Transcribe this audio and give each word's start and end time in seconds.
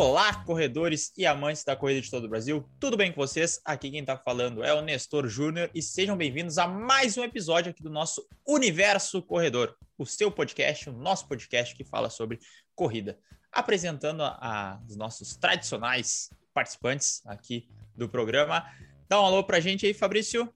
Olá, 0.00 0.32
corredores 0.44 1.12
e 1.14 1.26
amantes 1.26 1.62
da 1.62 1.76
corrida 1.76 2.00
de 2.00 2.10
todo 2.10 2.24
o 2.24 2.28
Brasil. 2.28 2.66
Tudo 2.80 2.96
bem 2.96 3.12
com 3.12 3.20
vocês? 3.20 3.60
Aqui 3.66 3.90
quem 3.90 4.00
está 4.00 4.16
falando 4.16 4.64
é 4.64 4.72
o 4.72 4.80
Nestor 4.80 5.28
Júnior 5.28 5.70
e 5.74 5.82
sejam 5.82 6.16
bem-vindos 6.16 6.56
a 6.56 6.66
mais 6.66 7.18
um 7.18 7.22
episódio 7.22 7.70
aqui 7.70 7.82
do 7.82 7.90
nosso 7.90 8.26
Universo 8.48 9.20
Corredor, 9.20 9.76
o 9.98 10.06
seu 10.06 10.30
podcast, 10.30 10.88
o 10.88 10.92
nosso 10.94 11.28
podcast 11.28 11.74
que 11.74 11.84
fala 11.84 12.08
sobre 12.08 12.38
corrida. 12.74 13.18
Apresentando 13.52 14.22
a, 14.22 14.38
a, 14.40 14.80
os 14.88 14.96
nossos 14.96 15.36
tradicionais 15.36 16.30
participantes 16.54 17.20
aqui 17.26 17.68
do 17.94 18.08
programa. 18.08 18.64
Dá 19.06 19.20
um 19.20 19.26
alô 19.26 19.44
pra 19.44 19.60
gente 19.60 19.84
aí, 19.84 19.92
Fabrício. 19.92 20.50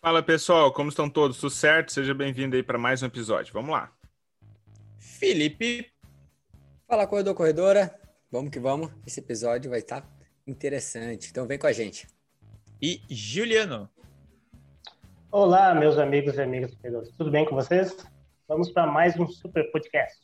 Fala 0.00 0.22
pessoal, 0.22 0.72
como 0.72 0.88
estão 0.88 1.10
todos? 1.10 1.36
Tudo 1.36 1.50
certo? 1.50 1.92
Seja 1.92 2.14
bem-vindo 2.14 2.56
aí 2.56 2.62
para 2.62 2.78
mais 2.78 3.02
um 3.02 3.06
episódio. 3.06 3.52
Vamos 3.52 3.72
lá. 3.72 3.92
Felipe. 4.98 5.92
Fala, 6.88 7.06
corredor, 7.06 7.34
corredora. 7.34 8.01
Vamos 8.32 8.50
que 8.50 8.58
vamos. 8.58 8.90
Esse 9.06 9.20
episódio 9.20 9.68
vai 9.68 9.80
estar 9.80 10.08
interessante. 10.46 11.28
Então 11.28 11.46
vem 11.46 11.58
com 11.58 11.66
a 11.66 11.72
gente. 11.72 12.08
E 12.80 13.02
Juliano. 13.10 13.90
Olá, 15.30 15.74
meus 15.74 15.98
amigos 15.98 16.36
e 16.36 16.40
amigas 16.40 16.74
corredores. 16.74 17.12
Tudo 17.12 17.30
bem 17.30 17.44
com 17.44 17.54
vocês? 17.54 17.94
Vamos 18.48 18.70
para 18.70 18.86
mais 18.86 19.20
um 19.20 19.28
super 19.28 19.70
podcast. 19.70 20.18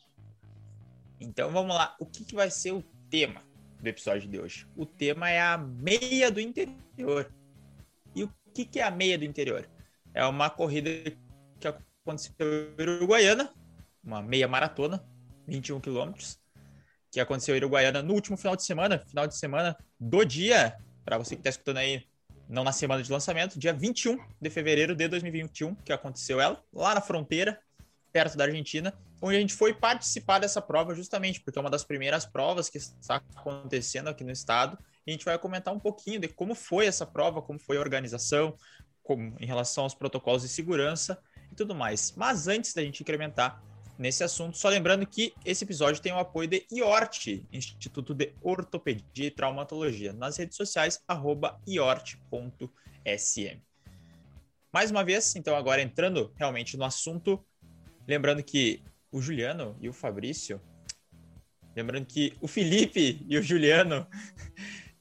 Então 1.21 1.51
vamos 1.51 1.77
lá. 1.77 1.95
O 2.01 2.07
que, 2.07 2.25
que 2.25 2.35
vai 2.35 2.51
ser 2.51 2.73
o 2.73 2.83
tema 3.11 3.43
do 3.79 3.87
episódio 3.87 4.27
de 4.27 4.41
hoje? 4.41 4.67
O 4.75 4.87
tema 4.87 5.29
é 5.29 5.43
a 5.43 5.59
meia 5.59 6.31
do 6.31 6.41
interior. 6.41 7.31
E 8.15 8.25
o 8.25 8.33
que, 8.55 8.65
que 8.65 8.81
é 8.81 8.85
a 8.85 8.91
meia 8.91 9.19
do 9.19 9.27
interior? 9.27 9.69
É 10.15 10.25
uma 10.25 10.49
corrida 10.49 10.89
que 11.61 11.69
aconteceu 11.69 12.35
em 12.79 12.83
Uruguaiana, 12.83 13.53
uma 14.03 14.23
meia 14.23 14.49
maratona, 14.49 15.07
21 15.47 15.79
quilômetros, 15.79 16.41
que 17.11 17.21
aconteceu 17.21 17.55
em 17.55 17.59
Uruguaiana 17.59 18.03
no 18.03 18.15
último 18.15 18.37
final 18.37 18.57
de 18.57 18.65
semana, 18.65 18.99
final 19.07 19.27
de 19.27 19.37
semana 19.37 19.77
do 19.99 20.25
dia, 20.25 20.77
para 21.05 21.19
você 21.19 21.35
que 21.35 21.41
está 21.41 21.51
escutando 21.51 21.79
aí, 21.79 22.05
não 22.49 22.65
na 22.65 22.73
semana 22.73 23.03
de 23.03 23.11
lançamento, 23.11 23.59
dia 23.59 23.73
21 23.73 24.19
de 24.41 24.51
fevereiro 24.51 24.95
de 24.95 25.09
2021, 25.09 25.75
que 25.77 25.93
aconteceu 25.93 26.41
ela, 26.41 26.63
lá 26.73 26.95
na 26.95 27.01
fronteira, 27.01 27.61
perto 28.13 28.37
da 28.37 28.45
Argentina, 28.45 28.95
onde 29.21 29.37
a 29.37 29.41
gente 29.41 29.55
foi 29.55 29.75
participar 29.75 30.39
dessa 30.39 30.63
prova 30.63 30.95
justamente 30.95 31.41
porque 31.41 31.59
é 31.59 31.61
uma 31.61 31.71
das 31.71 31.85
primeiras 31.85 32.25
provas 32.25 32.71
que 32.71 32.79
está 32.79 33.23
acontecendo 33.37 34.09
aqui 34.09 34.25
no 34.25 34.31
estado. 34.31 34.79
E 35.07 35.11
a 35.11 35.13
gente 35.13 35.25
vai 35.25 35.39
comentar 35.39 35.75
um 35.75 35.79
pouquinho 35.79 36.21
de 36.21 36.29
como 36.29 36.55
foi 36.55 36.87
essa 36.87 37.07
prova, 37.07 37.43
como 37.43 37.59
foi 37.59 37.77
a 37.77 37.81
organização, 37.81 38.57
como, 39.03 39.37
em 39.39 39.47
relação 39.47 39.85
aos 39.85 39.95
protocolos 39.95 40.43
de 40.43 40.49
segurança 40.49 41.19
e 41.51 41.55
tudo 41.55 41.75
mais. 41.75 42.13
Mas 42.17 42.49
antes 42.49 42.75
da 42.75 42.83
gente 42.83 43.03
incrementar 43.03 43.63
nesse 43.99 44.23
assunto. 44.23 44.57
Só 44.57 44.69
lembrando 44.69 45.05
que 45.05 45.35
esse 45.45 45.65
episódio 45.65 46.01
tem 46.01 46.13
o 46.13 46.19
apoio 46.19 46.49
de 46.49 46.65
IORT, 46.71 47.45
Instituto 47.53 48.15
de 48.15 48.33
Ortopedia 48.41 49.27
e 49.27 49.31
Traumatologia, 49.31 50.13
nas 50.13 50.37
redes 50.37 50.57
sociais, 50.57 51.03
iort.sm. 51.67 52.69
Mais 54.73 54.91
uma 54.91 55.03
vez, 55.03 55.35
então, 55.35 55.57
agora 55.57 55.83
entrando 55.83 56.33
realmente 56.37 56.77
no 56.77 56.85
assunto, 56.85 57.45
lembrando 58.07 58.43
que 58.43 58.83
o 59.11 59.21
Juliano 59.21 59.77
e 59.81 59.89
o 59.89 59.93
Fabrício, 59.93 60.61
lembrando 61.75 62.07
que 62.07 62.35
o 62.41 62.47
Felipe 62.47 63.25
e 63.27 63.37
o 63.37 63.43
Juliano 63.43 64.07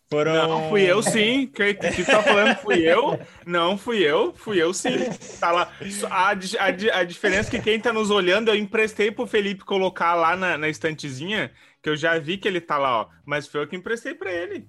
foram... 0.10 0.34
Não, 0.34 0.70
fui 0.70 0.84
eu 0.84 1.04
sim. 1.04 1.48
Quem 1.48 1.76
que 1.92 2.04
tá 2.04 2.24
falando 2.24 2.56
fui 2.58 2.80
eu. 2.80 3.20
Não, 3.46 3.78
fui 3.78 4.00
eu. 4.00 4.34
Fui 4.34 4.62
eu 4.62 4.74
sim. 4.74 4.98
Tá 5.40 5.52
lá. 5.52 5.72
A, 6.10 6.32
a, 6.32 7.00
a 7.00 7.04
diferença 7.04 7.50
é 7.50 7.52
que 7.52 7.62
quem 7.62 7.80
tá 7.80 7.92
nos 7.92 8.10
olhando, 8.10 8.50
eu 8.50 8.56
emprestei 8.56 9.12
pro 9.12 9.28
Felipe 9.28 9.66
colocar 9.66 10.16
lá 10.16 10.36
na, 10.36 10.58
na 10.58 10.70
estantezinha, 10.70 11.52
que 11.82 11.90
eu 11.90 11.98
já 11.98 12.18
vi 12.18 12.38
que 12.38 12.48
ele 12.48 12.62
tá 12.62 12.78
lá, 12.78 13.02
ó. 13.02 13.10
Mas 13.26 13.48
foi 13.48 13.62
eu 13.62 13.68
que 13.68 13.76
emprestei 13.76 14.14
para 14.14 14.32
ele. 14.32 14.68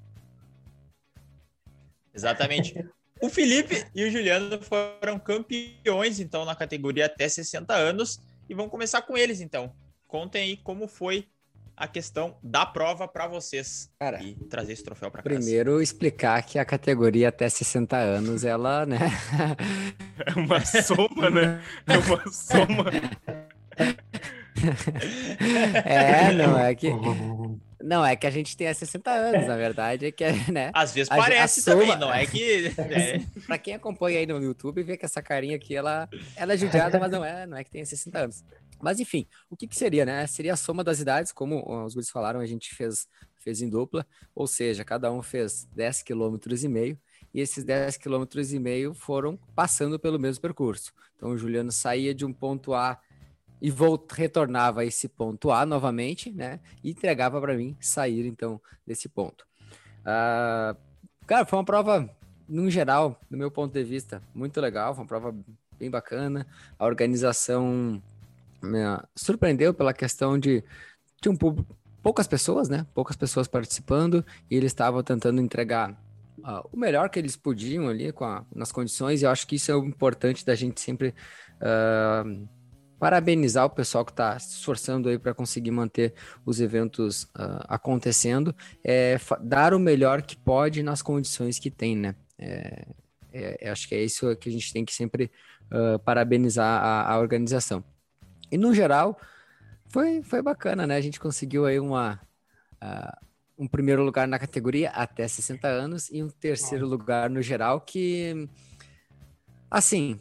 Exatamente. 2.13 2.75
O 3.21 3.29
Felipe 3.29 3.85
e 3.95 4.05
o 4.05 4.11
Juliano 4.11 4.61
foram 4.61 5.19
campeões, 5.19 6.21
então, 6.21 6.45
na 6.45 6.55
categoria 6.55 7.07
até 7.07 7.29
60 7.29 7.75
anos. 7.75 8.21
E 8.49 8.55
vamos 8.55 8.71
começar 8.71 9.03
com 9.03 9.17
eles, 9.17 9.41
então. 9.41 9.73
Contem 10.07 10.43
aí 10.43 10.57
como 10.57 10.89
foi 10.89 11.29
a 11.79 11.87
questão 11.87 12.37
da 12.43 12.67
prova 12.67 13.07
para 13.07 13.29
vocês 13.29 13.89
Cara, 14.01 14.21
e 14.21 14.35
trazer 14.35 14.73
esse 14.73 14.83
troféu 14.83 15.11
para 15.11 15.23
casa. 15.23 15.37
Primeiro 15.37 15.81
explicar 15.81 16.43
que 16.43 16.59
a 16.59 16.65
categoria 16.65 17.29
até 17.29 17.49
60 17.49 17.97
anos, 17.97 18.45
ela, 18.45 18.85
né? 18.85 18.99
É 20.27 20.39
uma 20.39 20.61
soma, 20.65 21.31
né? 21.31 21.63
É 21.87 21.97
uma 21.97 22.33
soma. 22.33 22.91
é, 25.85 26.33
não 26.33 26.59
é 26.59 26.75
que 26.75 26.91
não, 27.81 28.05
é 28.05 28.17
que 28.17 28.27
a 28.27 28.31
gente 28.31 28.57
tem 28.57 28.73
60 28.73 29.09
anos, 29.09 29.47
na 29.47 29.57
verdade, 29.57 30.07
é 30.07 30.13
que 30.13 30.25
né? 30.51 30.73
Às 30.75 30.93
vezes 30.93 31.09
parece 31.09 31.61
a, 31.61 31.63
a 31.63 31.77
também, 31.77 31.97
não 31.97 32.13
é 32.13 32.27
que. 32.27 32.75
É. 32.79 33.21
pra 33.47 33.57
quem 33.57 33.75
acompanha 33.75 34.19
aí 34.19 34.27
no 34.27 34.43
YouTube, 34.43 34.83
vê 34.83 34.97
que 34.97 35.05
essa 35.05 35.23
carinha 35.23 35.57
aqui, 35.57 35.77
ela, 35.77 36.09
ela 36.35 36.55
é 36.55 36.57
judiada, 36.57 36.99
mas 36.99 37.11
não 37.11 37.25
é, 37.25 37.47
não 37.47 37.57
é 37.57 37.63
que 37.63 37.71
tem 37.71 37.85
60 37.85 38.19
anos. 38.19 38.45
Mas 38.81 39.01
enfim, 39.01 39.27
o 39.51 39.57
que, 39.57 39.67
que 39.67 39.77
seria, 39.77 40.05
né? 40.05 40.27
Seria 40.27 40.55
a 40.55 40.57
soma 40.57 40.85
das 40.85 41.01
idades, 41.01 41.33
como 41.33 41.85
os 41.85 41.95
guris 41.95 42.11
falaram, 42.11 42.41
a 42.41 42.47
gente 42.47 42.75
fez, 42.75 43.09
fez 43.39 43.61
em 43.61 43.69
dupla, 43.69 44.07
ou 44.35 44.47
seja, 44.47 44.85
cada 44.85 45.13
um 45.13 45.23
fez 45.23 45.67
10 45.75 46.03
km 46.03 46.37
e 46.63 46.69
meio, 46.69 46.99
e 47.33 47.41
esses 47.41 47.65
10 47.65 47.97
km 47.97 48.25
e 48.53 48.59
meio 48.59 48.95
foram 48.95 49.39
passando 49.55 49.99
pelo 49.99 50.19
mesmo 50.19 50.41
percurso. 50.41 50.93
Então 51.17 51.31
o 51.31 51.39
Juliano 51.39 51.73
saía 51.73 52.15
de 52.15 52.25
um 52.25 52.33
ponto 52.33 52.75
A 52.75 53.01
e 53.61 53.71
volt, 53.71 54.13
retornava 54.13 54.83
a 54.83 54.85
esse 54.85 55.09
ponto 55.09 55.51
A 55.51 55.67
novamente, 55.67 56.31
né? 56.31 56.61
E 56.83 56.91
entregava 56.91 57.41
para 57.41 57.55
mim 57.55 57.77
sair 57.81 58.27
então 58.27 58.61
desse 58.87 59.09
ponto. 59.09 59.47
Uh, 60.01 60.77
cara, 61.27 61.45
foi 61.45 61.59
uma 61.59 61.65
prova, 61.65 62.09
no 62.49 62.71
geral, 62.71 63.21
do 63.29 63.37
meu 63.37 63.51
ponto 63.51 63.73
de 63.73 63.85
vista, 63.85 64.23
muito 64.35 64.61
legal, 64.61 64.95
foi 64.95 65.03
uma 65.03 65.09
prova 65.09 65.35
bem 65.79 65.91
bacana. 65.91 66.47
A 66.79 66.87
organização 66.87 68.03
me 68.63 68.79
surpreendeu 69.15 69.73
pela 69.73 69.93
questão 69.93 70.39
de, 70.39 70.65
de 71.21 71.29
um 71.29 71.37
poucas 72.03 72.27
pessoas, 72.27 72.69
né? 72.69 72.87
Poucas 72.95 73.17
pessoas 73.17 73.47
participando 73.47 74.25
e 74.51 74.57
eles 74.57 74.71
estavam 74.71 75.03
tentando 75.03 75.41
entregar 75.41 75.93
uh, 76.39 76.69
o 76.73 76.77
melhor 76.77 77.11
que 77.11 77.19
eles 77.19 77.37
podiam 77.37 77.89
ali 77.89 78.13
com 78.13 78.25
a, 78.25 78.45
nas 78.55 78.73
condições. 78.73 79.21
E 79.21 79.25
eu 79.25 79.31
acho 79.31 79.47
que 79.47 79.57
isso 79.57 79.71
é 79.71 79.77
o 79.77 79.85
importante 79.85 80.45
da 80.45 80.55
gente 80.55 80.81
sempre 80.81 81.15
uh, 81.57 82.49
parabenizar 82.99 83.65
o 83.65 83.71
pessoal 83.71 84.05
que 84.05 84.13
está 84.13 84.39
se 84.39 84.57
esforçando 84.57 85.09
aí 85.09 85.19
para 85.19 85.35
conseguir 85.35 85.71
manter 85.71 86.15
os 86.45 86.61
eventos 86.61 87.25
uh, 87.25 87.65
acontecendo, 87.69 88.55
é 88.83 89.19
dar 89.41 89.73
o 89.73 89.79
melhor 89.79 90.23
que 90.23 90.37
pode 90.37 90.83
nas 90.83 91.03
condições 91.03 91.59
que 91.59 91.71
tem, 91.71 91.97
né? 91.97 92.15
É, 92.39 92.87
é, 93.33 93.71
acho 93.71 93.89
que 93.89 93.95
é 93.95 94.03
isso 94.03 94.35
que 94.37 94.49
a 94.49 94.53
gente 94.53 94.73
tem 94.73 94.85
que 94.85 94.95
sempre 94.95 95.31
parabenizar 96.05 96.83
a, 96.83 97.13
a 97.13 97.19
organização. 97.19 97.85
E 98.51 98.59
no 98.59 98.75
geral, 98.75 99.19
foi, 99.89 100.23
foi 100.23 100.43
bacana, 100.43 100.87
né? 100.87 100.97
A 100.97 101.01
gente 101.01 101.19
conseguiu 101.19 101.67
aí 101.67 101.81
uma, 101.81 102.21
uh, 102.83 103.27
um 103.59 103.67
primeiro 103.67 104.03
lugar 104.03 104.29
na 104.29 104.39
categoria 104.39 104.91
até 104.91 105.27
60 105.27 105.67
anos 105.67 106.11
e 106.11 106.23
um 106.23 106.29
terceiro 106.29 106.87
lugar 106.87 107.29
no 107.29 107.43
geral 107.43 107.81
que, 107.81 108.49
assim, 109.71 110.21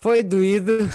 foi 0.00 0.22
doído. 0.22 0.88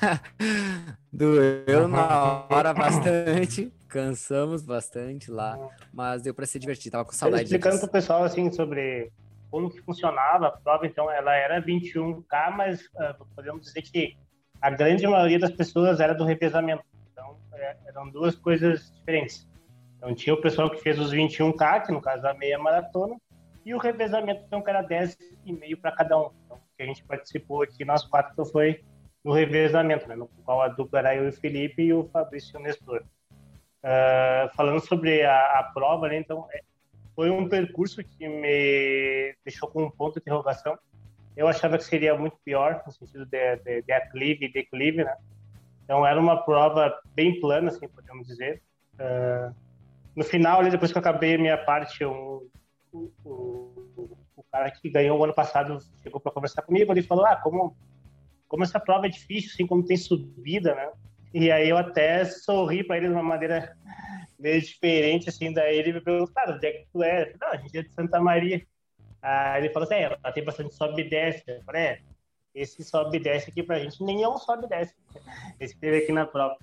Doeu 1.12 1.88
na 1.88 2.46
hora 2.50 2.74
bastante, 2.74 3.72
cansamos 3.88 4.62
bastante 4.62 5.30
lá, 5.30 5.56
mas 5.92 6.22
deu 6.22 6.34
para 6.34 6.44
se 6.44 6.58
divertir, 6.58 6.90
tava 6.90 7.04
com 7.04 7.12
saudade. 7.12 7.44
Explicando 7.44 7.78
para 7.78 7.86
o 7.86 7.90
pessoal 7.92 8.24
assim 8.24 8.50
sobre 8.50 9.12
como 9.50 9.70
que 9.70 9.80
funcionava 9.82 10.48
a 10.48 10.50
prova, 10.50 10.84
então 10.86 11.08
ela 11.08 11.32
era 11.32 11.62
21K, 11.62 12.56
mas 12.56 12.80
uh, 12.86 13.24
podemos 13.36 13.62
dizer 13.62 13.82
que 13.82 14.16
a 14.64 14.70
grande 14.70 15.06
maioria 15.06 15.38
das 15.38 15.50
pessoas 15.50 16.00
era 16.00 16.14
do 16.14 16.24
revezamento. 16.24 16.82
Então, 17.12 17.36
é, 17.52 17.76
eram 17.86 18.08
duas 18.08 18.34
coisas 18.34 18.90
diferentes. 18.94 19.46
Então, 19.98 20.14
tinha 20.14 20.32
o 20.32 20.40
pessoal 20.40 20.70
que 20.70 20.80
fez 20.80 20.98
os 20.98 21.12
21K, 21.12 21.84
que 21.84 21.92
no 21.92 22.00
caso 22.00 22.26
a 22.26 22.32
meia 22.32 22.58
maratona, 22.58 23.14
e 23.62 23.74
o 23.74 23.78
revezamento, 23.78 24.42
então, 24.46 24.62
que 24.62 24.70
era 24.70 24.82
10,5 24.82 25.78
para 25.78 25.92
cada 25.92 26.18
um. 26.18 26.30
Então, 26.46 26.58
que 26.74 26.82
a 26.82 26.86
gente 26.86 27.04
participou 27.04 27.60
aqui, 27.60 27.84
nós 27.84 28.04
quatro, 28.04 28.42
foi 28.46 28.82
no 29.22 29.34
revezamento, 29.34 30.08
né, 30.08 30.16
no 30.16 30.28
qual 30.46 30.62
a 30.62 30.68
dupla 30.68 31.00
era 31.00 31.14
eu 31.14 31.26
e 31.26 31.28
o 31.28 31.32
Felipe 31.32 31.82
e 31.82 31.92
o 31.92 32.04
Fabrício 32.04 32.58
Nestor. 32.58 33.04
Uh, 33.82 34.48
falando 34.56 34.80
sobre 34.80 35.24
a, 35.24 35.58
a 35.58 35.62
prova, 35.74 36.08
né, 36.08 36.16
então, 36.16 36.48
é, 36.50 36.62
foi 37.14 37.28
um 37.28 37.50
percurso 37.50 38.02
que 38.02 38.26
me 38.26 39.36
deixou 39.44 39.68
com 39.68 39.82
um 39.82 39.90
ponto 39.90 40.14
de 40.14 40.20
interrogação, 40.20 40.78
eu 41.36 41.48
achava 41.48 41.76
que 41.76 41.84
seria 41.84 42.16
muito 42.16 42.36
pior, 42.44 42.82
no 42.86 42.92
sentido 42.92 43.26
de, 43.26 43.56
de, 43.56 43.82
de 43.82 43.92
aclive 43.92 44.46
e 44.46 44.52
declive, 44.52 45.04
né? 45.04 45.16
Então 45.84 46.06
era 46.06 46.18
uma 46.18 46.42
prova 46.44 46.98
bem 47.14 47.40
plana, 47.40 47.68
assim, 47.68 47.88
podemos 47.88 48.26
dizer. 48.26 48.62
Uh, 48.94 49.54
no 50.14 50.24
final, 50.24 50.60
ali, 50.60 50.70
depois 50.70 50.92
que 50.92 50.98
eu 50.98 51.00
acabei 51.00 51.34
a 51.34 51.38
minha 51.38 51.58
parte, 51.58 52.04
um, 52.04 52.48
o, 52.92 53.10
o, 53.24 54.18
o, 54.36 54.44
cara 54.50 54.70
que 54.70 54.88
ganhou 54.88 55.18
o 55.18 55.24
ano 55.24 55.34
passado 55.34 55.78
chegou 56.02 56.20
para 56.20 56.32
conversar 56.32 56.62
comigo, 56.62 56.92
ele 56.92 57.02
falou, 57.02 57.26
ah, 57.26 57.36
como, 57.36 57.76
como 58.46 58.62
essa 58.62 58.78
prova 58.78 59.06
é 59.06 59.10
difícil, 59.10 59.50
assim, 59.52 59.66
como 59.66 59.84
tem 59.84 59.96
subida, 59.96 60.74
né? 60.74 60.90
E 61.34 61.50
aí 61.50 61.68
eu 61.68 61.76
até 61.76 62.24
sorri 62.24 62.84
para 62.84 62.96
ele 62.96 63.08
de 63.08 63.12
uma 63.12 63.22
maneira 63.22 63.76
meio 64.38 64.60
diferente, 64.60 65.28
assim, 65.28 65.52
daí 65.52 65.76
ele 65.76 65.94
me 65.94 66.00
perguntou, 66.00 66.32
cara, 66.32 66.54
onde 66.54 66.66
é 66.66 66.72
que 66.72 66.86
tu 66.92 67.02
é? 67.02 67.32
Não, 67.40 67.48
a 67.48 67.56
gente 67.56 67.76
é 67.76 67.82
de 67.82 67.92
Santa 67.92 68.20
Maria. 68.20 68.64
Aí 69.24 69.62
ele 69.62 69.72
falou 69.72 69.86
assim, 69.86 69.94
é, 69.94 70.02
ela 70.02 70.32
tem 70.32 70.44
bastante 70.44 70.74
sobe 70.74 71.00
e 71.00 71.08
desce. 71.08 71.42
Eu 71.46 71.62
falei, 71.64 71.82
é, 71.82 72.02
esse 72.54 72.84
sobe 72.84 73.16
e 73.16 73.20
desce 73.20 73.48
aqui 73.48 73.62
pra 73.62 73.78
gente 73.78 74.04
nem 74.04 74.22
é 74.22 74.28
um 74.28 74.36
sobe 74.36 74.66
e 74.66 74.68
desce. 74.68 74.94
Esse 75.58 75.74
teve 75.78 75.98
aqui 75.98 76.12
na 76.12 76.26
prova. 76.26 76.58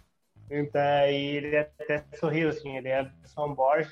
Então, 0.49 0.79
aí 0.79 1.37
ele 1.37 1.57
até 1.57 2.05
sorriu, 2.19 2.49
assim, 2.49 2.77
ele 2.77 2.89
é 2.89 3.03
de 3.03 3.29
São 3.29 3.55
Borja. 3.55 3.91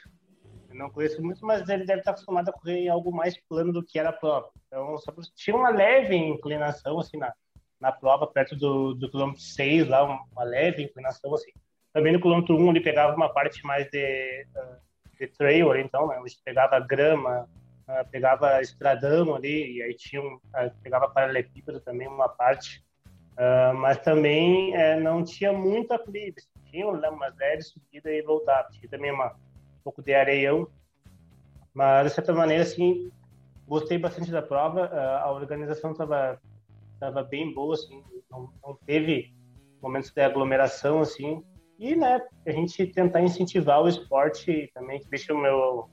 Eu 0.69 0.75
não 0.75 0.89
conheço 0.91 1.19
muito, 1.19 1.43
mas 1.43 1.67
ele 1.67 1.83
deve 1.83 2.01
estar 2.01 2.11
acostumado 2.11 2.49
a 2.49 2.53
correr 2.53 2.77
em 2.77 2.89
algo 2.89 3.11
mais 3.11 3.35
plano 3.49 3.73
do 3.73 3.83
que 3.83 3.97
era 3.97 4.09
a 4.09 4.13
prova. 4.13 4.51
Então, 4.67 4.95
só 4.99 5.11
tinha 5.35 5.55
uma 5.55 5.71
leve 5.71 6.15
inclinação, 6.15 6.99
assim, 6.99 7.17
na, 7.17 7.33
na 7.79 7.91
prova, 7.91 8.27
perto 8.27 8.55
do, 8.55 8.93
do 8.93 9.09
quilômetro 9.09 9.41
6, 9.41 9.87
lá, 9.87 10.03
uma 10.03 10.43
leve 10.43 10.83
inclinação, 10.83 11.33
assim. 11.33 11.51
Também 11.91 12.13
no 12.13 12.21
quilômetro 12.21 12.55
1 12.55 12.69
ele 12.69 12.81
pegava 12.81 13.15
uma 13.15 13.33
parte 13.33 13.65
mais 13.65 13.89
de, 13.89 14.45
de 15.19 15.27
trail, 15.27 15.75
então, 15.77 16.07
né? 16.07 16.19
Ele 16.19 16.35
pegava 16.45 16.79
grama, 16.79 17.31
ah, 17.31 17.58
pegava 18.11 18.61
estradão 18.61 19.35
ali, 19.35 19.77
e 19.77 19.83
aí 19.83 19.93
tinha 19.95 20.21
um, 20.21 20.39
ah, 20.53 20.69
pegava 20.81 21.09
paralelepípedo 21.09 21.79
também, 21.79 22.07
uma 22.07 22.29
parte. 22.29 22.83
Uh, 23.33 23.73
mas 23.75 23.97
também 23.99 24.75
é, 24.75 24.99
não 24.99 25.23
tinha 25.23 25.53
muito 25.53 25.93
aclive, 25.93 26.35
tinha 26.65 26.87
uma 26.87 27.33
leve 27.39 27.61
subida 27.61 28.11
e 28.11 28.21
voltava. 28.21 28.69
Tinha 28.71 28.89
também 28.89 29.11
uma, 29.11 29.27
um 29.27 29.83
pouco 29.83 30.03
de 30.03 30.13
areião, 30.13 30.67
mas 31.73 32.07
de 32.07 32.13
certa 32.15 32.33
maneira, 32.33 32.63
assim, 32.63 33.09
gostei 33.65 33.97
bastante 33.97 34.29
da 34.29 34.41
prova. 34.41 34.87
Uh, 34.87 35.25
a 35.25 35.31
organização 35.31 35.91
estava 35.91 36.39
tava 36.99 37.23
bem 37.23 37.53
boa, 37.53 37.73
assim, 37.73 38.03
não, 38.29 38.51
não 38.61 38.77
teve 38.85 39.33
momentos 39.81 40.11
de 40.11 40.21
aglomeração, 40.21 40.99
assim, 40.99 41.41
e, 41.79 41.95
né, 41.95 42.21
a 42.45 42.51
gente 42.51 42.85
tentar 42.87 43.21
incentivar 43.21 43.81
o 43.81 43.87
esporte 43.87 44.69
também, 44.73 44.99
que 44.99 45.09
deixa 45.09 45.33
o 45.33 45.37
meu, 45.37 45.89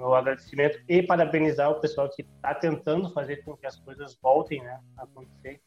meu 0.00 0.14
agradecimento 0.14 0.78
e 0.88 1.02
parabenizar 1.02 1.70
o 1.70 1.80
pessoal 1.80 2.08
que 2.08 2.22
está 2.22 2.54
tentando 2.54 3.12
fazer 3.12 3.44
com 3.44 3.56
que 3.56 3.66
as 3.66 3.76
coisas 3.76 4.18
voltem, 4.20 4.62
né, 4.62 4.80
a 4.96 5.04
acontecer. 5.04 5.60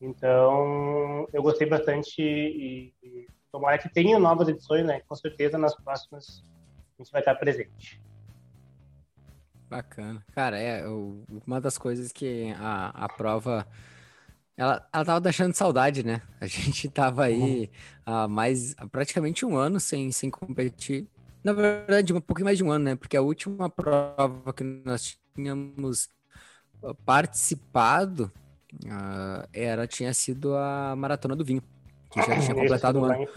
Então, 0.00 1.26
eu 1.32 1.42
gostei 1.42 1.68
bastante 1.68 2.20
e, 2.22 2.94
e 3.02 3.26
tomara 3.50 3.78
que 3.78 3.88
tenha 3.88 4.18
novas 4.18 4.48
edições, 4.48 4.84
né, 4.84 5.00
com 5.06 5.14
certeza 5.14 5.58
nas 5.58 5.74
próximas 5.76 6.44
a 6.98 7.02
gente 7.02 7.12
vai 7.12 7.20
estar 7.20 7.34
presente. 7.34 8.00
Bacana. 9.68 10.22
Cara, 10.32 10.58
é 10.58 10.86
uma 10.86 11.60
das 11.60 11.78
coisas 11.78 12.12
que 12.12 12.52
a, 12.58 12.90
a 12.90 13.08
prova 13.08 13.66
ela, 14.56 14.86
ela 14.92 15.04
tava 15.04 15.20
deixando 15.20 15.54
saudade, 15.54 16.04
né? 16.04 16.20
A 16.40 16.46
gente 16.46 16.88
tava 16.88 17.24
aí 17.24 17.62
uhum. 17.62 17.68
há 18.06 18.28
mais, 18.28 18.74
praticamente 18.90 19.44
um 19.44 19.56
ano 19.56 19.80
sem, 19.80 20.12
sem 20.12 20.30
competir. 20.30 21.06
Na 21.44 21.52
verdade, 21.52 22.12
um 22.12 22.20
pouquinho 22.20 22.44
mais 22.44 22.58
de 22.58 22.64
um 22.64 22.70
ano, 22.70 22.84
né? 22.84 22.96
Porque 22.96 23.16
a 23.16 23.22
última 23.22 23.68
prova 23.68 24.52
que 24.52 24.62
nós 24.62 25.18
tínhamos 25.34 26.08
ah, 26.82 26.94
participado 27.04 28.30
uh, 28.84 29.48
era, 29.52 29.86
tinha 29.86 30.14
sido 30.14 30.54
a 30.56 30.94
Maratona 30.96 31.34
do 31.34 31.44
Vinho, 31.44 31.62
que 32.10 32.20
já 32.22 32.38
tinha 32.40 32.54
completado 32.54 33.00
um 33.00 33.04
ano. 33.04 33.28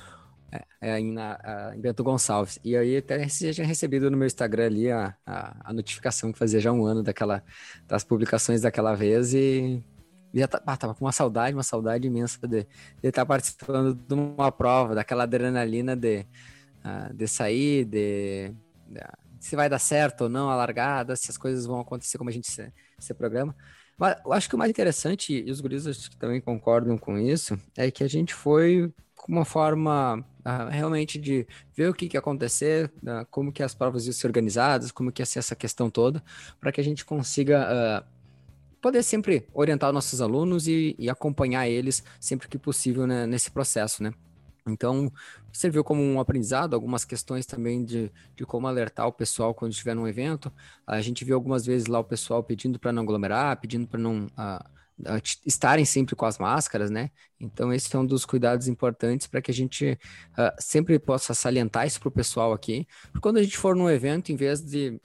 É, 0.52 0.98
é, 0.98 1.02
na, 1.02 1.74
em 1.75 1.81
Bento 1.81 2.04
Gonçalves. 2.04 2.60
E 2.63 2.78
aí 2.78 2.98
até 2.98 3.28
já 3.28 3.54
tinha 3.54 3.68
recebido 3.68 4.10
no 4.10 4.16
meu 4.16 4.28
Instagram 4.28 4.68
ali 4.68 4.92
a, 4.92 5.16
a, 5.25 5.69
a, 5.69 5.74
notificação 5.74 6.31
que 6.31 6.40
fazia 6.40 6.60
já 6.60 6.72
um 6.72 6.86
ano 6.86 7.04
daquela, 7.04 7.44
das 7.88 8.04
publicações 8.04 8.62
daquela 8.62 8.96
vez 8.96 9.34
e 9.34 9.84
já 10.34 10.48
tá, 10.48 10.62
ah, 10.66 10.78
tava 10.78 10.94
com 10.94 11.04
uma 11.04 11.12
saudade, 11.12 11.56
uma 11.56 11.63
saudade 11.63 12.08
imensa 12.08 12.48
de, 12.48 12.63
de 12.63 13.10
estar 13.10 13.25
participando 13.25 13.96
de 13.96 14.13
uma 14.13 14.51
prova, 14.51 14.96
daquela 14.96 15.24
adrenalina 15.24 15.96
de, 15.96 16.25
de 17.14 17.28
sair, 17.28 17.86
de, 17.86 18.54
de, 18.88 19.02
se 19.40 19.56
vai 19.56 19.70
dar 19.70 19.80
certo 19.80 20.22
ou 20.22 20.30
não 20.30 20.50
a 20.50 20.56
largada, 20.56 21.16
se 21.16 21.30
as 21.30 21.38
coisas 21.38 21.66
vão 21.66 21.80
acontecer 21.80 22.18
como 22.18 22.30
a 22.30 22.34
gente 22.34 22.52
se, 22.52 22.72
se 23.00 23.14
programa. 23.14 23.56
Mas 23.98 24.18
eu 24.26 24.34
acho 24.34 24.50
que 24.50 24.56
o 24.56 24.58
mais 24.58 24.70
interessante, 24.70 25.44
e 25.46 25.50
os 25.50 25.62
guris 25.62 26.10
também 26.20 26.42
concordam 26.42 26.98
com 26.98 27.18
isso, 27.18 27.58
é 27.78 27.90
que 27.90 28.04
a 28.04 28.08
gente 28.08 28.34
foi 28.34 28.94
com 29.16 29.32
uma 29.32 29.46
forma 29.46 30.24
uh, 30.40 30.70
realmente 30.70 31.18
de 31.18 31.48
ver 31.76 31.90
o 31.90 31.94
que, 31.94 32.08
que 32.08 32.18
ia 32.18 32.20
acontecer, 32.20 32.92
uh, 33.04 33.26
como 33.32 33.52
que 33.52 33.64
as 33.64 33.74
provas 33.74 34.06
iam 34.06 34.14
ser 34.14 34.28
organizadas, 34.28 34.92
como 34.92 35.12
que 35.12 35.22
ia 35.22 35.26
ser 35.26 35.40
essa 35.40 35.56
questão 35.56 35.90
toda, 35.90 36.22
para 36.60 36.72
que 36.72 36.82
a 36.82 36.84
gente 36.84 37.06
consiga 37.06 38.04
uh, 38.04 38.16
poder 38.82 39.02
sempre 39.02 39.48
orientar 39.54 39.92
nossos 39.94 40.22
alunos 40.22 40.68
e, 40.68 40.96
e 41.00 41.10
acompanhar 41.10 41.68
eles 41.68 42.04
sempre 42.20 42.48
que 42.48 42.58
possível 42.58 43.08
né, 43.08 43.26
nesse 43.26 43.50
processo, 43.50 44.04
né? 44.04 44.12
Então, 44.68 45.12
serviu 45.54 45.84
como 45.84 46.02
um 46.02 46.20
aprendizado, 46.20 46.74
algumas 46.74 47.06
questões 47.06 47.46
também 47.46 47.84
de, 47.84 48.12
de 48.36 48.46
como 48.46 48.68
alertar 48.68 49.08
o 49.08 49.12
pessoal 49.12 49.54
quando 49.54 49.72
estiver 49.72 49.96
num 49.96 50.08
evento. 50.08 50.52
A 50.88 51.02
gente 51.02 51.24
viu 51.24 51.36
algumas 51.36 51.66
vezes 51.66 51.88
lá 51.88 52.00
o 52.00 52.04
pessoal 52.04 52.44
pedindo 52.44 52.80
para 52.80 52.92
não 52.92 53.04
aglomerar, 53.04 53.60
pedindo 53.60 53.88
para 53.88 54.00
não 54.00 54.26
uh, 54.26 54.66
uh, 55.02 55.22
estarem 55.46 55.86
sempre 55.86 56.16
com 56.16 56.26
as 56.26 56.40
máscaras, 56.40 56.90
né? 56.90 57.12
Então, 57.40 57.72
esse 57.72 57.96
é 57.96 58.00
um 58.00 58.06
dos 58.06 58.26
cuidados 58.26 58.68
importantes 58.68 59.28
para 59.28 59.40
que 59.40 59.52
a 59.52 59.54
gente 59.54 60.00
uh, 60.32 60.56
sempre 60.58 60.98
possa 60.98 61.36
salientar 61.36 61.86
isso 61.86 62.00
para 62.00 62.10
o 62.10 62.12
pessoal 62.12 62.52
aqui. 62.52 62.88
Porque 63.04 63.20
quando 63.20 63.38
a 63.38 63.44
gente 63.44 63.58
for 63.58 63.76
num 63.76 63.90
evento, 63.90 64.32
em 64.32 64.36
vez 64.36 64.62
de 64.62 65.00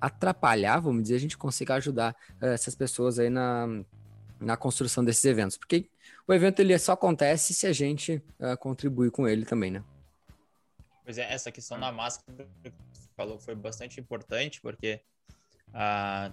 atrapalhar, 0.00 0.80
vamos 0.80 1.02
dizer, 1.02 1.14
a 1.14 1.20
gente 1.20 1.38
consiga 1.38 1.74
ajudar 1.74 2.16
essas 2.40 2.74
pessoas 2.74 3.18
aí 3.18 3.30
na, 3.30 3.66
na 4.40 4.56
construção 4.56 5.04
desses 5.04 5.24
eventos. 5.24 5.56
Porque 5.56 5.88
o 6.30 6.32
evento 6.34 6.60
ele 6.60 6.78
só 6.78 6.92
acontece 6.92 7.52
se 7.52 7.66
a 7.66 7.72
gente 7.72 8.22
uh, 8.38 8.56
contribuir 8.56 9.10
com 9.10 9.26
ele 9.26 9.44
também, 9.44 9.72
né? 9.72 9.82
Pois 11.02 11.18
é, 11.18 11.32
essa 11.32 11.50
questão 11.50 11.78
da 11.80 11.90
máscara 11.90 12.48
que 12.62 12.72
falou 13.16 13.36
foi 13.40 13.56
bastante 13.56 13.98
importante, 13.98 14.60
porque 14.60 15.00
uh, 15.70 16.32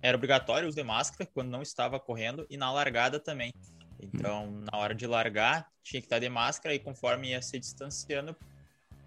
era 0.00 0.16
obrigatório 0.16 0.70
de 0.70 0.84
máscara 0.84 1.28
quando 1.34 1.50
não 1.50 1.60
estava 1.60 1.98
correndo 1.98 2.46
e 2.48 2.56
na 2.56 2.70
largada 2.70 3.18
também. 3.18 3.52
Então, 4.00 4.46
hum. 4.46 4.64
na 4.70 4.78
hora 4.78 4.94
de 4.94 5.08
largar, 5.08 5.68
tinha 5.82 6.00
que 6.00 6.06
estar 6.06 6.20
de 6.20 6.28
máscara 6.28 6.72
e 6.72 6.78
conforme 6.78 7.30
ia 7.30 7.42
se 7.42 7.58
distanciando, 7.58 8.36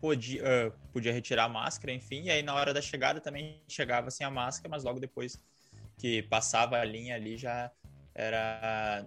podia, 0.01 0.43
uh, 0.43 0.73
podia 0.91 1.13
retirar 1.13 1.45
a 1.45 1.49
máscara, 1.49 1.93
enfim, 1.93 2.23
e 2.23 2.29
aí 2.29 2.43
na 2.43 2.53
hora 2.55 2.73
da 2.73 2.81
chegada 2.81 3.21
também 3.21 3.61
chegava 3.69 4.11
sem 4.11 4.27
a 4.27 4.29
máscara, 4.29 4.67
mas 4.67 4.83
logo 4.83 4.99
depois 4.99 5.39
que 5.97 6.23
passava 6.23 6.77
a 6.77 6.83
linha 6.83 7.15
ali 7.15 7.37
já 7.37 7.71
era 8.13 9.05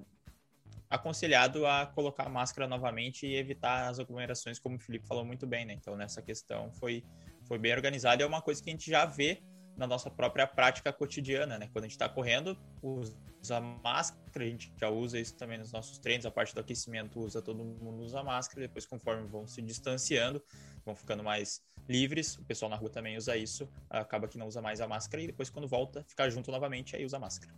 aconselhado 0.90 1.66
a 1.66 1.86
colocar 1.86 2.24
a 2.24 2.28
máscara 2.28 2.66
novamente 2.66 3.26
e 3.26 3.36
evitar 3.36 3.88
as 3.88 3.98
aglomerações, 3.98 4.58
como 4.58 4.76
o 4.76 4.80
Felipe 4.80 5.06
falou 5.06 5.24
muito 5.24 5.46
bem, 5.46 5.64
né? 5.64 5.74
Então 5.74 5.96
nessa 5.96 6.22
questão 6.22 6.72
foi, 6.72 7.04
foi 7.46 7.58
bem 7.58 7.72
organizado 7.72 8.22
e 8.22 8.24
é 8.24 8.26
uma 8.26 8.42
coisa 8.42 8.62
que 8.62 8.70
a 8.70 8.72
gente 8.72 8.90
já 8.90 9.04
vê 9.04 9.42
na 9.78 9.86
nossa 9.86 10.10
própria 10.10 10.46
prática 10.46 10.92
cotidiana, 10.92 11.56
né? 11.56 11.68
Quando 11.72 11.84
a 11.84 11.86
gente 11.86 11.92
está 11.92 12.08
correndo, 12.08 12.58
usa 12.82 13.60
máscara, 13.60 14.44
a 14.44 14.48
gente 14.48 14.72
já 14.76 14.90
usa 14.90 15.20
isso 15.20 15.36
também 15.36 15.56
nos 15.56 15.70
nossos 15.70 15.98
treinos, 15.98 16.26
a 16.26 16.30
parte 16.32 16.52
do 16.52 16.60
aquecimento 16.60 17.20
usa, 17.20 17.40
todo 17.40 17.64
mundo 17.64 18.02
usa 18.02 18.22
máscara, 18.24 18.62
depois 18.62 18.84
conforme 18.84 19.28
vão 19.28 19.46
se 19.46 19.62
distanciando, 19.62 20.42
vão 20.84 20.96
ficando 20.96 21.22
mais 21.22 21.62
livres, 21.88 22.36
o 22.36 22.44
pessoal 22.44 22.68
na 22.68 22.76
rua 22.76 22.90
também 22.90 23.16
usa 23.16 23.36
isso, 23.36 23.68
acaba 23.88 24.26
que 24.26 24.36
não 24.36 24.48
usa 24.48 24.60
mais 24.60 24.80
a 24.80 24.88
máscara 24.88 25.22
e 25.22 25.28
depois 25.28 25.48
quando 25.48 25.68
volta, 25.68 26.04
ficar 26.08 26.28
junto 26.28 26.50
novamente, 26.50 26.96
aí 26.96 27.04
usa 27.04 27.18
máscara. 27.18 27.54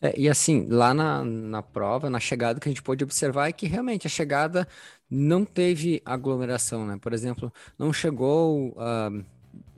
É, 0.00 0.18
e 0.18 0.28
assim, 0.28 0.66
lá 0.68 0.94
na, 0.94 1.24
na 1.24 1.62
prova, 1.62 2.08
na 2.08 2.20
chegada, 2.20 2.60
que 2.60 2.68
a 2.68 2.72
gente 2.72 2.82
pôde 2.82 3.02
observar 3.02 3.48
é 3.48 3.52
que 3.52 3.66
realmente 3.66 4.06
a 4.06 4.10
chegada 4.10 4.66
não 5.10 5.44
teve 5.44 6.00
aglomeração, 6.04 6.86
né? 6.86 6.98
Por 7.00 7.12
exemplo, 7.12 7.52
não 7.78 7.92
chegou 7.92 8.68
uh, 8.76 9.24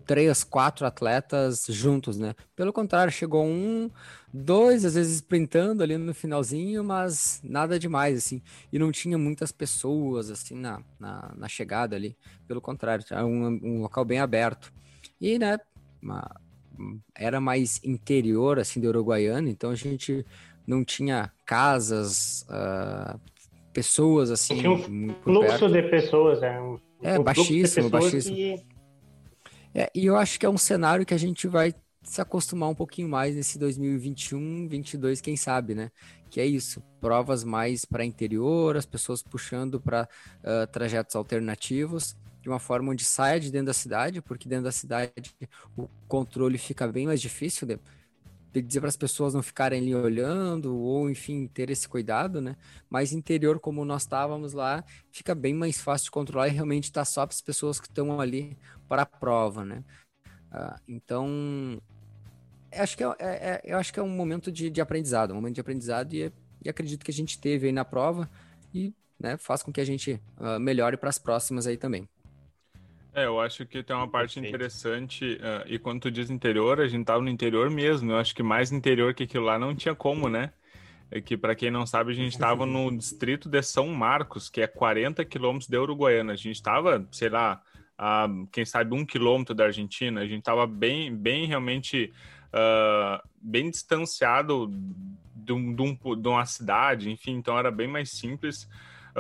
três, 0.04 0.44
quatro 0.44 0.86
atletas 0.86 1.66
juntos, 1.68 2.18
né? 2.18 2.34
Pelo 2.56 2.72
contrário, 2.72 3.12
chegou 3.12 3.44
um, 3.46 3.90
dois, 4.32 4.84
às 4.84 4.94
vezes 4.94 5.16
sprintando 5.16 5.82
ali 5.82 5.96
no 5.96 6.12
finalzinho, 6.12 6.84
mas 6.84 7.40
nada 7.42 7.78
demais, 7.78 8.18
assim. 8.18 8.42
E 8.72 8.78
não 8.78 8.92
tinha 8.92 9.16
muitas 9.16 9.52
pessoas, 9.52 10.28
assim, 10.30 10.54
na, 10.56 10.82
na, 10.98 11.32
na 11.36 11.48
chegada 11.48 11.96
ali. 11.96 12.16
Pelo 12.46 12.60
contrário, 12.60 13.04
era 13.10 13.24
um, 13.24 13.46
um 13.62 13.80
local 13.82 14.04
bem 14.04 14.18
aberto. 14.18 14.72
E, 15.20 15.38
né, 15.38 15.58
uma, 16.02 16.28
era 17.14 17.40
mais 17.40 17.80
interior, 17.84 18.58
assim, 18.58 18.80
do 18.80 18.88
Uruguaiana, 18.88 19.48
então 19.48 19.70
a 19.70 19.74
gente 19.74 20.24
não 20.66 20.84
tinha 20.84 21.30
casas, 21.44 22.46
uh, 22.48 23.18
pessoas, 23.72 24.30
assim. 24.30 24.56
Tinha 24.56 24.70
um 24.70 25.14
fluxo 25.22 25.68
de 25.68 25.82
pessoas, 25.82 26.42
é. 26.42 26.60
Um, 26.60 26.78
é, 27.02 27.18
um 27.18 27.22
baixíssimo, 27.22 27.90
baixíssimo. 27.90 28.36
Que 28.36 28.64
é, 29.74 29.90
e 29.94 30.06
eu 30.06 30.16
acho 30.16 30.38
que 30.38 30.46
é 30.46 30.50
um 30.50 30.58
cenário 30.58 31.06
que 31.06 31.14
a 31.14 31.18
gente 31.18 31.46
vai 31.46 31.74
se 32.02 32.20
acostumar 32.20 32.68
um 32.68 32.74
pouquinho 32.74 33.08
mais 33.08 33.36
nesse 33.36 33.58
2021, 33.58 34.38
2022, 34.68 35.20
quem 35.20 35.36
sabe, 35.36 35.74
né? 35.74 35.90
Que 36.28 36.40
é 36.40 36.46
isso, 36.46 36.82
provas 37.00 37.44
mais 37.44 37.84
para 37.84 38.04
interior, 38.04 38.76
as 38.76 38.86
pessoas 38.86 39.22
puxando 39.22 39.80
para 39.80 40.08
uh, 40.42 40.66
trajetos 40.72 41.14
alternativos, 41.14 42.16
de 42.42 42.48
uma 42.48 42.58
forma 42.58 42.92
onde 42.92 43.04
saia 43.04 43.38
de 43.38 43.50
dentro 43.50 43.66
da 43.66 43.74
cidade, 43.74 44.20
porque 44.22 44.48
dentro 44.48 44.64
da 44.64 44.72
cidade 44.72 45.12
o 45.76 45.88
controle 46.08 46.58
fica 46.58 46.86
bem 46.88 47.06
mais 47.06 47.20
difícil. 47.20 47.66
De... 47.66 48.62
dizer 48.62 48.80
para 48.80 48.88
as 48.88 48.96
pessoas 48.96 49.34
não 49.34 49.42
ficarem 49.42 49.80
ali 49.80 49.94
olhando, 49.94 50.76
ou 50.76 51.10
enfim, 51.10 51.46
ter 51.46 51.70
esse 51.70 51.88
cuidado, 51.88 52.40
né? 52.40 52.56
Mas 52.88 53.12
interior, 53.12 53.60
como 53.60 53.84
nós 53.84 54.02
estávamos 54.02 54.52
lá, 54.52 54.84
fica 55.10 55.34
bem 55.34 55.54
mais 55.54 55.80
fácil 55.80 56.06
de 56.06 56.10
controlar 56.10 56.48
e 56.48 56.52
realmente 56.52 56.84
está 56.84 57.04
só 57.04 57.26
para 57.26 57.34
as 57.34 57.42
pessoas 57.42 57.78
que 57.78 57.86
estão 57.86 58.20
ali 58.20 58.56
para 58.88 59.02
a 59.02 59.06
prova, 59.06 59.64
né? 59.64 59.84
Uh, 60.52 60.80
então, 60.88 61.80
acho 62.72 62.96
que 62.96 63.04
é, 63.04 63.06
é, 63.06 63.24
é, 63.24 63.60
eu 63.64 63.78
acho 63.78 63.92
que 63.92 64.00
é 64.00 64.02
um 64.02 64.08
momento 64.08 64.50
de, 64.50 64.68
de 64.68 64.80
aprendizado, 64.80 65.30
um 65.30 65.36
momento 65.36 65.54
de 65.54 65.60
aprendizado 65.60 66.12
e, 66.12 66.32
e, 66.64 66.68
acredito 66.68 67.04
que 67.04 67.10
a 67.10 67.14
gente 67.14 67.38
teve 67.38 67.66
aí 67.66 67.72
na 67.72 67.84
prova 67.84 68.28
e 68.74 68.92
né, 69.18 69.36
faz 69.36 69.62
com 69.62 69.72
que 69.72 69.80
a 69.80 69.84
gente 69.84 70.20
uh, 70.38 70.58
melhore 70.58 70.96
para 70.96 71.08
as 71.08 71.18
próximas 71.18 71.66
aí 71.66 71.76
também. 71.76 72.08
É, 73.12 73.24
eu 73.24 73.40
acho 73.40 73.66
que 73.66 73.82
tem 73.82 73.94
uma 73.94 74.08
parte 74.08 74.34
Perfeito. 74.34 74.54
interessante, 74.54 75.34
uh, 75.34 75.66
e 75.66 75.78
quando 75.78 76.02
tu 76.02 76.10
diz 76.10 76.30
interior, 76.30 76.80
a 76.80 76.86
gente 76.86 77.04
tava 77.04 77.20
no 77.20 77.28
interior 77.28 77.68
mesmo, 77.68 78.12
eu 78.12 78.16
acho 78.16 78.34
que 78.34 78.42
mais 78.42 78.70
interior 78.70 79.14
que 79.14 79.24
aquilo 79.24 79.44
lá 79.44 79.58
não 79.58 79.74
tinha 79.74 79.94
como, 79.94 80.28
né? 80.28 80.52
É 81.10 81.20
que, 81.20 81.36
para 81.36 81.56
quem 81.56 81.72
não 81.72 81.84
sabe, 81.84 82.12
a 82.12 82.14
gente 82.14 82.32
estava 82.32 82.64
no 82.66 82.96
distrito 82.96 83.48
de 83.48 83.60
São 83.62 83.88
Marcos, 83.88 84.48
que 84.48 84.60
é 84.60 84.66
40 84.66 85.24
quilômetros 85.24 85.68
de 85.68 85.76
Uruguaiana. 85.76 86.34
A 86.34 86.36
gente 86.36 86.54
estava, 86.54 87.04
sei 87.10 87.28
lá, 87.28 87.60
a, 87.98 88.28
quem 88.52 88.64
sabe, 88.64 88.94
um 88.94 89.04
quilômetro 89.04 89.54
da 89.54 89.64
Argentina. 89.64 90.20
A 90.20 90.26
gente 90.26 90.38
estava 90.38 90.64
bem, 90.66 91.14
bem 91.14 91.46
realmente, 91.46 92.12
uh, 92.54 93.20
bem 93.42 93.70
distanciado 93.70 94.68
de, 95.34 95.52
um, 95.52 95.74
de, 95.74 95.82
um, 95.82 95.94
de 96.16 96.28
uma 96.28 96.46
cidade, 96.46 97.10
enfim, 97.10 97.32
então 97.32 97.58
era 97.58 97.72
bem 97.72 97.88
mais 97.88 98.10
simples. 98.12 98.68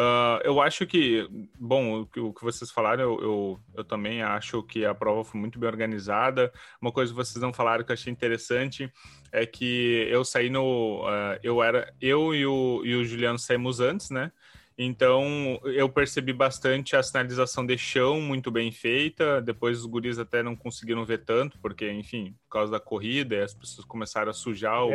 Uh, 0.00 0.40
eu 0.44 0.62
acho 0.62 0.86
que, 0.86 1.28
bom, 1.58 2.00
o, 2.16 2.20
o 2.28 2.32
que 2.32 2.42
vocês 2.42 2.70
falaram, 2.70 3.02
eu, 3.02 3.20
eu, 3.20 3.60
eu, 3.74 3.84
também 3.84 4.22
acho 4.22 4.62
que 4.62 4.82
a 4.82 4.94
prova 4.94 5.22
foi 5.24 5.38
muito 5.38 5.58
bem 5.58 5.68
organizada. 5.68 6.50
Uma 6.80 6.90
coisa 6.90 7.12
que 7.12 7.16
vocês 7.16 7.42
não 7.42 7.52
falaram 7.52 7.84
que 7.84 7.92
eu 7.92 7.94
achei 7.94 8.10
interessante 8.10 8.90
é 9.30 9.44
que 9.44 10.08
eu 10.10 10.24
saí 10.24 10.48
no. 10.48 11.02
Uh, 11.04 11.38
eu 11.42 11.62
era. 11.62 11.92
Eu 12.00 12.34
e 12.34 12.46
o, 12.46 12.80
e 12.82 12.94
o 12.94 13.04
Juliano 13.04 13.38
saímos 13.38 13.78
antes, 13.78 14.08
né? 14.08 14.32
Então 14.82 15.60
eu 15.64 15.90
percebi 15.90 16.32
bastante 16.32 16.96
a 16.96 17.02
sinalização 17.02 17.66
de 17.66 17.76
chão 17.76 18.18
muito 18.18 18.50
bem 18.50 18.72
feita. 18.72 19.38
Depois 19.42 19.80
os 19.80 19.84
guris 19.84 20.18
até 20.18 20.42
não 20.42 20.56
conseguiram 20.56 21.04
ver 21.04 21.18
tanto, 21.18 21.58
porque, 21.58 21.92
enfim, 21.92 22.34
por 22.44 22.52
causa 22.54 22.72
da 22.72 22.80
corrida, 22.80 23.44
as 23.44 23.52
pessoas 23.52 23.86
começaram 23.86 24.30
a 24.30 24.32
sujar 24.32 24.82
o, 24.82 24.88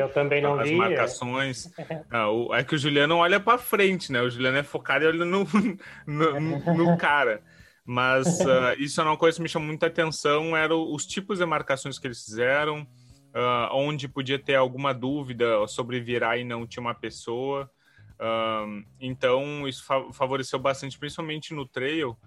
as 0.59 0.69
vi, 0.69 0.75
marcações. 0.75 1.71
É. 1.77 2.03
Ah, 2.09 2.29
o, 2.31 2.53
é 2.55 2.63
que 2.63 2.73
o 2.73 2.77
Juliano 2.77 3.17
olha 3.17 3.39
para 3.39 3.59
frente, 3.59 4.11
né? 4.11 4.21
O 4.21 4.29
Juliano 4.29 4.57
é 4.57 4.63
focado 4.63 5.05
e 5.05 5.07
olha 5.07 5.25
no, 5.25 5.45
no, 6.07 6.73
no 6.73 6.97
cara. 6.97 7.43
Mas 7.85 8.39
uh, 8.39 8.73
isso 8.79 8.99
é 8.99 9.03
uma 9.03 9.17
coisa 9.17 9.37
que 9.37 9.43
me 9.43 9.49
chamou 9.49 9.67
muita 9.67 9.85
atenção, 9.85 10.57
eram 10.57 10.91
os 10.91 11.05
tipos 11.05 11.37
de 11.37 11.45
marcações 11.45 11.99
que 11.99 12.07
eles 12.07 12.23
fizeram, 12.23 12.81
uh, 12.81 13.69
onde 13.73 14.07
podia 14.07 14.39
ter 14.39 14.55
alguma 14.55 14.93
dúvida 14.93 15.67
sobre 15.67 15.99
virar 15.99 16.37
e 16.37 16.43
não 16.43 16.65
tinha 16.65 16.81
uma 16.81 16.95
pessoa 16.95 17.69
então, 19.00 19.67
isso 19.67 19.84
fa 19.84 20.12
favoreceu 20.13 20.57
bastante, 20.57 20.98
principalmente 20.98 21.53
no 21.53 21.65
trail, 21.65 22.17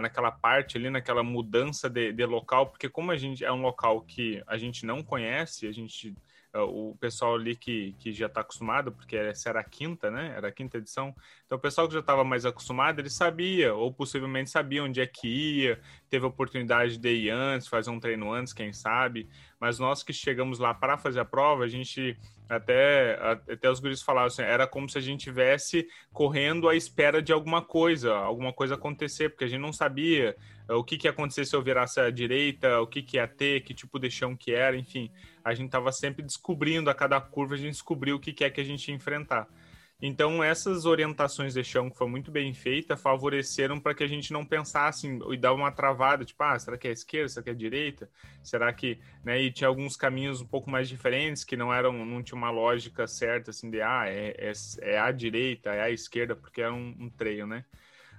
naquela 0.00 0.30
parte 0.30 0.76
ali, 0.76 0.90
naquela 0.90 1.22
mudança 1.22 1.88
de, 1.88 2.12
de, 2.12 2.26
local, 2.26 2.66
porque 2.66 2.88
como 2.88 3.10
a 3.10 3.16
gente 3.16 3.44
é 3.44 3.52
um 3.52 3.62
local 3.62 4.02
que 4.02 4.42
a 4.46 4.58
gente 4.58 4.84
não 4.84 5.02
conhece, 5.02 5.66
a 5.66 5.72
gente 5.72 6.14
uh, 6.54 6.90
o 6.90 6.96
pessoal 6.96 7.34
ali 7.34 7.56
que, 7.56 7.94
que 7.98 8.12
já 8.12 8.26
está 8.26 8.40
acostumado, 8.40 8.92
porque 8.92 9.16
essa 9.16 9.48
era 9.48 9.60
a 9.60 9.64
quinta, 9.64 10.10
né? 10.10 10.34
Era 10.36 10.48
a 10.48 10.52
quinta 10.52 10.78
edição. 10.78 11.14
Então, 11.52 11.58
o 11.58 11.60
pessoal 11.60 11.86
que 11.86 11.92
já 11.92 12.00
estava 12.00 12.24
mais 12.24 12.46
acostumado, 12.46 12.98
ele 12.98 13.10
sabia, 13.10 13.74
ou 13.74 13.92
possivelmente 13.92 14.48
sabia 14.48 14.82
onde 14.82 15.02
é 15.02 15.06
que 15.06 15.28
ia, 15.28 15.78
teve 16.08 16.24
oportunidade 16.24 16.96
de 16.96 17.12
ir 17.12 17.28
antes, 17.28 17.68
fazer 17.68 17.90
um 17.90 18.00
treino 18.00 18.32
antes, 18.32 18.54
quem 18.54 18.72
sabe. 18.72 19.28
Mas 19.60 19.78
nós 19.78 20.02
que 20.02 20.14
chegamos 20.14 20.58
lá 20.58 20.72
para 20.72 20.96
fazer 20.96 21.20
a 21.20 21.26
prova, 21.26 21.64
a 21.64 21.68
gente 21.68 22.16
até, 22.48 23.18
até 23.50 23.70
os 23.70 23.80
guris 23.80 24.00
falavam 24.00 24.28
assim, 24.28 24.40
era 24.40 24.66
como 24.66 24.88
se 24.88 24.96
a 24.96 25.00
gente 25.02 25.24
tivesse 25.24 25.86
correndo 26.10 26.70
à 26.70 26.74
espera 26.74 27.20
de 27.20 27.34
alguma 27.34 27.60
coisa, 27.60 28.14
alguma 28.14 28.54
coisa 28.54 28.76
acontecer, 28.76 29.28
porque 29.28 29.44
a 29.44 29.48
gente 29.48 29.60
não 29.60 29.74
sabia 29.74 30.34
eh, 30.66 30.72
o 30.72 30.82
que, 30.82 30.96
que 30.96 31.06
ia 31.06 31.10
acontecer 31.10 31.44
se 31.44 31.54
eu 31.54 31.60
virasse 31.60 32.00
à 32.00 32.10
direita, 32.10 32.80
o 32.80 32.86
que, 32.86 33.02
que 33.02 33.18
ia 33.18 33.28
ter, 33.28 33.60
que 33.60 33.74
tipo 33.74 33.98
de 33.98 34.10
chão 34.10 34.34
que 34.34 34.54
era, 34.54 34.74
enfim. 34.74 35.10
A 35.44 35.52
gente 35.52 35.66
estava 35.66 35.92
sempre 35.92 36.22
descobrindo 36.22 36.88
a 36.88 36.94
cada 36.94 37.20
curva, 37.20 37.56
a 37.56 37.58
gente 37.58 37.72
descobriu 37.72 38.16
o 38.16 38.20
que, 38.20 38.32
que 38.32 38.42
é 38.42 38.48
que 38.48 38.62
a 38.62 38.64
gente 38.64 38.88
ia 38.88 38.94
enfrentar. 38.94 39.46
Então, 40.04 40.42
essas 40.42 40.84
orientações 40.84 41.54
de 41.54 41.62
chão 41.62 41.88
que 41.88 41.96
foi 41.96 42.08
muito 42.08 42.28
bem 42.32 42.52
feita 42.52 42.96
favoreceram 42.96 43.78
para 43.78 43.94
que 43.94 44.02
a 44.02 44.06
gente 44.08 44.32
não 44.32 44.44
pensasse 44.44 45.06
e 45.30 45.36
dava 45.36 45.54
uma 45.54 45.70
travada, 45.70 46.24
tipo, 46.24 46.42
ah, 46.42 46.58
será 46.58 46.76
que 46.76 46.88
é 46.88 46.90
a 46.90 46.92
esquerda, 46.92 47.28
será 47.28 47.44
que 47.44 47.50
é 47.50 47.52
a 47.52 47.56
direita? 47.56 48.10
Será 48.42 48.72
que, 48.72 48.98
né, 49.24 49.40
e 49.40 49.52
tinha 49.52 49.68
alguns 49.68 49.96
caminhos 49.96 50.40
um 50.40 50.46
pouco 50.46 50.68
mais 50.68 50.88
diferentes 50.88 51.44
que 51.44 51.56
não 51.56 51.72
eram, 51.72 52.04
não 52.04 52.20
tinha 52.20 52.36
uma 52.36 52.50
lógica 52.50 53.06
certa, 53.06 53.52
assim, 53.52 53.70
de, 53.70 53.80
ah, 53.80 54.02
é, 54.08 54.34
é, 54.38 54.52
é 54.80 54.98
a 54.98 55.12
direita, 55.12 55.70
é 55.70 55.82
a 55.82 55.90
esquerda, 55.90 56.34
porque 56.34 56.60
era 56.60 56.74
um, 56.74 56.96
um 56.98 57.08
treino, 57.08 57.46
né? 57.46 57.64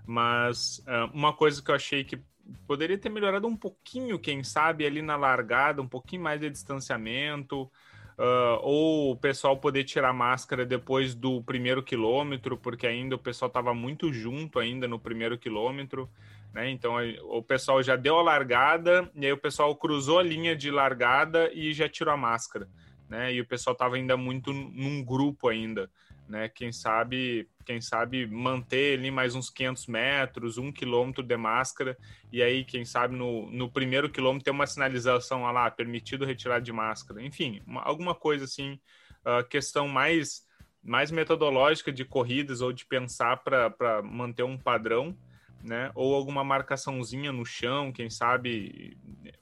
Mas 0.08 0.80
uh, 0.88 1.12
uma 1.14 1.34
coisa 1.34 1.62
que 1.62 1.70
eu 1.70 1.76
achei 1.76 2.06
que 2.06 2.18
poderia 2.66 2.98
ter 2.98 3.10
melhorado 3.10 3.46
um 3.46 3.58
pouquinho, 3.58 4.18
quem 4.18 4.42
sabe, 4.42 4.86
ali 4.86 5.02
na 5.02 5.18
largada, 5.18 5.82
um 5.82 5.88
pouquinho 5.88 6.22
mais 6.22 6.40
de 6.40 6.50
distanciamento, 6.50 7.70
Uh, 8.18 8.60
ou 8.62 9.12
o 9.12 9.16
pessoal 9.16 9.58
poder 9.58 9.84
tirar 9.84 10.14
máscara 10.14 10.66
depois 10.66 11.16
do 11.16 11.42
primeiro 11.42 11.82
quilômetro, 11.82 12.56
porque 12.58 12.86
ainda 12.86 13.16
o 13.16 13.20
pessoal 13.20 13.48
estava 13.48 13.74
muito 13.74 14.14
junto 14.14 14.60
ainda 14.60 14.88
no 14.88 15.00
primeiro 15.00 15.38
quilômetro, 15.38 16.08
né? 16.54 16.70
Então 16.70 16.94
o 17.24 17.42
pessoal 17.42 17.82
já 17.82 17.96
deu 17.96 18.18
a 18.20 18.22
largada 18.22 19.10
e 19.16 19.26
aí 19.26 19.34
o 19.34 19.38
pessoal 19.38 19.76
cruzou 19.76 20.20
a 20.20 20.24
linha 20.24 20.56
de 20.56 20.70
largada 20.70 21.52
e 21.54 21.74
já 21.74 21.90
tirou 21.90 22.14
a 22.14 22.18
máscara, 22.18 22.70
né? 23.10 23.34
E 23.34 23.42
o 23.42 23.48
pessoal 23.48 23.74
estava 23.74 23.96
ainda 23.96 24.16
muito 24.16 24.54
num 24.54 25.04
grupo 25.04 25.48
ainda 25.48 25.90
né? 26.28 26.50
Quem 26.50 26.72
sabe, 26.72 27.48
quem 27.66 27.82
sabe 27.82 28.26
manter 28.26 28.98
ali 28.98 29.12
mais 29.12 29.36
uns 29.36 29.50
500 29.50 29.88
metros, 29.88 30.58
um 30.58 30.72
quilômetro 30.72 31.24
de 31.24 31.38
máscara, 31.38 31.98
e 32.32 32.42
aí, 32.42 32.64
quem 32.64 32.86
sabe, 32.86 33.16
no, 33.16 33.50
no 33.52 33.70
primeiro 33.70 34.10
quilômetro 34.10 34.46
ter 34.46 34.52
uma 34.52 34.68
sinalização 34.68 35.44
lá, 35.44 35.70
permitido 35.70 36.26
retirar 36.26 36.60
de 36.60 36.72
máscara. 36.72 37.22
Enfim, 37.22 37.62
uma, 37.66 37.82
alguma 37.82 38.16
coisa 38.16 38.46
assim, 38.46 38.80
uh, 39.26 39.48
questão 39.48 39.88
mais, 39.88 40.48
mais 40.84 41.12
metodológica 41.12 41.92
de 41.92 42.06
corridas 42.06 42.62
ou 42.62 42.74
de 42.74 42.86
pensar 42.86 43.38
para 43.38 44.02
manter 44.04 44.44
um 44.44 44.58
padrão, 44.58 45.16
né? 45.64 45.92
Ou 45.96 46.14
alguma 46.14 46.44
marcaçãozinha 46.44 47.32
no 47.32 47.46
chão, 47.46 47.92
quem 47.92 48.10
sabe, 48.10 48.98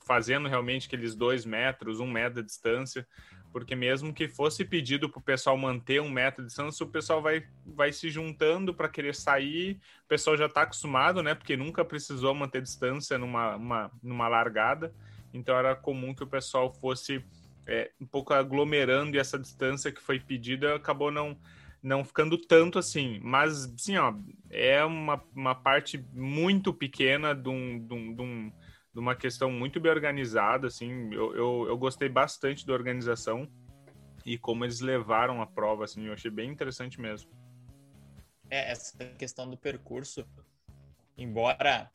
fazendo 0.06 0.48
realmente 0.48 0.88
aqueles 0.88 1.16
dois 1.16 1.46
metros, 1.46 2.00
um 2.00 2.10
metro 2.10 2.42
de 2.42 2.48
distância, 2.48 3.08
porque 3.52 3.76
mesmo 3.76 4.14
que 4.14 4.28
fosse 4.28 4.64
pedido 4.64 5.10
para 5.10 5.20
o 5.20 5.22
pessoal 5.22 5.58
manter 5.58 6.02
um 6.02 6.10
metro 6.10 6.42
de 6.42 6.48
distância, 6.48 6.86
o 6.86 6.90
pessoal 6.90 7.22
vai, 7.22 7.46
vai 7.66 7.92
se 7.92 8.10
juntando 8.10 8.74
para 8.74 8.90
querer 8.90 9.14
sair, 9.14 9.80
o 10.06 10.08
pessoal 10.08 10.38
já 10.38 10.46
está 10.46 10.62
acostumado, 10.64 11.22
né? 11.22 11.36
Porque 11.36 11.58
nunca 11.58 11.84
precisou 11.84 12.34
manter 12.34 12.62
distância 12.62 13.18
numa, 13.18 13.56
uma, 13.56 13.92
numa 14.02 14.28
largada, 14.28 14.94
então 15.34 15.58
era 15.58 15.76
comum 15.76 16.14
que 16.14 16.24
o 16.24 16.28
pessoal 16.28 16.74
fosse 16.74 17.24
é, 17.68 17.92
um 18.00 18.06
pouco 18.06 18.34
aglomerando 18.34 19.16
e 19.16 19.20
essa 19.20 19.38
distância 19.38 19.92
que 19.92 20.02
foi 20.02 20.20
pedida 20.20 20.76
acabou 20.76 21.12
não, 21.12 21.38
não 21.82 22.04
ficando 22.04 22.38
tanto 22.38 22.80
assim. 22.80 23.20
Mas, 23.22 23.72
sim, 23.78 23.98
ó, 23.98 24.14
é 24.50 24.84
uma, 24.84 25.22
uma 25.36 25.56
parte 25.56 26.04
muito 26.14 26.74
pequena 26.74 27.34
de 27.34 27.50
um, 27.50 27.80
de 27.80 27.94
um, 27.94 28.14
de 28.14 28.22
um 28.22 28.52
de 28.94 29.00
uma 29.00 29.16
questão 29.16 29.50
muito 29.50 29.80
bem 29.80 29.92
organizada, 29.92 30.68
assim, 30.68 31.14
eu, 31.14 31.36
eu, 31.36 31.66
eu, 31.70 31.78
gostei 31.78 32.10
bastante 32.10 32.66
da 32.66 32.74
organização 32.74 33.50
e 34.26 34.38
como 34.38 34.66
eles 34.66 34.82
levaram 34.82 35.42
a 35.42 35.48
prova, 35.48 35.86
assim, 35.86 36.06
eu 36.06 36.14
achei 36.14 36.30
bem 36.30 36.52
interessante 36.52 37.00
mesmo. 37.00 37.32
É, 38.50 38.70
essa 38.70 38.98
questão 39.18 39.50
do 39.50 39.58
percurso, 39.58 40.28
embora, 41.18 41.90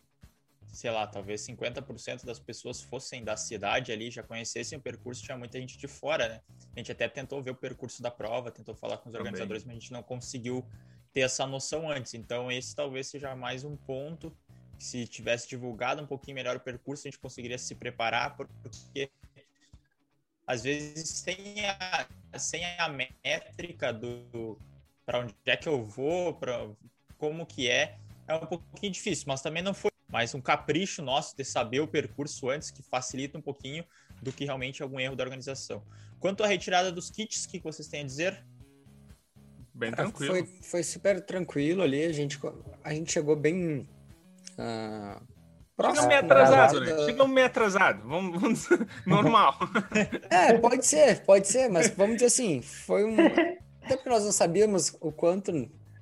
sei 0.68 0.90
lá, 0.90 1.06
talvez 1.06 1.46
50% 1.46 2.24
das 2.24 2.38
pessoas 2.38 2.80
fossem 2.80 3.22
da 3.22 3.36
cidade 3.36 3.92
ali, 3.92 4.10
já 4.10 4.22
conhecessem 4.22 4.78
o 4.78 4.80
percurso, 4.80 5.22
tinha 5.22 5.36
muita 5.36 5.60
gente 5.60 5.76
de 5.76 5.86
fora, 5.86 6.28
né? 6.28 6.40
A 6.74 6.78
gente 6.78 6.90
até 6.90 7.08
tentou 7.08 7.42
ver 7.42 7.50
o 7.50 7.54
percurso 7.54 8.02
da 8.02 8.10
prova, 8.10 8.50
tentou 8.50 8.74
falar 8.74 8.96
com 8.96 9.10
os 9.10 9.14
organizadores, 9.14 9.64
Também. 9.64 9.76
mas 9.76 9.82
a 9.82 9.84
gente 9.84 9.92
não 9.92 10.02
conseguiu 10.02 10.66
ter 11.12 11.20
essa 11.20 11.46
noção 11.46 11.90
antes. 11.90 12.14
Então, 12.14 12.50
esse 12.50 12.74
talvez 12.74 13.06
seja 13.08 13.36
mais 13.36 13.62
um 13.62 13.76
ponto 13.76 14.34
se 14.78 15.06
tivesse 15.06 15.49
divulgado 15.49 16.02
um 16.02 16.06
pouquinho 16.06 16.35
melhor 16.35 16.56
o 16.56 16.61
percurso, 16.61 17.06
a 17.06 17.11
gente 17.11 17.18
conseguiria 17.18 17.59
se 17.59 17.75
preparar, 17.75 18.37
porque 18.37 19.11
às 20.47 20.62
vezes 20.62 21.09
sem 21.09 21.64
a, 21.66 22.06
sem 22.38 22.64
a 22.64 22.88
métrica 22.88 23.92
do 23.92 24.59
para 25.04 25.21
onde 25.21 25.35
é 25.47 25.56
que 25.56 25.68
eu 25.68 25.87
vou, 25.87 26.35
para 26.35 26.68
como 27.16 27.47
que 27.47 27.71
é, 27.71 27.97
é 28.26 28.35
um 28.35 28.47
pouquinho 28.47 28.92
difícil, 28.92 29.25
mas 29.28 29.40
também 29.40 29.62
não 29.62 29.73
foi 29.73 29.90
mais 30.09 30.35
um 30.35 30.40
capricho 30.40 31.00
nosso 31.00 31.37
de 31.37 31.45
saber 31.45 31.80
o 31.80 31.87
percurso 31.87 32.50
antes, 32.50 32.71
que 32.71 32.83
facilita 32.83 33.38
um 33.38 33.40
pouquinho 33.40 33.85
do 34.21 34.33
que 34.33 34.45
realmente 34.45 34.83
algum 34.83 34.99
erro 34.99 35.14
da 35.14 35.23
organização. 35.23 35.83
Quanto 36.18 36.42
à 36.42 36.47
retirada 36.47 36.90
dos 36.90 37.11
kits, 37.11 37.45
o 37.45 37.49
que 37.49 37.61
vocês 37.61 37.87
têm 37.88 38.00
a 38.00 38.04
dizer? 38.04 38.45
Bem 39.73 39.92
tranquilo. 39.92 40.35
Foi, 40.35 40.47
foi 40.62 40.83
super 40.83 41.25
tranquilo 41.25 41.83
ali, 41.83 42.04
a 42.04 42.12
gente, 42.12 42.38
a 42.83 42.95
gente 42.95 43.12
chegou 43.12 43.37
bem 43.37 43.87
uh, 44.58 45.36
Chegamos 45.78 46.06
meio 46.06 46.20
atrasado, 46.20 46.80
né? 46.80 47.04
Chegamos 47.04 47.34
meio 47.34 47.46
atrasado. 47.46 48.08
Vamos, 48.08 48.40
vamos... 48.40 48.68
normal. 49.06 49.58
É, 50.30 50.54
pode 50.58 50.86
ser, 50.86 51.20
pode 51.20 51.46
ser, 51.46 51.68
mas 51.68 51.90
vamos 51.90 52.14
dizer 52.14 52.26
assim, 52.26 52.62
foi 52.62 53.04
um. 53.04 53.16
Até 53.84 53.94
porque 53.96 54.08
nós 54.08 54.25
não 54.25 54.32
sabíamos 54.32 54.96
o 55.00 55.12
quanto 55.12 55.52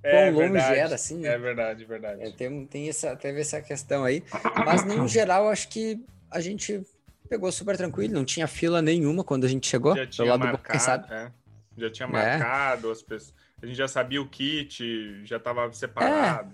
É 0.02 0.10
quão 0.30 0.32
longe 0.32 0.52
verdade, 0.52 0.78
era, 0.78 0.94
assim. 0.94 1.18
né? 1.18 1.28
É 1.28 1.38
verdade, 1.38 1.84
verdade. 1.84 2.22
É, 2.22 2.30
tem, 2.30 2.64
tem 2.66 2.88
essa, 2.88 3.14
teve 3.16 3.40
essa 3.40 3.60
questão 3.60 4.04
aí. 4.04 4.22
Mas, 4.64 4.84
no 4.84 5.06
geral, 5.08 5.48
acho 5.50 5.68
que 5.68 6.00
a 6.30 6.40
gente 6.40 6.80
pegou 7.28 7.50
super 7.50 7.76
tranquilo, 7.76 8.14
não 8.14 8.24
tinha 8.24 8.46
fila 8.46 8.80
nenhuma 8.80 9.24
quando 9.24 9.44
a 9.44 9.48
gente 9.48 9.66
chegou. 9.66 9.94
Já 9.96 10.06
tinha 10.06 10.38
marcado, 10.38 11.12
é. 11.12 11.32
Já 11.76 11.90
tinha 11.90 12.06
É. 12.08 12.10
marcado 12.10 12.90
as 12.90 13.02
pessoas. 13.02 13.34
A 13.60 13.66
gente 13.66 13.76
já 13.76 13.88
sabia 13.88 14.22
o 14.22 14.28
kit, 14.28 15.24
já 15.24 15.36
estava 15.38 15.70
separado. 15.72 16.52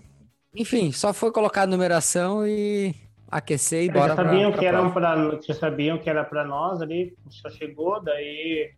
Enfim, 0.55 0.91
só 0.93 1.13
foi 1.13 1.31
colocar 1.31 1.63
a 1.63 1.67
numeração 1.67 2.47
e 2.47 2.95
aquecer 3.31 3.83
e 3.83 3.85
Eles 3.85 3.95
bora 3.95 4.09
já 4.09 4.17
sabiam 4.17 4.51
pra, 4.51 4.61
que 4.61 4.67
pra 4.69 4.91
para 4.91 5.41
já 5.47 5.55
sabiam 5.55 5.99
que 5.99 6.11
era 6.11 6.25
para 6.25 6.45
nós 6.45 6.83
ali, 6.83 7.17
só 7.29 7.49
chegou, 7.49 8.03
daí 8.03 8.73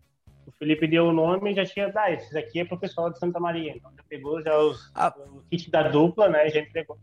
o 0.45 0.51
Felipe 0.51 0.85
deu 0.87 1.05
o 1.07 1.13
nome 1.13 1.51
e 1.51 1.55
já 1.55 1.65
tinha, 1.65 1.91
ah, 1.95 2.11
esses 2.11 2.35
aqui 2.35 2.59
é 2.59 2.65
pro 2.65 2.77
pessoal 2.79 3.09
de 3.09 3.17
Santa 3.17 3.39
Maria. 3.39 3.73
Então 3.75 3.91
já 3.95 4.03
pegou 4.07 4.41
já 4.43 4.55
os, 4.57 4.91
Ah. 4.93 5.13
o 5.17 5.41
kit 5.49 5.71
da 5.71 5.83
dupla, 5.87 6.29
né? 6.29 6.49
Já 6.49 6.59
entregou. 6.59 6.97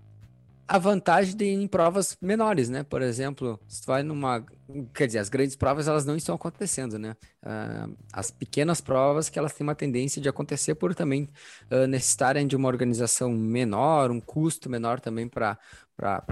A 0.72 0.78
vantagem 0.78 1.36
de 1.36 1.46
ir 1.46 1.60
em 1.60 1.66
provas 1.66 2.16
menores, 2.22 2.68
né? 2.68 2.84
Por 2.84 3.02
exemplo, 3.02 3.58
se 3.66 3.82
tu 3.82 3.86
vai 3.86 4.04
numa. 4.04 4.46
Quer 4.94 5.08
dizer, 5.08 5.18
as 5.18 5.28
grandes 5.28 5.56
provas 5.56 5.88
elas 5.88 6.06
não 6.06 6.14
estão 6.14 6.36
acontecendo, 6.36 6.96
né? 6.96 7.16
Ah, 7.42 7.88
as 8.12 8.30
pequenas 8.30 8.80
provas 8.80 9.28
que 9.28 9.36
elas 9.36 9.52
têm 9.52 9.66
uma 9.66 9.74
tendência 9.74 10.22
de 10.22 10.28
acontecer 10.28 10.76
por 10.76 10.94
também 10.94 11.28
ah, 11.68 11.88
necessitarem 11.88 12.46
de 12.46 12.54
uma 12.54 12.68
organização 12.68 13.32
menor, 13.32 14.12
um 14.12 14.20
custo 14.20 14.70
menor 14.70 15.00
também 15.00 15.28
para 15.28 15.58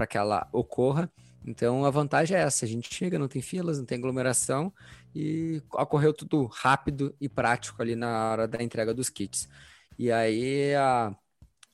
que 0.09 0.17
ela 0.17 0.47
ocorra. 0.53 1.11
Então 1.45 1.83
a 1.83 1.89
vantagem 1.89 2.37
é 2.37 2.41
essa: 2.41 2.63
a 2.63 2.67
gente 2.67 2.93
chega, 2.93 3.19
não 3.19 3.27
tem 3.27 3.41
filas, 3.41 3.77
não 3.77 3.85
tem 3.85 3.97
aglomeração 3.97 4.73
e 5.13 5.61
ocorreu 5.73 6.13
tudo 6.13 6.45
rápido 6.45 7.13
e 7.19 7.27
prático 7.27 7.81
ali 7.81 7.93
na 7.93 8.31
hora 8.31 8.47
da 8.47 8.63
entrega 8.63 8.93
dos 8.93 9.09
kits. 9.09 9.49
E 9.97 10.09
aí 10.13 10.73
a, 10.75 11.13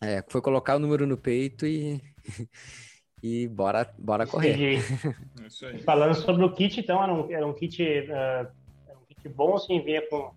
é, 0.01 0.23
foi 0.27 0.41
colocar 0.41 0.75
o 0.75 0.79
número 0.79 1.05
no 1.07 1.17
peito 1.17 1.65
e, 1.67 2.01
e 3.23 3.47
bora, 3.47 3.89
bora 3.97 4.27
correr. 4.27 4.79
É 5.43 5.47
Isso 5.47 5.65
aí. 5.65 5.79
falando 5.83 6.15
sobre 6.15 6.43
o 6.45 6.51
kit, 6.53 6.79
então, 6.79 7.03
era 7.03 7.13
um, 7.13 7.31
era 7.31 7.47
um 7.47 7.53
kit 7.53 7.81
ah, 8.11 8.49
era 8.87 8.97
um 8.97 9.05
kit 9.05 9.29
bom, 9.29 9.55
assim, 9.55 9.81
vinha 9.81 10.01
com 10.09 10.17
o 10.17 10.33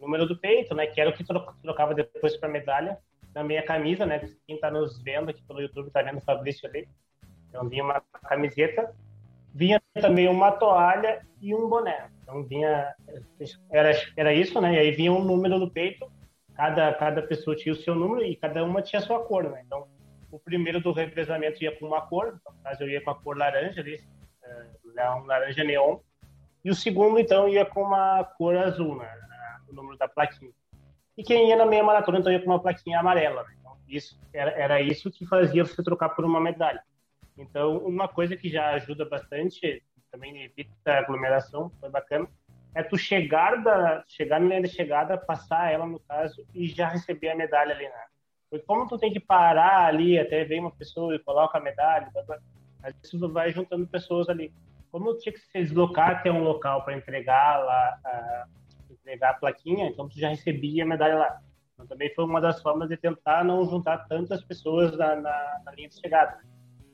número 0.00 0.26
do 0.26 0.36
peito, 0.38 0.74
né? 0.74 0.86
Que 0.86 1.00
era 1.00 1.10
o 1.10 1.12
que 1.12 1.24
tro- 1.24 1.54
trocava 1.62 1.94
depois 1.94 2.36
para 2.36 2.48
medalha. 2.48 2.98
Também 3.32 3.58
a 3.58 3.64
camisa, 3.64 4.04
né? 4.04 4.18
Quem 4.46 4.56
está 4.56 4.70
nos 4.70 5.00
vendo 5.02 5.30
aqui 5.30 5.42
pelo 5.42 5.60
YouTube 5.60 5.86
está 5.88 6.02
vendo 6.02 6.18
o 6.18 6.22
Fabrício 6.22 6.68
ali. 6.68 6.88
Então 7.48 7.68
vinha 7.68 7.84
uma 7.84 8.00
camiseta, 8.28 8.94
vinha 9.54 9.80
também 10.00 10.28
uma 10.28 10.52
toalha 10.52 11.24
e 11.40 11.54
um 11.54 11.68
boné. 11.68 12.08
Então 12.22 12.44
vinha 12.44 12.94
era 13.70 13.90
era 14.16 14.32
isso, 14.32 14.60
né? 14.60 14.74
E 14.74 14.78
aí 14.78 14.90
vinha 14.92 15.12
um 15.12 15.24
número 15.24 15.58
no 15.58 15.70
peito. 15.70 16.10
Cada 16.54 16.92
cada 16.94 17.22
pessoa 17.22 17.56
tinha 17.56 17.72
o 17.72 17.76
seu 17.76 17.94
número 17.94 18.24
e 18.24 18.36
cada 18.36 18.64
uma 18.64 18.82
tinha 18.82 19.00
a 19.00 19.02
sua 19.04 19.20
cor, 19.24 19.44
né? 19.50 19.62
Então 19.66 19.86
o 20.30 20.38
primeiro 20.38 20.80
do 20.80 20.92
revezamento 20.92 21.62
ia 21.62 21.76
com 21.76 21.86
uma 21.86 22.02
cor, 22.02 22.40
no 22.46 22.62
caso 22.62 22.82
eu 22.82 22.88
ia 22.88 23.00
com 23.00 23.10
a 23.10 23.14
cor 23.14 23.36
laranja 23.36 23.80
ali, 23.80 24.00
eh, 24.42 25.10
um 25.16 25.24
laranja 25.24 25.64
neon. 25.64 25.98
E 26.64 26.70
o 26.70 26.74
segundo 26.74 27.18
então 27.18 27.48
ia 27.48 27.64
com 27.64 27.82
uma 27.82 28.24
cor 28.24 28.56
azul, 28.56 28.96
né? 28.96 29.10
O 29.68 29.74
número 29.74 29.96
da 29.96 30.08
plaquinha. 30.08 30.52
E 31.16 31.22
quem 31.22 31.48
ia 31.48 31.56
na 31.56 31.66
meia 31.66 31.82
maratona 31.82 32.18
então 32.18 32.32
ia 32.32 32.40
com 32.40 32.50
uma 32.50 32.60
plaquinha 32.60 33.00
amarela. 33.00 33.42
Né? 33.44 33.54
Então, 33.58 33.76
isso 33.88 34.20
era, 34.32 34.50
era 34.52 34.80
isso 34.80 35.10
que 35.10 35.26
fazia 35.26 35.64
você 35.64 35.82
trocar 35.82 36.10
por 36.10 36.24
uma 36.24 36.40
medalha. 36.40 36.82
Então, 37.36 37.78
uma 37.78 38.06
coisa 38.06 38.36
que 38.36 38.48
já 38.48 38.70
ajuda 38.70 39.04
bastante, 39.04 39.82
também 40.10 40.42
evita 40.42 40.92
aglomeração, 40.92 41.70
foi 41.80 41.88
bacana, 41.88 42.28
é 42.74 42.82
tu 42.82 42.96
chegar, 42.96 43.56
da, 43.62 44.04
chegar 44.06 44.38
na 44.40 44.46
linha 44.46 44.62
de 44.62 44.68
chegada, 44.68 45.16
passar 45.16 45.72
ela, 45.72 45.86
no 45.86 45.98
caso, 46.00 46.46
e 46.54 46.68
já 46.68 46.88
receber 46.88 47.30
a 47.30 47.36
medalha 47.36 47.74
ali, 47.74 47.84
né? 47.84 48.04
Porque 48.50 48.66
como 48.66 48.88
tu 48.88 48.98
tem 48.98 49.12
que 49.12 49.20
parar 49.20 49.86
ali, 49.86 50.18
até 50.18 50.44
vem 50.44 50.60
uma 50.60 50.72
pessoa 50.72 51.14
e 51.14 51.20
coloca 51.20 51.58
a 51.58 51.60
medalha, 51.60 52.10
às 52.82 52.92
vezes 52.94 53.10
tu 53.10 53.32
vai 53.32 53.52
juntando 53.52 53.86
pessoas 53.86 54.28
ali. 54.28 54.52
Como 54.90 55.16
tinha 55.16 55.32
que 55.32 55.38
se 55.38 55.52
deslocar 55.52 56.10
até 56.10 56.32
um 56.32 56.42
local 56.42 56.84
para 56.84 56.96
entregar 56.96 57.64
lá, 57.64 58.00
a, 58.04 58.46
entregar 58.90 59.30
a 59.30 59.34
plaquinha, 59.34 59.86
então 59.86 60.08
tu 60.08 60.18
já 60.18 60.28
recebia 60.28 60.82
a 60.82 60.86
medalha 60.86 61.16
lá. 61.16 61.40
Então 61.74 61.86
também 61.86 62.12
foi 62.12 62.24
uma 62.24 62.40
das 62.40 62.60
formas 62.60 62.88
de 62.88 62.96
tentar 62.96 63.44
não 63.44 63.64
juntar 63.64 64.08
tantas 64.08 64.42
pessoas 64.42 64.96
na, 64.96 65.14
na, 65.14 65.60
na 65.64 65.72
linha 65.72 65.88
de 65.88 66.00
chegada 66.00 66.40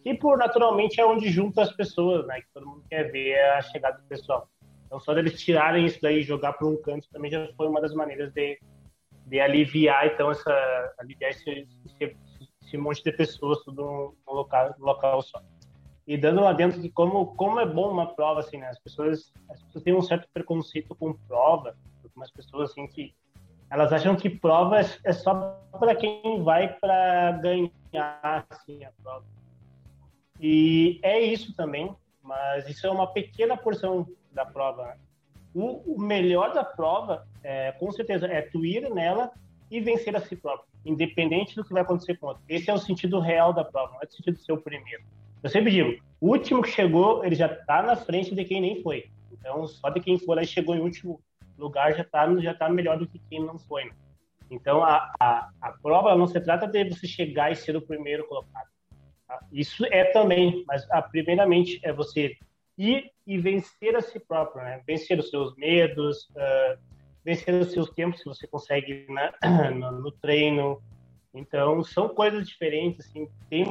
que 0.07 0.15
por 0.15 0.39
naturalmente 0.39 1.01
é 1.01 1.05
onde 1.05 1.29
junta 1.29 1.63
as 1.63 1.73
pessoas, 1.73 2.25
né? 2.29 2.41
Que 2.41 2.47
todo 2.55 2.65
mundo 2.65 2.85
quer 2.89 3.11
ver 3.11 3.37
a 3.41 3.63
chegada 3.63 3.99
do 3.99 4.05
pessoal. 4.05 4.49
Então 4.87 5.01
só 5.01 5.13
deles 5.13 5.43
tirarem 5.43 5.85
isso 5.85 5.99
daí 6.01 6.21
e 6.21 6.23
jogar 6.23 6.53
para 6.53 6.69
um 6.69 6.81
canto 6.81 7.09
também 7.11 7.29
já 7.29 7.49
foi 7.57 7.67
uma 7.67 7.81
das 7.81 7.93
maneiras 7.93 8.33
de, 8.33 8.57
de 9.27 9.41
aliviar 9.41 10.07
então 10.07 10.31
essa 10.31 10.95
aliviar 10.99 11.33
esse, 11.33 11.67
esse, 11.85 12.17
esse 12.63 12.79
monte 12.79 13.03
de 13.03 13.13
pessoas 13.13 13.63
tudo 13.65 14.15
num 14.27 14.35
local, 14.35 14.75
num 14.79 14.87
local 14.87 15.21
só. 15.21 15.43
E 16.07 16.17
dando 16.17 16.41
lá 16.41 16.53
dentro 16.53 16.81
que 16.81 16.89
como 16.89 17.35
como 17.35 17.59
é 17.59 17.67
bom 17.67 17.91
uma 17.91 18.15
prova 18.15 18.41
assim, 18.41 18.59
né? 18.59 18.69
As 18.69 18.79
pessoas 18.79 19.33
as 19.51 19.61
pessoas 19.65 19.85
têm 19.85 19.95
um 19.95 20.03
certo 20.03 20.29
preconceito 20.33 20.95
com 20.95 21.13
prova, 21.13 21.77
algumas 22.05 22.31
pessoas 22.31 22.71
assim 22.71 22.87
que 22.87 23.15
elas 23.69 23.93
acham 23.93 24.15
que 24.15 24.31
prova 24.31 24.79
é 25.05 25.13
só 25.13 25.61
para 25.79 25.97
quem 25.97 26.43
vai 26.45 26.73
para 26.75 27.33
ganhar 27.33 28.47
assim 28.49 28.85
a 28.85 28.93
prova. 29.03 29.25
E 30.41 31.01
é 31.03 31.19
isso 31.21 31.55
também, 31.57 31.95
mas 32.23 32.69
isso 32.69 32.87
é 32.87 32.91
uma 32.91 33.13
pequena 33.13 33.57
porção 33.57 34.07
da 34.31 34.47
prova. 34.47 34.87
né? 34.87 34.99
O, 35.57 35.95
o 35.95 35.99
melhor 35.99 36.53
da 36.53 36.63
prova, 36.63 37.27
é, 37.43 37.73
com 37.73 37.91
certeza, 37.91 38.27
é 38.27 38.43
tu 38.43 38.63
ir 38.63 38.91
nela 38.91 39.31
e 39.71 39.81
vencer 39.81 40.15
a 40.15 40.21
si 40.21 40.37
próprio, 40.37 40.69
independente 40.85 41.57
do 41.57 41.65
que 41.65 41.73
vai 41.73 41.81
acontecer 41.81 42.19
com 42.19 42.27
outro. 42.27 42.43
Esse 42.47 42.69
é 42.69 42.75
o 42.75 42.79
sentido 42.79 43.19
real 43.21 43.55
da 43.55 43.65
prova, 43.65 43.95
não 43.95 44.03
é 44.03 44.05
o 44.05 44.13
sentido 44.13 44.35
de 44.35 44.45
ser 44.45 44.53
o 44.53 44.61
primeiro. 44.61 45.03
Eu 45.43 45.49
sempre 45.49 45.71
digo, 45.71 45.99
o 46.21 46.29
último 46.29 46.61
que 46.61 46.69
chegou, 46.69 47.25
ele 47.25 47.35
já 47.35 47.47
está 47.47 47.83
na 47.83 47.97
frente 47.97 48.35
de 48.35 48.45
quem 48.45 48.61
nem 48.61 48.83
foi. 48.83 49.07
Então, 49.33 49.67
só 49.67 49.89
de 49.89 49.99
quem 49.99 50.19
for 50.19 50.39
aí 50.39 50.47
chegou 50.47 50.77
em 50.77 50.81
último 50.81 51.23
lugar 51.57 51.95
já 51.95 52.03
está 52.03 52.37
já 52.37 52.53
tá 52.53 52.69
melhor 52.69 52.99
do 52.99 53.07
que 53.07 53.19
quem 53.31 53.41
não 53.41 53.59
foi. 53.59 53.87
Né? 53.87 53.93
Então, 54.51 54.85
a, 54.85 55.11
a, 55.19 55.49
a 55.59 55.73
prova 55.73 56.15
não 56.15 56.27
se 56.27 56.39
trata 56.39 56.67
de 56.67 56.91
você 56.91 57.07
chegar 57.07 57.51
e 57.51 57.57
ser 57.57 57.75
o 57.75 57.81
primeiro 57.81 58.29
colocado. 58.29 58.69
Isso 59.51 59.87
é 59.87 60.05
também, 60.05 60.65
mas 60.67 60.87
a, 60.91 61.01
primeiramente 61.01 61.81
é 61.83 61.95
você 61.95 62.37
ir 62.77 63.11
e 63.27 63.39
vencer 63.39 63.97
a 63.97 64.01
si 64.01 64.21
próprio, 64.21 64.63
né? 64.63 64.83
Vencer 64.87 65.19
os 65.19 65.31
seus 65.31 65.55
medos, 65.57 66.29
uh, 66.31 66.79
vencer 67.25 67.55
os 67.55 67.73
seus 67.73 67.91
tempos 67.91 68.23
que 68.23 68.29
você 68.29 68.47
consegue 68.47 69.07
né? 69.09 69.33
no, 69.75 69.93
no, 69.93 70.13
treino. 70.13 70.81
Então, 71.35 71.83
são 71.83 72.09
coisas 72.09 72.49
diferentes, 72.49 73.07
assim, 73.07 73.29
tem 73.51 73.67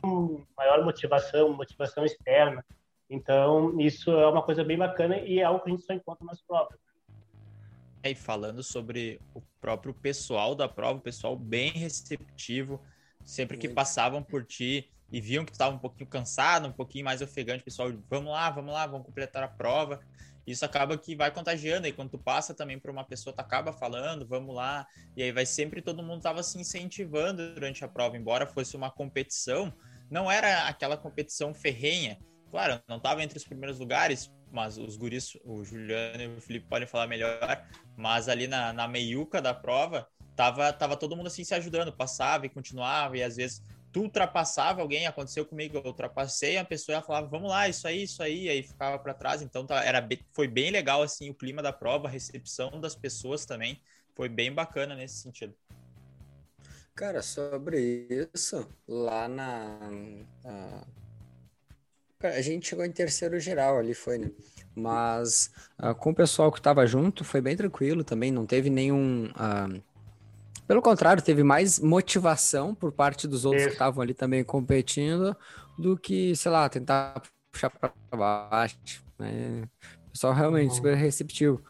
maior 0.58 0.84
motivação, 0.84 1.54
motivação 1.54 2.06
externa. 2.06 2.64
Então, 3.10 3.80
isso 3.80 4.12
é 4.12 4.28
uma 4.28 4.42
coisa 4.42 4.64
bem 4.64 4.78
bacana 4.78 5.18
e 5.20 5.40
é 5.40 5.44
algo 5.44 5.64
que 5.64 5.70
a 5.70 5.74
gente 5.74 5.86
só 5.86 5.94
encontra 5.94 6.26
nas 6.26 6.42
provas. 6.42 6.80
É, 8.04 8.12
e 8.12 8.16
falando 8.16 8.62
sobre 8.62 9.20
o 9.34 9.42
próprio 9.60 9.94
pessoal 9.94 10.54
da 10.54 10.68
prova, 10.68 11.00
o 11.00 11.02
pessoal 11.02 11.36
bem 11.36 11.72
receptivo, 11.72 12.80
sempre 13.24 13.58
que 13.58 13.68
passavam 13.68 14.22
por 14.22 14.46
ti, 14.46 14.92
e 15.12 15.22
viam 15.22 15.46
que 15.46 15.52
estava 15.52 15.76
um 15.76 15.80
pouquinho 15.80 16.10
cansado, 16.10 16.68
um 16.68 16.72
pouquinho 16.72 17.06
mais 17.06 17.22
ofegante, 17.22 17.64
pessoal, 17.64 17.92
vamos 18.10 18.32
lá, 18.32 18.50
vamos 18.50 18.74
lá, 18.74 18.86
vamos 18.88 19.06
completar 19.06 19.44
a 19.44 19.48
prova. 19.48 20.00
Isso 20.46 20.64
acaba 20.64 20.98
que 20.98 21.16
vai 21.16 21.32
contagiando, 21.32 21.88
e 21.88 21.92
quando 21.92 22.12
tu 22.12 22.20
passa 22.20 22.54
também 22.54 22.78
para 22.78 22.92
uma 22.92 23.04
pessoa, 23.04 23.36
tu 23.36 23.40
acaba 23.40 23.74
falando, 23.74 24.28
vamos 24.28 24.54
lá, 24.54 24.86
e 25.18 25.24
aí 25.24 25.32
vai 25.32 25.46
sempre 25.46 25.82
todo 25.82 26.04
mundo 26.04 26.22
tava 26.22 26.44
se 26.44 26.60
incentivando 26.60 27.56
durante 27.56 27.84
a 27.84 27.88
prova, 27.88 28.16
embora 28.16 28.46
fosse 28.46 28.76
uma 28.76 28.92
competição, 28.92 29.74
não 30.10 30.32
era 30.32 30.68
aquela 30.68 30.98
competição 30.98 31.54
ferrenha. 31.54 32.20
Claro, 32.52 32.80
não 32.88 33.00
tava 33.00 33.24
entre 33.24 33.38
os 33.38 33.44
primeiros 33.44 33.80
lugares, 33.80 34.32
mas 34.52 34.78
os 34.78 34.96
guris, 34.96 35.36
o 35.44 35.64
Juliano 35.66 36.22
e 36.22 36.28
o 36.28 36.42
Felipe 36.42 36.68
podem 36.68 36.88
falar 36.88 37.08
melhor, 37.08 37.68
mas 37.98 38.30
ali 38.30 38.48
na, 38.48 38.72
na 38.72 38.88
meiuca 38.88 39.42
da 39.42 39.54
prova, 39.54 40.08
tava, 40.36 40.72
tava 40.72 40.96
todo 40.96 41.16
mundo 41.16 41.28
assim 41.28 41.44
se 41.44 41.56
ajudando, 41.56 41.92
passava 41.92 42.46
e 42.46 42.50
continuava, 42.50 43.18
e 43.18 43.24
às 43.24 43.36
vezes 43.36 43.64
tu 43.96 44.02
ultrapassava 44.02 44.82
alguém, 44.82 45.08
aconteceu 45.08 45.46
comigo, 45.46 45.78
eu 45.78 45.86
ultrapassei 45.86 46.58
a 46.58 46.66
pessoa 46.66 47.02
falava, 47.02 47.28
vamos 47.28 47.50
lá, 47.50 47.70
isso 47.70 47.88
aí, 47.88 48.04
isso 48.04 48.22
aí, 48.22 48.50
aí 48.50 48.62
ficava 48.62 49.00
para 49.00 49.14
trás, 49.14 49.42
então 49.42 49.66
tá, 49.66 49.82
era 49.86 50.06
foi 50.34 50.50
bem 50.50 50.70
legal 50.70 51.02
assim 51.02 51.30
o 51.30 51.34
clima 51.34 51.62
da 51.62 51.72
prova, 51.72 52.10
a 52.10 52.12
recepção 52.12 52.82
das 52.82 52.94
pessoas 52.94 53.46
também, 53.46 53.82
foi 54.14 54.28
bem 54.28 54.52
bacana 54.52 54.96
nesse 54.96 55.22
sentido. 55.22 55.56
Cara, 56.94 57.22
sobre 57.22 58.28
isso, 58.34 58.68
lá 58.86 59.30
na. 59.30 59.80
A, 62.22 62.42
gente 62.42 62.68
chegou 62.68 62.84
em 62.84 62.92
terceiro 62.92 63.40
geral 63.40 63.78
ali, 63.78 63.94
foi, 63.94 64.18
né? 64.18 64.30
Mas 64.76 65.52
uh, 65.82 65.96
com 65.96 66.10
o 66.10 66.16
pessoal 66.16 66.52
que 66.52 66.62
tava 66.62 66.86
junto, 66.86 67.24
foi 67.24 67.40
bem 67.40 67.56
tranquilo 67.56 68.04
também, 68.04 68.30
não 68.30 68.46
teve 68.46 68.70
nenhum. 68.70 69.28
Uh, 69.28 69.82
pelo 70.68 70.82
contrário, 70.82 71.24
teve 71.24 71.44
mais 71.44 71.80
motivação 71.80 72.74
por 72.74 72.92
parte 72.92 73.28
dos 73.28 73.46
outros 73.46 73.62
Isso. 73.62 73.70
que 73.70 73.76
estavam 73.76 74.02
ali 74.02 74.14
também 74.14 74.44
competindo 74.44 75.36
do 75.78 75.98
que, 75.98 76.36
sei 76.36 76.52
lá, 76.52 76.68
tentar 76.68 77.22
puxar 77.52 77.70
para 77.70 77.94
baixo. 78.12 79.04
Né? 79.20 79.64
O 80.08 80.12
pessoal 80.12 80.34
realmente 80.34 80.70
uhum. 80.70 80.76
super 80.76 80.96
receptivo. 80.96 81.62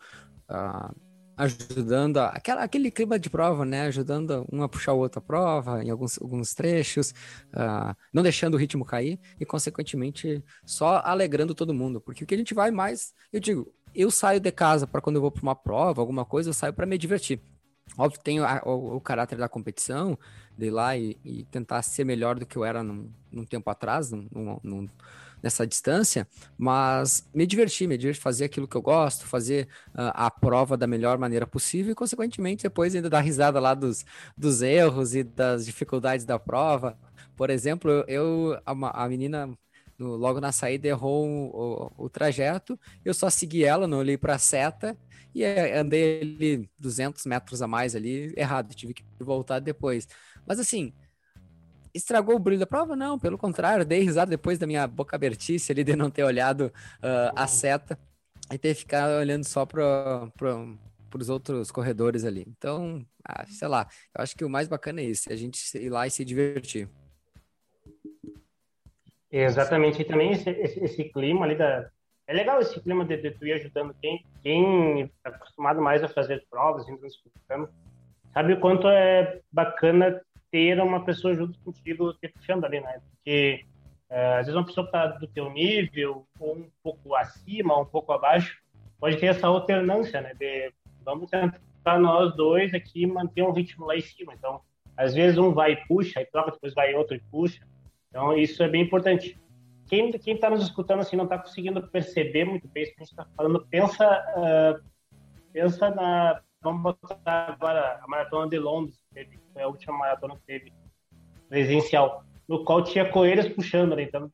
Uh, 0.50 0.96
ajudando 1.38 2.18
a, 2.18 2.28
aquela, 2.30 2.64
aquele 2.64 2.90
clima 2.90 3.20
de 3.20 3.30
prova, 3.30 3.66
né? 3.66 3.88
Ajudando 3.88 4.46
um 4.52 4.64
a 4.64 4.70
puxar 4.70 4.94
o 4.94 5.00
outro 5.00 5.20
a 5.20 5.22
prova 5.22 5.84
em 5.84 5.90
alguns, 5.90 6.22
alguns 6.22 6.54
trechos, 6.54 7.12
uh, 7.54 7.96
não 8.14 8.24
deixando 8.24 8.54
o 8.54 8.58
ritmo 8.58 8.86
cair 8.86 9.20
e, 9.40 9.46
consequentemente, 9.46 10.44
só 10.66 11.02
alegrando 11.04 11.54
todo 11.54 11.74
mundo. 11.74 12.00
Porque 12.00 12.24
o 12.24 12.28
que 12.28 12.36
a 12.36 12.38
gente 12.38 12.54
vai 12.54 12.72
mais, 12.72 13.14
eu 13.34 13.40
digo, 13.40 13.74
eu 13.94 14.10
saio 14.10 14.40
de 14.40 14.52
casa 14.52 14.88
para 14.88 15.02
quando 15.02 15.18
eu 15.18 15.22
vou 15.22 15.32
para 15.32 15.44
uma 15.44 15.56
prova, 15.56 16.02
alguma 16.02 16.26
coisa, 16.26 16.50
eu 16.50 16.54
saio 16.54 16.74
para 16.74 16.86
me 16.86 16.98
divertir. 16.98 17.42
Óbvio 17.98 18.20
tem 18.22 18.42
o, 18.42 18.46
o, 18.66 18.96
o, 18.98 19.02
caráter 19.02 19.38
da 19.38 19.48
competição, 19.48 20.18
de 20.58 20.68
ir 20.68 20.72
lá 20.72 20.98
e, 20.98 21.18
e, 21.24 21.46
tentar 21.46 21.82
ser 21.82 22.04
melhor 22.04 22.38
do 22.38 22.46
que 22.46 22.58
eu 22.58 22.66
era 22.66 22.84
num, 22.84 23.10
num 23.32 23.46
tempo 23.46 23.70
atrás, 23.70 24.12
num, 24.12 24.28
num, 24.64 24.88
nessa 25.42 25.66
distância, 25.66 26.28
mas 26.58 27.30
me 27.34 27.46
divertir, 27.46 27.88
me 27.88 27.98
divertir, 27.98 28.22
fazer 28.22 28.46
aquilo 28.46 28.68
que 28.68 28.76
eu 28.76 28.82
gosto, 28.82 29.26
fazer 29.26 29.68
uh, 29.90 30.12
a 30.14 30.30
prova 30.32 30.76
da 30.76 30.88
melhor 30.88 31.18
maneira 31.18 31.48
possível 31.48 31.92
e, 31.92 31.96
consequentemente, 31.96 32.64
depois 32.64 32.96
ainda 32.96 33.10
dar 33.10 33.22
risada 33.22 33.60
lá 33.60 33.74
dos, 33.74 34.06
dos 34.36 34.62
erros 34.62 35.16
e 35.16 35.24
das 35.24 35.66
dificuldades 35.66 36.26
da 36.26 36.38
prova. 36.40 36.98
Por 37.36 37.50
exemplo, 37.50 38.04
eu, 38.08 38.60
a, 38.66 39.04
a 39.04 39.08
menina 39.08 39.58
no, 39.98 40.16
logo 40.16 40.40
na 40.40 40.52
saída 40.52 40.88
errou 40.88 41.28
o, 41.28 41.92
o, 41.98 42.06
o, 42.06 42.10
trajeto, 42.10 42.80
eu 43.04 43.14
só 43.14 43.30
segui 43.30 43.64
ela, 43.64 43.88
não 43.88 44.00
olhei 44.00 44.18
para 44.18 44.36
a 44.36 44.40
seta 44.40 44.98
e 45.34 45.44
eh, 45.44 45.78
andei 45.78 46.22
ali 46.22 46.70
200 46.78 47.26
metros 47.26 47.62
a 47.62 47.68
mais 47.68 47.96
ali, 47.96 48.34
errado, 48.36 48.74
tive 48.74 48.94
que 48.94 49.04
voltar 49.20 49.60
depois. 49.60 50.08
Mas 50.46 50.60
assim, 50.60 50.94
estragou 51.94 52.36
o 52.36 52.40
brilho 52.40 52.60
da 52.60 52.68
prova? 52.68 52.96
Não, 52.96 53.18
pelo 53.18 53.38
contrário, 53.38 53.86
dei 53.86 54.02
risada 54.02 54.30
depois 54.30 54.60
da 54.60 54.68
minha 54.68 54.86
boca 54.86 55.16
abertice 55.16 55.72
ali 55.72 55.84
de 55.84 55.96
não 55.96 56.10
ter 56.12 56.24
olhado 56.24 56.72
uh, 56.98 57.32
a 57.36 57.48
seta 57.48 57.98
e 58.52 58.58
ter 58.58 58.76
ficado 58.76 59.12
olhando 59.20 59.46
só 59.46 59.66
para 59.66 60.30
os 61.18 61.30
outros 61.30 61.72
corredores 61.72 62.26
ali. 62.26 62.46
Então, 62.48 63.06
ah, 63.24 63.46
sei 63.48 63.68
lá, 63.68 63.88
eu 64.16 64.24
acho 64.24 64.36
que 64.36 64.44
o 64.44 64.50
mais 64.50 64.68
bacana 64.68 65.02
é 65.02 65.06
isso, 65.06 65.32
a 65.32 65.36
gente 65.36 65.60
ir 65.78 65.90
lá 65.90 66.06
e 66.06 66.12
se 66.12 66.26
divertir. 66.26 66.90
Exatamente, 69.38 70.02
e 70.02 70.06
também 70.06 70.32
esse, 70.32 70.50
esse, 70.50 70.80
esse 70.84 71.04
clima 71.06 71.46
ali 71.46 71.56
da. 71.56 71.90
É 72.26 72.34
legal 72.34 72.60
esse 72.62 72.80
clima 72.80 73.04
de, 73.04 73.18
de 73.18 73.32
tu 73.32 73.46
ir 73.46 73.54
ajudando 73.54 73.94
quem, 74.02 74.26
quem 74.42 75.02
está 75.02 75.30
acostumado 75.30 75.82
mais 75.82 76.04
a 76.04 76.08
fazer 76.08 76.44
provas, 76.50 76.88
indo 76.88 77.06
sabe 78.34 78.54
o 78.54 78.60
quanto 78.60 78.88
é 78.88 79.42
bacana 79.52 80.22
ter 80.50 80.80
uma 80.80 81.04
pessoa 81.04 81.36
junto 81.36 81.60
contigo 81.60 82.14
te 82.14 82.30
puxando 82.30 82.64
ali, 82.64 82.80
né? 82.80 83.02
Porque 83.12 83.66
é, 84.10 84.38
às 84.38 84.46
vezes 84.46 84.56
uma 84.56 84.66
pessoa 84.66 84.86
está 84.86 85.08
do 85.08 85.28
teu 85.28 85.52
nível, 85.52 86.26
ou 86.40 86.56
um 86.56 86.70
pouco 86.82 87.14
acima, 87.14 87.78
um 87.78 87.86
pouco 87.86 88.14
abaixo, 88.14 88.58
pode 89.00 89.18
ter 89.18 89.28
essa 89.28 89.48
alternância, 89.48 90.22
né? 90.22 90.34
De 90.34 90.72
vamos 91.04 91.30
tentar 91.30 92.00
nós 92.00 92.34
dois 92.38 92.74
aqui 92.74 93.06
manter 93.06 93.44
um 93.44 93.52
ritmo 93.52 93.86
lá 93.86 93.98
em 93.98 94.02
cima. 94.02 94.34
Então, 94.34 94.62
às 94.96 95.14
vezes 95.14 95.38
um 95.38 95.54
vai 95.54 95.74
e 95.74 95.88
puxa, 95.88 96.20
aí 96.20 96.26
troca, 96.26 96.52
depois 96.52 96.74
vai 96.74 96.94
outro 96.94 97.16
e 97.16 97.20
puxa. 97.30 97.62
Então, 98.16 98.34
isso 98.34 98.64
é 98.64 98.70
bem 98.70 98.82
importante. 98.82 99.38
Quem 99.88 100.10
está 100.10 100.50
nos 100.50 100.64
escutando 100.64 101.02
assim 101.02 101.18
não 101.18 101.26
está 101.26 101.38
conseguindo 101.38 101.86
perceber 101.86 102.46
muito 102.46 102.66
bem 102.70 102.84
isso 102.84 102.94
que 102.96 103.02
a 103.02 103.04
gente 103.04 103.12
está 103.12 103.26
falando, 103.36 103.68
pensa, 103.70 104.26
uh, 104.38 104.82
pensa 105.52 105.90
na. 105.90 106.42
Vamos 106.62 106.82
botar 106.82 107.50
agora 107.50 108.00
a 108.02 108.08
maratona 108.08 108.50
de 108.50 108.58
Londres, 108.58 108.98
que 109.14 109.38
foi 109.52 109.64
a 109.64 109.68
última 109.68 109.98
maratona 109.98 110.38
que 110.38 110.44
teve 110.44 110.74
presencial, 111.50 112.24
no 112.48 112.64
qual 112.64 112.86
tinha 112.86 113.04
coelhos 113.12 113.50
puxando. 113.50 113.98
Né? 113.98 114.04
Então, 114.04 114.32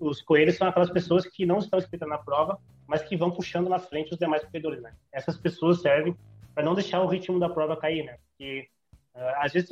os 0.00 0.20
coelhos 0.20 0.56
são 0.56 0.66
aquelas 0.66 0.90
pessoas 0.90 1.24
que 1.24 1.46
não 1.46 1.58
estão 1.58 1.78
inscritas 1.78 2.08
na 2.08 2.18
prova, 2.18 2.58
mas 2.88 3.02
que 3.02 3.16
vão 3.16 3.30
puxando 3.30 3.68
na 3.68 3.78
frente 3.78 4.12
os 4.12 4.18
demais 4.18 4.44
corredores. 4.44 4.82
Né? 4.82 4.92
Essas 5.12 5.38
pessoas 5.38 5.80
servem 5.80 6.16
para 6.52 6.64
não 6.64 6.74
deixar 6.74 7.00
o 7.00 7.06
ritmo 7.06 7.38
da 7.38 7.48
prova 7.48 7.76
cair, 7.76 8.04
né? 8.04 8.18
Porque 8.26 8.66
uh, 9.14 9.20
às 9.36 9.52
vezes, 9.52 9.70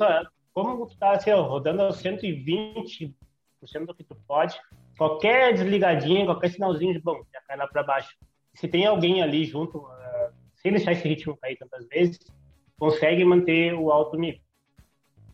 como 0.53 0.87
tu 0.87 0.97
tá 0.97 1.11
assim, 1.11 1.31
rodando 1.31 1.81
a 1.81 1.91
120 1.91 3.13
do 3.85 3.95
que 3.95 4.03
tu 4.03 4.15
pode. 4.27 4.59
Qualquer 4.97 5.53
desligadinha, 5.53 6.25
qualquer 6.25 6.49
sinalzinho 6.49 6.93
de 6.93 6.99
bom, 6.99 7.21
já 7.33 7.41
cai 7.41 7.57
lá 7.57 7.67
para 7.67 7.83
baixo. 7.83 8.15
Se 8.53 8.67
tem 8.67 8.85
alguém 8.85 9.21
ali 9.21 9.45
junto, 9.45 9.77
uh, 9.77 10.33
sem 10.55 10.71
deixar 10.71 10.91
esse 10.91 11.07
ritmo 11.07 11.37
cair 11.37 11.57
tantas 11.57 11.87
vezes, 11.87 12.19
consegue 12.77 13.23
manter 13.23 13.73
o 13.73 13.91
alto 13.91 14.17
nível. 14.17 14.41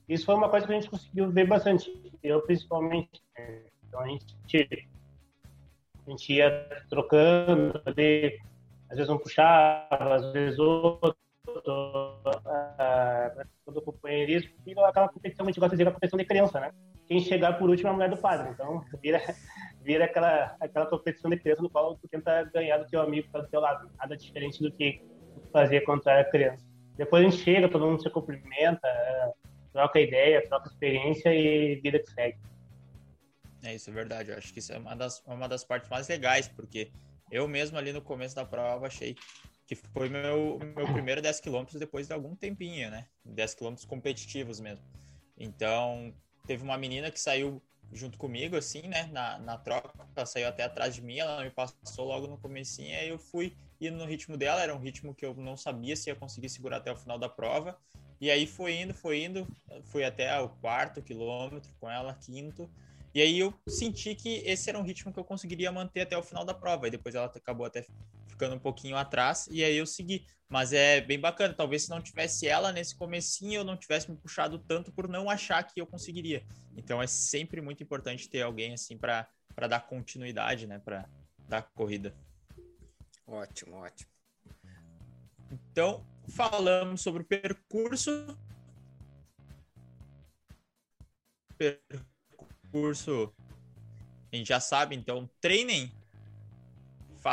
Isso 0.08 0.26
foi 0.26 0.36
uma 0.36 0.50
coisa 0.50 0.66
que 0.66 0.74
a 0.74 0.76
gente 0.76 0.90
conseguiu 0.90 1.30
ver 1.30 1.48
bastante, 1.48 1.92
eu 2.24 2.42
principalmente. 2.42 3.22
Né? 3.38 3.64
Então 3.88 4.02
a 4.02 4.08
gente, 4.08 4.36
a 6.06 6.10
gente 6.10 6.34
ia 6.34 6.84
trocando 6.90 7.82
ali, 7.86 8.40
às 8.90 8.98
vezes 8.98 9.10
um 9.10 9.18
puxava, 9.18 10.16
às 10.16 10.32
vezes 10.32 10.60
outro, 10.60 11.16
uh, 11.48 13.48
todo 13.66 13.82
companheirismo, 13.82 14.52
e 14.66 14.80
aquela 14.80 15.10
competição, 15.10 15.46
a 15.46 15.50
gente 15.50 15.60
gosta 15.60 15.76
de 15.76 15.80
dizer 15.80 15.90
a 15.90 15.94
competição 15.94 16.18
de 16.18 16.26
criança, 16.26 16.60
né? 16.60 16.72
Quem 17.08 17.20
chegar 17.20 17.54
por 17.54 17.70
último 17.70 17.88
é 17.88 17.92
a 17.92 17.94
mulher 17.94 18.10
do 18.10 18.18
padre. 18.18 18.50
Então, 18.52 18.84
vira, 19.02 19.22
vira 19.82 20.06
aquela, 20.06 20.56
aquela 20.60 20.86
competição 20.86 21.30
de 21.30 21.38
peso 21.38 21.62
no 21.62 21.70
qual 21.70 21.96
tu 21.96 22.08
tenta 22.08 22.44
ganhar 22.54 22.78
do 22.78 22.88
teu 22.88 23.02
amigo 23.02 23.28
que 23.28 23.34
tá 23.34 23.40
do 23.40 23.48
teu 23.48 23.62
lado. 23.62 23.90
Nada 23.98 24.18
diferente 24.18 24.62
do 24.62 24.72
que 24.72 25.02
fazia 25.52 25.84
quando 25.84 26.02
tu 26.02 26.10
era 26.10 26.30
criança. 26.30 26.66
Depois 26.98 27.26
a 27.26 27.30
gente 27.30 27.44
chega, 27.44 27.70
todo 27.70 27.86
mundo 27.86 28.02
se 28.02 28.10
cumprimenta, 28.10 28.88
troca 29.72 30.00
ideia, 30.00 30.44
troca 30.48 30.68
experiência 30.68 31.34
e 31.34 31.76
vida 31.76 32.00
que 32.00 32.12
segue. 32.12 32.38
É, 33.64 33.76
isso 33.76 33.90
é 33.90 33.94
verdade. 33.94 34.32
Eu 34.32 34.38
acho 34.38 34.52
que 34.52 34.60
isso 34.60 34.74
é 34.74 34.78
uma 34.78 34.96
das, 34.96 35.24
uma 35.26 35.48
das 35.48 35.64
partes 35.64 35.90
mais 35.90 36.08
legais, 36.08 36.48
porque 36.48 36.92
eu 37.32 37.48
mesmo 37.48 37.78
ali 37.78 37.94
no 37.94 38.02
começo 38.02 38.36
da 38.36 38.46
prova 38.46 38.88
achei 38.88 39.16
que 39.66 39.76
foi 39.76 40.10
meu, 40.10 40.60
meu 40.76 40.94
primeiro 40.94 41.22
10 41.22 41.42
quilômetros 41.42 41.80
depois 41.80 42.08
de 42.08 42.14
algum 42.14 42.36
tempinho, 42.36 42.90
né? 42.90 43.06
10 43.26 43.54
quilômetros 43.54 43.86
competitivos 43.86 44.60
mesmo. 44.60 44.86
Então, 45.38 46.14
teve 46.48 46.64
uma 46.64 46.78
menina 46.78 47.12
que 47.12 47.20
saiu 47.20 47.62
junto 47.92 48.18
comigo, 48.18 48.56
assim, 48.56 48.82
né, 48.84 49.10
na, 49.12 49.38
na 49.40 49.58
troca, 49.58 49.92
ela 50.16 50.26
saiu 50.26 50.48
até 50.48 50.64
atrás 50.64 50.96
de 50.96 51.02
mim, 51.02 51.20
ela 51.20 51.44
me 51.44 51.50
passou 51.50 52.06
logo 52.06 52.28
no 52.28 52.38
comecinho, 52.38 52.98
aí 52.98 53.10
eu 53.10 53.20
fui 53.20 53.56
indo 53.80 53.98
no 53.98 54.06
ritmo 54.06 54.36
dela, 54.36 54.62
era 54.62 54.76
um 54.76 54.80
ritmo 54.80 55.14
que 55.14 55.26
eu 55.26 55.34
não 55.36 55.56
sabia 55.56 55.96
se 55.96 56.10
ia 56.10 56.16
conseguir 56.16 56.50
segurar 56.50 56.78
até 56.78 56.92
o 56.92 56.96
final 56.96 57.18
da 57.18 57.30
prova, 57.30 57.78
e 58.20 58.32
aí 58.32 58.48
foi 58.48 58.76
indo, 58.76 58.94
foi 58.94 59.24
indo, 59.24 59.48
fui 59.86 60.04
até 60.04 60.40
o 60.40 60.50
quarto 60.50 61.02
quilômetro 61.02 61.72
com 61.80 61.90
ela, 61.90 62.14
quinto, 62.16 62.70
e 63.14 63.22
aí 63.22 63.40
eu 63.40 63.54
senti 63.68 64.16
que 64.16 64.42
esse 64.46 64.70
era 64.70 64.78
um 64.78 64.84
ritmo 64.84 65.14
que 65.14 65.20
eu 65.20 65.24
conseguiria 65.24 65.72
manter 65.72 66.02
até 66.02 66.18
o 66.18 66.24
final 66.24 66.44
da 66.44 66.54
prova, 66.54 66.88
e 66.88 66.92
depois 66.92 67.16
ela 67.16 67.28
acabou 67.28 67.66
até 67.66 67.86
ficando 68.38 68.56
um 68.56 68.60
pouquinho 68.60 68.96
atrás, 68.96 69.48
e 69.50 69.64
aí 69.64 69.76
eu 69.76 69.88
segui. 69.88 70.24
Mas 70.48 70.72
é 70.72 71.02
bem 71.02 71.20
bacana, 71.20 71.54
talvez 71.54 71.84
se 71.84 71.90
não 71.90 72.02
tivesse 72.02 72.48
ela 72.48 72.72
nesse 72.72 72.96
comecinho, 72.96 73.56
eu 73.56 73.64
não 73.66 73.76
tivesse 73.76 74.10
me 74.10 74.16
puxado 74.16 74.60
tanto 74.60 74.94
por 74.94 75.10
não 75.10 75.30
achar 75.30 75.62
que 75.64 75.82
eu 75.82 75.88
conseguiria. 75.88 76.46
Então 76.78 77.02
é 77.02 77.08
sempre 77.08 77.60
muito 77.60 77.84
importante 77.84 78.30
ter 78.30 78.44
alguém 78.44 78.74
assim 78.74 78.98
para 78.98 79.28
dar 79.68 79.82
continuidade, 79.82 80.68
né, 80.68 80.80
para 80.80 81.10
dar 81.50 81.64
corrida. 81.64 82.16
Ótimo, 83.26 83.76
ótimo. 83.76 84.10
Então, 85.52 86.06
falamos 86.30 87.02
sobre 87.02 87.24
o 87.24 87.26
percurso. 87.26 88.38
Percurso, 91.58 93.34
a 94.32 94.36
gente 94.36 94.48
já 94.48 94.60
sabe, 94.60 94.96
então 94.96 95.30
treinem 95.42 95.92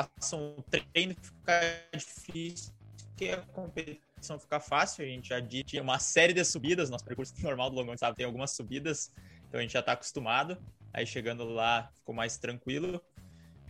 façam 0.03 0.57
o 0.59 0.63
treino 0.63 1.15
ficar 1.15 1.63
difícil, 1.93 2.73
que 3.17 3.31
a 3.31 3.37
competição 3.39 4.39
ficar 4.39 4.61
fácil. 4.61 5.05
A 5.05 5.09
gente 5.09 5.29
já 5.29 5.41
tinha 5.41 5.83
uma 5.83 5.99
série 5.99 6.33
de 6.33 6.45
subidas, 6.45 6.91
nosso 6.91 7.05
percurso 7.05 7.35
normal 7.43 7.71
do 7.71 7.77
longão, 7.77 7.97
sabe, 7.97 8.17
tem 8.17 8.27
algumas 8.27 8.51
subidas, 8.51 9.13
então 9.49 9.61
a 9.61 9.63
gente 9.63 9.73
já 9.73 9.81
está 9.81 9.93
acostumado. 9.93 10.59
Aí 10.93 11.07
chegando 11.07 11.45
lá 11.45 11.91
ficou 11.95 12.15
mais 12.15 12.37
tranquilo. 12.39 13.01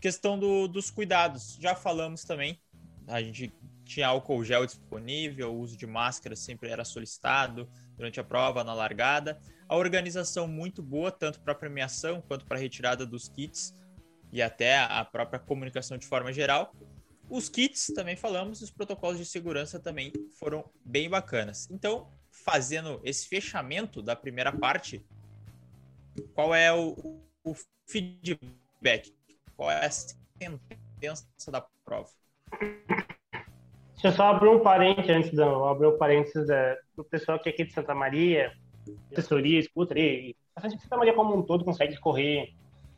Questão 0.01 0.39
do, 0.39 0.67
dos 0.69 0.91
cuidados, 0.91 1.59
já 1.61 1.75
falamos 1.75 2.25
também. 2.25 2.59
A 3.07 3.23
gente 3.23 3.53
tinha 3.85 4.09
álcool 4.09 4.43
gel 4.45 4.65
disponível, 4.65 5.53
o 5.53 5.59
uso 5.59 5.77
de 5.77 5.87
máscara 5.87 6.35
sempre 6.35 6.71
era 6.71 6.85
solicitado 6.85 7.69
durante 7.97 8.19
a 8.19 8.25
prova, 8.25 8.65
na 8.65 8.73
largada. 8.73 9.39
A 9.69 9.77
organização 9.77 10.47
muito 10.47 10.83
boa, 10.83 11.11
tanto 11.11 11.41
para 11.41 11.55
premiação 11.55 12.23
quanto 12.23 12.47
para 12.47 12.59
retirada 12.59 13.07
dos 13.07 13.29
kits 13.29 13.75
e 14.35 14.43
até 14.43 14.79
a 14.79 15.05
própria 15.05 15.39
comunicação 15.39 15.97
de 15.97 16.05
forma 16.05 16.33
geral. 16.33 16.75
Os 17.31 17.49
kits 17.49 17.93
também 17.95 18.17
falamos, 18.17 18.61
os 18.63 18.71
protocolos 18.71 19.17
de 19.17 19.25
segurança 19.25 19.79
também 19.79 20.13
foram 20.41 20.69
bem 20.85 21.09
bacanas. 21.09 21.71
Então, 21.71 22.11
fazendo 22.33 23.01
esse 23.05 23.29
fechamento 23.29 24.03
da 24.03 24.17
primeira 24.17 24.51
parte, 24.51 25.07
qual 26.35 26.53
é 26.53 26.73
o, 26.73 27.23
o 27.45 27.55
feedback? 27.87 29.15
Qual 29.57 29.71
é 29.71 29.87
a 29.87 29.91
sentença 29.91 31.53
da 31.53 31.65
prova? 31.85 32.11
Deixa 33.93 34.09
eu 34.09 34.13
só 34.13 34.31
abrir 34.31 34.49
um 34.49 34.65
parênteses 34.65 35.11
antes 35.11 35.31
de 35.31 35.43
abrir 35.43 35.87
um 35.87 35.97
parênteses 35.97 36.49
do 36.97 37.05
pessoal 37.05 37.39
que 37.39 37.49
é 37.49 37.53
aqui 37.53 37.65
de 37.65 37.73
Santa 37.73 37.95
Maria, 37.95 38.53
assessoria, 39.13 39.61
escuta 39.61 39.95
ali. 39.95 40.37
A 40.57 40.69
gente 40.69 40.79
de 40.79 40.83
Santa 40.83 40.97
Maria 40.97 41.15
como 41.15 41.37
um 41.37 41.43
todo 41.43 41.65
consegue 41.65 41.97
correr 41.99 42.53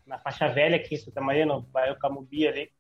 na 0.06 0.18
faixa 0.18 0.48
velha 0.48 0.76
aqui 0.76 0.94
em 0.94 0.98
Santa 0.98 1.20
Maria, 1.20 1.44
no 1.44 1.62
bairro 1.62 1.98
Camubi 1.98 2.46
ali. 2.46 2.70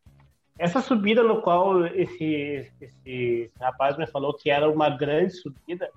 Essa 0.58 0.80
subida 0.80 1.22
no 1.22 1.42
qual 1.42 1.84
esse, 1.86 2.24
esse, 2.24 2.74
esse, 2.80 3.52
rapaz 3.60 3.98
me 3.98 4.06
falou 4.06 4.32
que 4.32 4.48
era 4.48 4.70
uma 4.70 4.88
grande 4.88 5.34
subida, 5.34 5.90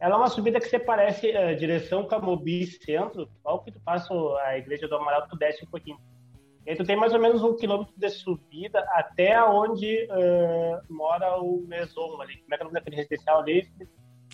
ela 0.00 0.14
é 0.14 0.18
uma 0.18 0.28
subida 0.28 0.58
que 0.58 0.68
você 0.68 0.78
parece 0.78 1.28
uh, 1.28 1.54
direção 1.56 2.06
Camobi 2.06 2.66
Centro, 2.66 3.28
qual 3.42 3.62
que 3.62 3.70
tu 3.70 3.80
passa 3.80 4.12
a 4.44 4.56
igreja 4.56 4.88
do 4.88 4.96
Amaral, 4.96 5.28
tu 5.28 5.36
desce 5.36 5.64
um 5.64 5.68
pouquinho. 5.68 5.98
E 6.66 6.70
aí 6.70 6.76
tu 6.76 6.84
tem 6.84 6.96
mais 6.96 7.12
ou 7.12 7.20
menos 7.20 7.42
um 7.42 7.54
quilômetro 7.54 7.92
de 7.94 8.08
subida 8.08 8.80
até 8.92 9.42
onde 9.44 10.08
uh, 10.10 10.80
mora 10.92 11.38
o 11.38 11.62
Meson 11.66 12.20
ali. 12.22 12.38
Como 12.38 12.54
é 12.54 12.56
que 12.56 12.62
é 12.62 12.64
o 12.64 12.68
nome 12.68 12.74
daquele 12.74 12.96
residencial 12.96 13.40
ali? 13.40 13.68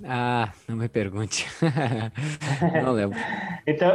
Ah, 0.05 0.53
não 0.69 0.77
me 0.77 0.89
pergunte. 0.89 1.47
não 2.83 2.93
lembro. 2.93 3.19
então, 3.67 3.91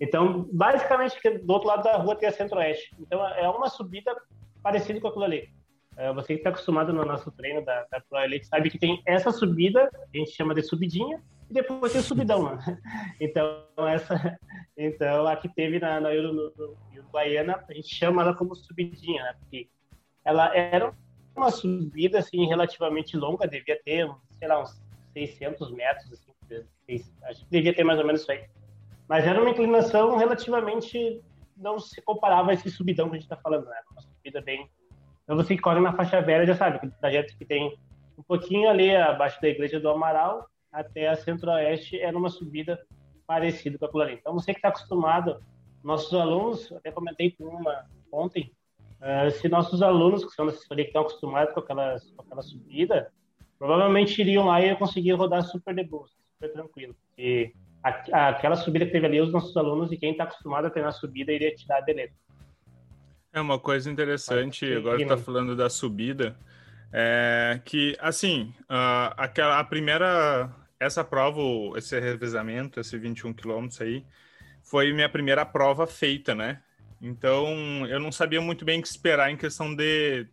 então, 0.00 0.48
basicamente, 0.52 1.16
do 1.38 1.52
outro 1.52 1.68
lado 1.68 1.82
da 1.82 1.96
rua 1.96 2.16
tem 2.16 2.28
a 2.28 2.32
Centro-Oeste. 2.32 2.94
Então, 2.98 3.26
é 3.26 3.48
uma 3.48 3.68
subida 3.68 4.14
parecida 4.62 5.00
com 5.00 5.08
aquilo 5.08 5.24
ali. 5.24 5.50
Uh, 5.92 6.14
você 6.14 6.28
que 6.28 6.40
está 6.40 6.50
acostumado 6.50 6.92
no 6.92 7.04
nosso 7.04 7.30
treino 7.32 7.62
da, 7.64 7.86
da 7.90 8.00
Pro 8.00 8.18
Elite 8.18 8.46
sabe 8.46 8.70
que 8.70 8.78
tem 8.78 9.02
essa 9.06 9.30
subida, 9.30 9.90
a 9.92 10.16
gente 10.16 10.30
chama 10.30 10.54
de 10.54 10.62
subidinha, 10.62 11.22
e 11.50 11.52
depois 11.52 11.92
tem 11.92 12.00
o 12.00 12.04
subidão, 12.04 12.44
né? 12.44 12.80
Então, 13.20 13.66
essa, 13.86 14.38
então 14.76 15.26
a 15.26 15.36
que 15.36 15.48
teve 15.48 15.78
na, 15.78 16.00
na 16.00 16.08
a 16.08 17.74
gente 17.74 17.94
chama 17.94 18.22
ela 18.22 18.34
como 18.34 18.56
subidinha, 18.56 19.22
né? 19.22 19.34
Porque 19.38 19.68
ela 20.24 20.56
era 20.56 20.94
uma 21.36 21.50
subida, 21.50 22.18
assim, 22.18 22.46
relativamente 22.46 23.16
longa, 23.16 23.46
devia 23.46 23.78
ter, 23.84 24.10
sei 24.38 24.48
lá, 24.48 24.62
uns 24.62 24.80
600 25.12 25.70
metros, 25.72 26.12
assim, 26.12 27.04
acho 27.24 27.44
que 27.44 27.50
devia 27.50 27.74
ter 27.74 27.84
mais 27.84 27.98
ou 27.98 28.06
menos 28.06 28.22
isso 28.22 28.32
aí. 28.32 28.44
Mas 29.12 29.26
era 29.26 29.38
uma 29.38 29.50
inclinação 29.50 30.16
relativamente, 30.16 31.20
não 31.54 31.78
se 31.78 32.00
comparava 32.00 32.50
a 32.50 32.54
esse 32.54 32.70
subidão 32.70 33.10
que 33.10 33.16
a 33.16 33.18
gente 33.18 33.30
está 33.30 33.36
falando, 33.36 33.66
né? 33.66 33.76
Uma 33.90 34.00
subida 34.00 34.40
bem... 34.40 34.70
Então 35.22 35.36
você 35.36 35.54
que 35.54 35.60
corre 35.60 35.80
na 35.80 35.92
faixa 35.92 36.22
velha 36.22 36.46
já 36.46 36.54
sabe, 36.54 36.78
que 36.78 36.88
trajeto 36.98 37.36
que 37.36 37.44
tem 37.44 37.78
um 38.16 38.22
pouquinho 38.22 38.70
ali 38.70 38.96
abaixo 38.96 39.38
da 39.42 39.48
igreja 39.48 39.78
do 39.78 39.90
Amaral, 39.90 40.46
até 40.72 41.08
a 41.08 41.14
Centro-Oeste 41.14 42.00
era 42.00 42.16
uma 42.16 42.30
subida 42.30 42.82
parecida 43.26 43.76
com 43.76 43.84
aquilo 43.84 44.02
ali. 44.02 44.14
Então, 44.14 44.32
você 44.32 44.54
que 44.54 44.60
está 44.60 44.68
acostumado, 44.68 45.44
nossos 45.84 46.18
alunos, 46.18 46.72
até 46.72 46.90
comentei 46.90 47.32
com 47.32 47.44
uma 47.44 47.84
ontem, 48.10 48.50
uh, 48.98 49.30
se 49.30 49.46
nossos 49.46 49.82
alunos, 49.82 50.24
que 50.24 50.30
são 50.30 50.46
da 50.46 50.52
assessoria, 50.52 50.86
que 50.86 50.88
estão 50.88 51.02
acostumados 51.02 51.52
com, 51.52 51.60
com 51.60 52.22
aquela 52.22 52.42
subida, 52.42 53.12
provavelmente 53.58 54.22
iriam 54.22 54.46
lá 54.46 54.62
e 54.62 54.74
conseguir 54.74 55.12
rodar 55.12 55.42
super 55.42 55.74
de 55.74 55.84
boa, 55.84 56.06
super 56.08 56.50
tranquilo. 56.50 56.96
Aquela 57.82 58.56
subida 58.56 58.86
que 58.86 58.92
teve 58.92 59.06
ali, 59.06 59.20
os 59.20 59.32
nossos 59.32 59.56
alunos 59.56 59.90
e 59.90 59.96
quem 59.96 60.12
está 60.12 60.24
acostumado 60.24 60.66
a 60.66 60.70
treinar 60.70 60.92
subida 60.92 61.32
iria 61.32 61.54
tirar 61.54 61.78
a 61.78 61.82
beleza. 61.82 62.14
É 63.32 63.40
uma 63.40 63.58
coisa 63.58 63.90
interessante, 63.90 64.70
agora 64.72 65.00
está 65.00 65.16
falando 65.16 65.56
da 65.56 65.70
subida, 65.70 66.36
é 66.92 67.60
que, 67.64 67.96
assim, 67.98 68.52
uh, 68.64 69.14
aquela, 69.16 69.58
a 69.58 69.64
primeira 69.64 70.50
essa 70.78 71.04
prova, 71.04 71.40
esse 71.76 71.98
revezamento, 71.98 72.80
esse 72.80 72.98
21 72.98 73.32
quilômetros 73.32 73.80
aí, 73.80 74.04
foi 74.62 74.92
minha 74.92 75.08
primeira 75.08 75.46
prova 75.46 75.86
feita, 75.86 76.34
né? 76.34 76.60
Então, 77.00 77.86
eu 77.86 78.00
não 78.00 78.10
sabia 78.10 78.40
muito 78.40 78.64
bem 78.64 78.80
o 78.80 78.82
que 78.82 78.88
esperar 78.88 79.30
em 79.30 79.36
questão 79.36 79.74
de, 79.74 80.26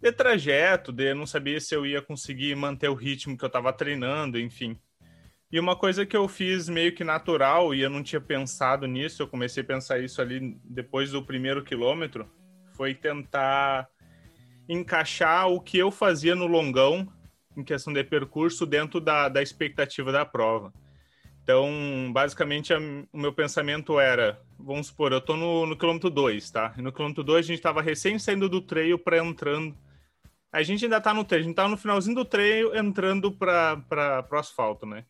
de 0.00 0.12
trajeto, 0.12 0.92
de 0.92 1.12
não 1.14 1.26
sabia 1.26 1.60
se 1.60 1.74
eu 1.74 1.84
ia 1.84 2.00
conseguir 2.00 2.54
manter 2.54 2.88
o 2.88 2.94
ritmo 2.94 3.36
que 3.36 3.44
eu 3.44 3.48
estava 3.48 3.72
treinando, 3.72 4.38
enfim. 4.38 4.78
E 5.50 5.60
uma 5.60 5.76
coisa 5.76 6.04
que 6.04 6.16
eu 6.16 6.26
fiz 6.26 6.68
meio 6.68 6.92
que 6.92 7.04
natural, 7.04 7.72
e 7.74 7.80
eu 7.80 7.90
não 7.90 8.02
tinha 8.02 8.20
pensado 8.20 8.86
nisso, 8.86 9.22
eu 9.22 9.28
comecei 9.28 9.62
a 9.62 9.66
pensar 9.66 10.00
isso 10.00 10.20
ali 10.20 10.58
depois 10.64 11.12
do 11.12 11.22
primeiro 11.22 11.62
quilômetro, 11.62 12.28
foi 12.72 12.94
tentar 12.94 13.88
encaixar 14.68 15.48
o 15.48 15.60
que 15.60 15.78
eu 15.78 15.90
fazia 15.90 16.34
no 16.34 16.46
longão 16.46 17.06
em 17.56 17.62
questão 17.62 17.92
de 17.92 18.02
percurso 18.02 18.66
dentro 18.66 19.00
da, 19.00 19.28
da 19.28 19.40
expectativa 19.40 20.10
da 20.10 20.26
prova. 20.26 20.72
Então, 21.42 22.10
basicamente, 22.12 22.74
a, 22.74 22.78
o 23.12 23.16
meu 23.16 23.32
pensamento 23.32 24.00
era, 24.00 24.42
vamos 24.58 24.88
supor, 24.88 25.12
eu 25.12 25.18
estou 25.18 25.36
no, 25.36 25.64
no 25.64 25.76
quilômetro 25.76 26.10
2, 26.10 26.50
tá? 26.50 26.74
E 26.76 26.82
no 26.82 26.92
quilômetro 26.92 27.22
2 27.22 27.46
a 27.46 27.46
gente 27.46 27.58
estava 27.58 27.80
recém 27.80 28.18
saindo 28.18 28.48
do 28.48 28.60
treino 28.60 28.98
para 28.98 29.24
entrando. 29.24 29.76
A 30.50 30.62
gente 30.64 30.84
ainda 30.84 30.96
está 30.96 31.14
no 31.14 31.24
treino, 31.24 31.44
a 31.44 31.46
gente 31.46 31.52
está 31.52 31.68
no 31.68 31.76
finalzinho 31.76 32.16
do 32.16 32.24
treino 32.24 32.76
entrando 32.76 33.30
para 33.30 34.26
o 34.28 34.36
asfalto, 34.36 34.84
né? 34.84 35.04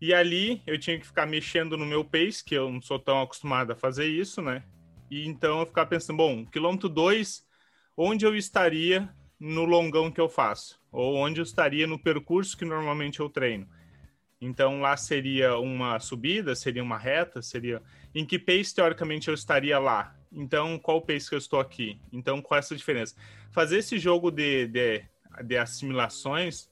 E 0.00 0.14
ali 0.14 0.62
eu 0.66 0.78
tinha 0.78 0.98
que 0.98 1.06
ficar 1.06 1.26
mexendo 1.26 1.76
no 1.76 1.84
meu 1.84 2.04
pace, 2.04 2.44
que 2.44 2.54
eu 2.54 2.70
não 2.70 2.80
sou 2.80 2.98
tão 2.98 3.20
acostumado 3.20 3.72
a 3.72 3.76
fazer 3.76 4.06
isso, 4.06 4.40
né? 4.40 4.62
E 5.10 5.26
então 5.26 5.60
eu 5.60 5.66
ficava 5.66 5.90
pensando, 5.90 6.16
bom, 6.16 6.46
quilômetro 6.46 6.88
2, 6.88 7.44
onde 7.96 8.24
eu 8.24 8.36
estaria 8.36 9.08
no 9.40 9.64
longão 9.64 10.10
que 10.10 10.20
eu 10.20 10.28
faço, 10.28 10.80
ou 10.92 11.16
onde 11.16 11.40
eu 11.40 11.44
estaria 11.44 11.86
no 11.86 11.98
percurso 11.98 12.56
que 12.56 12.64
normalmente 12.64 13.20
eu 13.20 13.28
treino. 13.28 13.68
Então 14.40 14.80
lá 14.80 14.96
seria 14.96 15.58
uma 15.58 15.98
subida, 15.98 16.54
seria 16.54 16.82
uma 16.82 16.98
reta, 16.98 17.42
seria 17.42 17.82
em 18.14 18.24
que 18.24 18.38
pace 18.38 18.74
teoricamente 18.74 19.28
eu 19.28 19.34
estaria 19.34 19.78
lá. 19.78 20.14
Então 20.30 20.78
qual 20.78 21.02
pace 21.02 21.28
que 21.28 21.34
eu 21.34 21.38
estou 21.38 21.58
aqui? 21.58 22.00
Então 22.12 22.40
qual 22.40 22.56
é 22.56 22.60
essa 22.60 22.76
diferença? 22.76 23.16
Fazer 23.50 23.78
esse 23.78 23.98
jogo 23.98 24.30
de, 24.30 24.68
de, 24.68 25.04
de 25.44 25.56
assimilações 25.56 26.68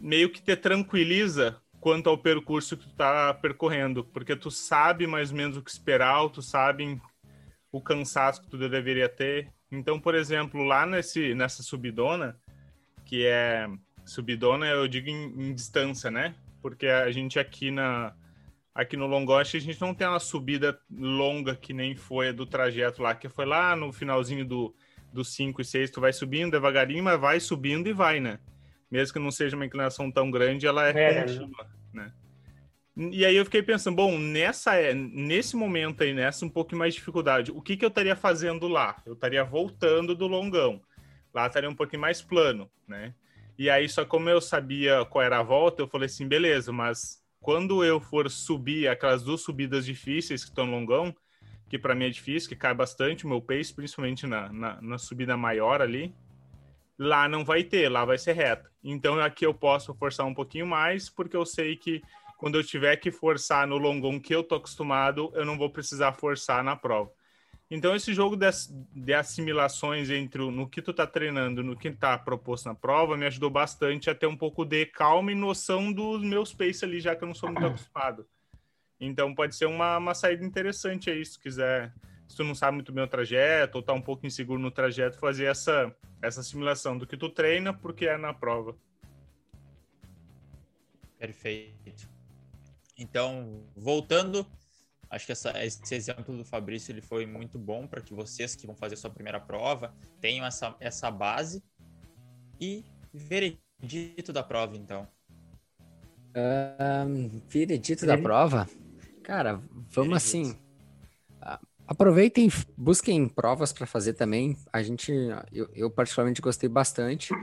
meio 0.00 0.30
que 0.30 0.42
te 0.42 0.56
tranquiliza 0.56 1.60
quanto 1.82 2.08
ao 2.08 2.16
percurso 2.16 2.76
que 2.76 2.84
tu 2.84 2.90
está 2.90 3.34
percorrendo, 3.34 4.04
porque 4.04 4.36
tu 4.36 4.52
sabe 4.52 5.04
mais 5.04 5.32
ou 5.32 5.36
menos 5.36 5.56
o 5.56 5.62
que 5.62 5.70
esperar, 5.70 6.28
tu 6.28 6.40
sabe 6.40 7.02
o 7.72 7.80
cansaço 7.80 8.40
que 8.40 8.48
tu 8.48 8.56
deveria 8.56 9.08
ter. 9.08 9.52
Então, 9.68 9.98
por 9.98 10.14
exemplo, 10.14 10.62
lá 10.62 10.86
nesse, 10.86 11.34
nessa 11.34 11.60
subidona, 11.60 12.38
que 13.04 13.26
é 13.26 13.68
subidona, 14.04 14.68
eu 14.68 14.86
digo 14.86 15.08
em, 15.08 15.48
em 15.48 15.52
distância, 15.52 16.08
né? 16.08 16.36
Porque 16.60 16.86
a 16.86 17.10
gente 17.10 17.40
aqui 17.40 17.72
na 17.72 18.14
aqui 18.72 18.96
no 18.96 19.08
Longoche 19.08 19.56
a 19.56 19.60
gente 19.60 19.80
não 19.80 19.92
tem 19.92 20.06
uma 20.06 20.20
subida 20.20 20.78
longa 20.88 21.56
que 21.56 21.74
nem 21.74 21.96
foi 21.96 22.32
do 22.32 22.46
trajeto 22.46 23.02
lá, 23.02 23.12
que 23.12 23.28
foi 23.28 23.44
lá 23.44 23.74
no 23.74 23.92
finalzinho 23.92 24.46
do, 24.46 24.72
do 25.12 25.24
5 25.24 25.60
e 25.60 25.64
6, 25.64 25.90
tu 25.90 26.00
vai 26.00 26.12
subindo 26.12 26.52
devagarinho, 26.52 27.02
mas 27.02 27.20
vai 27.20 27.40
subindo 27.40 27.88
e 27.88 27.92
vai, 27.92 28.20
né? 28.20 28.38
Mesmo 28.92 29.14
que 29.14 29.18
não 29.18 29.30
seja 29.30 29.56
uma 29.56 29.64
inclinação 29.64 30.12
tão 30.12 30.30
grande, 30.30 30.66
ela 30.66 30.86
é, 30.86 30.90
é 30.90 31.22
contínua, 31.22 31.66
né? 31.94 32.12
E 32.94 33.24
aí 33.24 33.34
eu 33.34 33.44
fiquei 33.46 33.62
pensando, 33.62 33.96
bom, 33.96 34.18
nessa 34.18 34.74
é, 34.74 34.92
nesse 34.92 35.56
momento 35.56 36.02
aí, 36.02 36.12
nessa 36.12 36.44
um 36.44 36.50
pouco 36.50 36.76
mais 36.76 36.92
dificuldade, 36.92 37.50
o 37.50 37.62
que, 37.62 37.74
que 37.74 37.86
eu 37.86 37.88
estaria 37.88 38.14
fazendo 38.14 38.68
lá? 38.68 39.00
Eu 39.06 39.14
estaria 39.14 39.42
voltando 39.42 40.14
do 40.14 40.26
longão. 40.26 40.82
Lá 41.32 41.46
estaria 41.46 41.70
um 41.70 41.74
pouquinho 41.74 42.02
mais 42.02 42.20
plano, 42.20 42.70
né? 42.86 43.14
E 43.58 43.70
aí, 43.70 43.88
só 43.88 44.04
como 44.04 44.28
eu 44.28 44.42
sabia 44.42 45.06
qual 45.06 45.24
era 45.24 45.38
a 45.38 45.42
volta, 45.42 45.80
eu 45.80 45.88
falei 45.88 46.04
assim, 46.04 46.28
beleza, 46.28 46.70
mas 46.70 47.22
quando 47.40 47.82
eu 47.82 47.98
for 47.98 48.30
subir 48.30 48.88
aquelas 48.88 49.22
duas 49.22 49.40
subidas 49.40 49.86
difíceis 49.86 50.44
que 50.44 50.50
estão 50.50 50.66
no 50.66 50.72
longão, 50.72 51.16
que 51.66 51.78
para 51.78 51.94
mim 51.94 52.04
é 52.04 52.10
difícil, 52.10 52.50
que 52.50 52.56
cai 52.56 52.74
bastante 52.74 53.24
o 53.24 53.28
meu 53.28 53.40
pace, 53.40 53.72
principalmente 53.72 54.26
na, 54.26 54.52
na, 54.52 54.82
na 54.82 54.98
subida 54.98 55.34
maior 55.34 55.80
ali, 55.80 56.14
lá 57.02 57.28
não 57.28 57.44
vai 57.44 57.64
ter, 57.64 57.88
lá 57.88 58.04
vai 58.04 58.16
ser 58.16 58.32
reta. 58.32 58.70
Então 58.82 59.20
aqui 59.20 59.44
eu 59.44 59.52
posso 59.52 59.94
forçar 59.94 60.26
um 60.26 60.34
pouquinho 60.34 60.66
mais, 60.66 61.10
porque 61.10 61.36
eu 61.36 61.44
sei 61.44 61.76
que 61.76 62.02
quando 62.38 62.58
eu 62.58 62.64
tiver 62.64 62.96
que 62.96 63.10
forçar 63.10 63.66
no 63.66 63.78
longão 63.78 64.18
que 64.18 64.34
eu 64.34 64.42
tô 64.42 64.56
acostumado, 64.56 65.30
eu 65.34 65.44
não 65.44 65.56
vou 65.56 65.70
precisar 65.70 66.12
forçar 66.12 66.62
na 66.64 66.74
prova. 66.74 67.10
Então, 67.70 67.96
esse 67.96 68.12
jogo 68.12 68.36
de, 68.36 69.14
assimilações 69.14 70.10
entre 70.10 70.42
o, 70.42 70.50
no 70.50 70.68
que 70.68 70.82
tu 70.82 70.92
tá 70.92 71.06
treinando 71.06 71.62
no 71.62 71.74
que 71.74 71.90
tá 71.90 72.18
proposto 72.18 72.66
na 72.66 72.74
prova 72.74 73.16
me 73.16 73.24
ajudou 73.24 73.48
bastante 73.48 74.10
a 74.10 74.14
ter 74.14 74.26
um 74.26 74.36
pouco 74.36 74.62
de 74.62 74.84
calma 74.84 75.32
e 75.32 75.34
noção 75.34 75.90
dos 75.90 76.22
meus 76.22 76.52
pace 76.52 76.84
ali, 76.84 77.00
já 77.00 77.16
que 77.16 77.24
eu 77.24 77.28
não 77.28 77.34
sou 77.34 77.50
muito 77.50 77.64
acostumado. 77.64 78.26
Então, 79.00 79.34
pode 79.34 79.56
ser 79.56 79.64
uma, 79.64 79.96
uma 79.96 80.12
saída 80.12 80.44
interessante 80.44 81.08
aí, 81.08 81.24
se 81.24 81.38
tu 81.38 81.40
quiser, 81.40 81.94
se 82.32 82.36
tu 82.36 82.44
não 82.44 82.54
sabe 82.54 82.76
muito 82.76 82.90
bem 82.90 83.04
o 83.04 83.06
trajeto 83.08 83.76
ou 83.76 83.82
tá 83.82 83.92
um 83.92 84.00
pouco 84.00 84.26
inseguro 84.26 84.58
no 84.58 84.70
trajeto, 84.70 85.18
fazer 85.18 85.44
essa, 85.44 85.94
essa 86.22 86.40
assimilação 86.40 86.96
do 86.96 87.06
que 87.06 87.14
tu 87.14 87.28
treina 87.28 87.74
porque 87.74 88.06
é 88.06 88.16
na 88.16 88.32
prova. 88.32 88.74
Perfeito. 91.18 92.08
Então, 92.98 93.62
voltando, 93.76 94.46
acho 95.10 95.26
que 95.26 95.32
essa, 95.32 95.62
esse 95.62 95.94
exemplo 95.94 96.34
do 96.34 96.42
Fabrício 96.42 96.90
ele 96.90 97.02
foi 97.02 97.26
muito 97.26 97.58
bom 97.58 97.86
para 97.86 98.00
que 98.00 98.14
vocês 98.14 98.56
que 98.56 98.66
vão 98.66 98.74
fazer 98.74 98.96
sua 98.96 99.10
primeira 99.10 99.38
prova 99.38 99.94
tenham 100.18 100.46
essa, 100.46 100.74
essa 100.80 101.10
base 101.10 101.62
e 102.58 102.82
veredito 103.12 104.32
da 104.32 104.42
prova, 104.42 104.74
então. 104.74 105.06
Um, 106.34 107.42
veredito 107.46 108.06
da 108.06 108.16
prova? 108.16 108.66
Cara, 109.22 109.60
vamos 109.90 110.16
assim. 110.16 110.61
Aproveitem, 111.92 112.48
busquem 112.74 113.28
provas 113.28 113.70
para 113.70 113.86
fazer 113.86 114.14
também. 114.14 114.56
A 114.72 114.82
gente, 114.82 115.12
eu, 115.52 115.68
eu 115.74 115.90
particularmente 115.90 116.40
gostei 116.40 116.66
bastante 116.66 117.34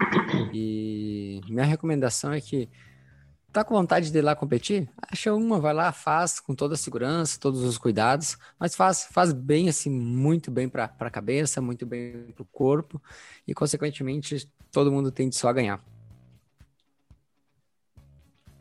e 0.52 1.40
minha 1.48 1.68
recomendação 1.68 2.34
é 2.34 2.42
que 2.42 2.68
tá 3.54 3.64
com 3.64 3.76
vontade 3.76 4.10
de 4.10 4.18
ir 4.18 4.24
lá 4.24 4.36
competir? 4.36 4.90
Acha 5.08 5.32
uma, 5.36 5.60
vai 5.60 5.72
lá, 5.72 5.92
faz 5.92 6.40
com 6.40 6.56
toda 6.56 6.74
a 6.74 6.78
segurança, 6.78 7.40
todos 7.40 7.64
os 7.64 7.78
cuidados, 7.78 8.40
mas 8.60 8.76
faz, 8.76 9.08
faz 9.12 9.32
bem, 9.32 9.70
assim, 9.70 9.92
muito 9.92 10.50
bem 10.50 10.68
para 10.68 10.92
a 11.00 11.12
cabeça, 11.12 11.62
muito 11.62 11.86
bem 11.86 12.32
para 12.34 12.42
o 12.42 12.48
corpo 12.52 13.00
e, 13.48 13.54
consequentemente, 13.54 14.52
todo 14.72 14.92
mundo 14.92 15.12
tem 15.12 15.32
só 15.32 15.50
a 15.50 15.54
ganhar. 15.54 15.80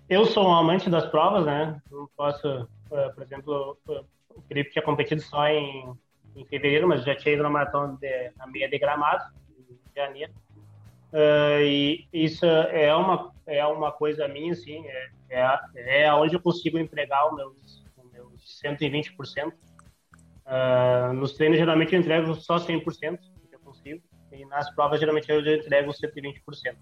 Eu 0.07 0.27
sou 0.27 0.48
um 0.48 0.55
amante 0.55 0.90
das 0.90 1.07
provas, 1.07 1.46
né? 1.46 1.81
Não 1.90 2.07
posso, 2.14 2.46
uh, 2.46 3.14
por 3.14 3.22
exemplo, 3.22 3.79
o 4.35 4.43
Felipe 4.43 4.71
tinha 4.71 4.83
competido 4.83 5.21
só 5.21 5.47
em, 5.49 5.93
em 6.37 6.45
fevereiro, 6.47 6.88
mas 6.88 7.05
já 7.05 7.14
tinha 7.14 7.35
ido 7.35 7.43
na 7.43 7.51
maratona 7.51 7.97
de, 8.01 8.31
na 8.37 8.47
meia 8.47 8.69
de 8.69 8.79
Gramado, 8.79 9.25
em 9.59 9.79
janeiro. 9.95 10.33
Uh, 11.12 11.62
e 11.62 12.09
isso 12.12 12.45
é 12.45 12.95
uma 12.95 13.33
é 13.47 13.64
uma 13.64 13.91
coisa 13.91 14.29
minha 14.29 14.53
assim 14.53 14.85
é 14.87 15.09
é, 15.31 16.03
é 16.03 16.12
onde 16.12 16.35
eu 16.35 16.41
consigo 16.41 16.79
empregar 16.79 17.29
os 17.29 17.35
meus, 17.35 17.87
meus 18.12 18.61
120% 18.62 19.53
uh, 20.45 21.12
nos 21.14 21.33
treinos 21.33 21.59
geralmente 21.59 21.95
eu 21.95 22.01
entrego 22.01 22.35
só 22.35 22.57
100% 22.57 23.19
que 23.49 23.55
eu 23.55 23.61
consigo 23.61 24.03
e 24.33 24.45
nas 24.45 24.71
provas 24.75 25.01
geralmente 25.01 25.31
eu 25.31 25.41
entrego 25.41 25.91
120% 25.91 26.77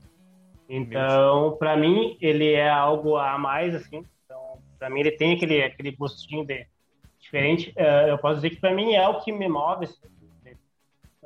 então 0.68 1.56
para 1.56 1.76
mim 1.76 2.18
ele 2.20 2.52
é 2.52 2.68
algo 2.68 3.16
a 3.16 3.38
mais 3.38 3.76
assim 3.76 4.04
então 4.24 4.60
para 4.76 4.90
mim 4.90 5.00
ele 5.00 5.12
tem 5.12 5.36
aquele 5.36 5.62
aquele 5.62 5.92
gostinho 5.92 6.44
de 6.44 6.66
diferente 7.26 7.74
uh, 7.76 8.08
eu 8.08 8.18
posso 8.18 8.36
dizer 8.36 8.50
que 8.50 8.60
para 8.60 8.74
mim 8.74 8.94
é 8.94 9.06
o 9.08 9.20
que 9.20 9.32
me 9.32 9.48
move 9.48 9.84
assim, 9.84 10.06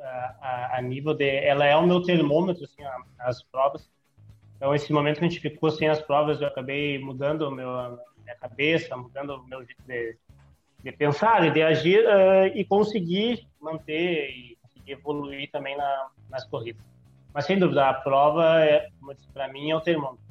a, 0.01 0.77
a, 0.77 0.81
nível 0.81 1.13
de. 1.13 1.29
Ela 1.29 1.65
é 1.65 1.75
o 1.75 1.85
meu 1.85 2.01
termômetro, 2.01 2.63
assim, 2.63 2.83
as 3.19 3.43
provas. 3.43 3.89
Então, 4.55 4.75
esse 4.75 4.91
momento 4.91 5.19
que 5.19 5.25
a 5.25 5.29
gente 5.29 5.39
ficou 5.39 5.71
sem 5.71 5.87
as 5.87 6.01
provas, 6.01 6.41
eu 6.41 6.47
acabei 6.47 6.99
mudando 6.99 7.49
meu, 7.51 7.69
a 7.69 7.97
minha 8.23 8.35
cabeça, 8.35 8.95
mudando 8.95 9.35
o 9.35 9.47
meu 9.47 9.63
jeito 9.65 9.81
de, 9.87 10.17
de 10.83 10.91
pensar, 10.91 11.51
de 11.51 11.61
agir 11.61 12.03
uh, 12.05 12.47
e 12.55 12.63
conseguir 12.63 13.47
manter 13.59 14.29
e 14.29 14.57
conseguir 14.61 14.91
evoluir 14.91 15.49
também 15.51 15.75
na, 15.75 16.07
nas 16.29 16.45
corridas. 16.45 16.81
Mas, 17.33 17.45
sem 17.45 17.57
dúvida, 17.57 17.89
a 17.89 17.93
prova, 17.93 18.63
é, 18.63 18.89
para 19.33 19.47
mim, 19.47 19.71
é 19.71 19.75
o 19.75 19.81
termômetro. 19.81 20.30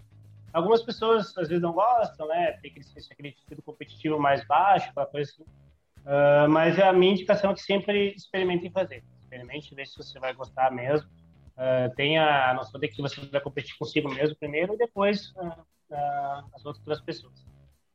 Algumas 0.52 0.82
pessoas, 0.82 1.36
às 1.38 1.48
vezes, 1.48 1.62
não 1.62 1.72
gostam, 1.72 2.26
né? 2.28 2.52
Tem 2.60 2.70
aquele, 2.70 2.86
aquele 3.10 3.28
estilo 3.28 3.62
competitivo 3.62 4.18
mais 4.18 4.44
baixo, 4.46 4.88
aquela 4.90 5.06
coisa 5.06 5.30
assim. 5.30 5.42
Uh, 5.42 6.48
mas 6.48 6.78
a 6.78 6.92
minha 6.92 7.12
indicação 7.12 7.50
é 7.50 7.54
que 7.54 7.62
sempre 7.62 8.14
experimentem 8.16 8.70
fazer 8.70 9.04
experimente, 9.30 9.74
ver 9.74 9.86
se 9.86 9.96
você 9.96 10.18
vai 10.18 10.34
gostar 10.34 10.72
mesmo. 10.72 11.08
Uh, 11.56 11.94
tenha 11.94 12.50
a 12.50 12.54
noção 12.54 12.80
de 12.80 12.88
que 12.88 13.00
você 13.00 13.20
vai 13.26 13.40
competir 13.40 13.76
consigo 13.78 14.08
mesmo 14.08 14.34
primeiro 14.36 14.74
e 14.74 14.78
depois 14.78 15.30
uh, 15.36 15.46
uh, 15.46 16.50
as 16.54 16.64
outras 16.64 17.00
pessoas. 17.00 17.46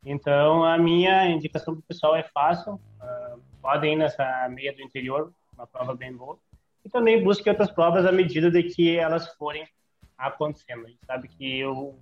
Então, 0.04 0.64
a 0.64 0.78
minha 0.78 1.28
indicação 1.28 1.74
para 1.74 1.80
o 1.80 1.82
pessoal 1.82 2.14
é 2.14 2.22
fácil. 2.22 2.80
podem 3.60 3.94
ir 3.94 3.96
nessa 3.96 4.48
meia 4.48 4.72
do 4.72 4.80
interior, 4.80 5.32
uma 5.52 5.66
prova 5.66 5.96
bem 5.96 6.16
boa. 6.16 6.38
E 6.84 6.88
também 6.88 7.22
busque 7.22 7.50
outras 7.50 7.72
provas 7.72 8.06
à 8.06 8.12
medida 8.12 8.48
de 8.48 8.62
que 8.62 8.96
elas 8.96 9.28
forem 9.34 9.66
acontecendo. 10.16 10.86
A 10.86 10.88
gente 10.88 11.04
sabe 11.04 11.26
que 11.26 11.64
o 11.64 11.96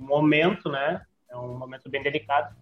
momento, 0.00 0.68
né, 0.68 1.02
é 1.30 1.36
um 1.36 1.56
momento 1.56 1.88
bem 1.88 2.02
delicado, 2.02 2.54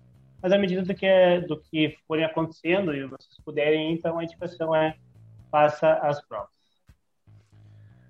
mas 0.42 0.52
à 0.52 0.58
medida 0.58 0.82
do 0.82 0.94
que, 0.94 1.40
do 1.46 1.56
que 1.56 1.96
forem 2.06 2.24
acontecendo 2.24 2.94
e 2.94 3.04
vocês 3.04 3.36
puderem, 3.44 3.92
então 3.92 4.18
a 4.18 4.24
indicação 4.24 4.74
é 4.74 4.96
faça 5.50 5.92
as 5.94 6.20
provas. 6.26 6.50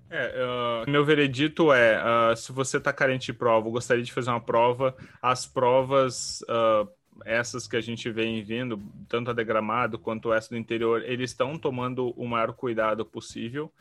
É, 0.09 0.31
uh, 0.85 0.89
meu 0.89 1.03
veredito 1.03 1.73
é: 1.73 1.99
uh, 1.99 2.35
se 2.35 2.51
você 2.51 2.77
está 2.77 2.93
carente 2.93 3.25
de 3.25 3.33
prova, 3.33 3.69
gostaria 3.69 4.03
de 4.03 4.13
fazer 4.13 4.29
uma 4.29 4.39
prova, 4.39 4.95
as 5.21 5.45
provas, 5.45 6.41
uh, 6.43 6.87
essas 7.25 7.67
que 7.67 7.75
a 7.75 7.81
gente 7.81 8.09
vem 8.09 8.43
vindo, 8.43 8.79
tanto 9.09 9.31
a 9.31 9.33
degramado 9.33 9.99
quanto 9.99 10.31
essa 10.31 10.49
do 10.49 10.57
interior, 10.57 11.03
eles 11.03 11.31
estão 11.31 11.57
tomando 11.57 12.11
o 12.11 12.27
maior 12.27 12.53
cuidado 12.53 13.03
possível. 13.03 13.71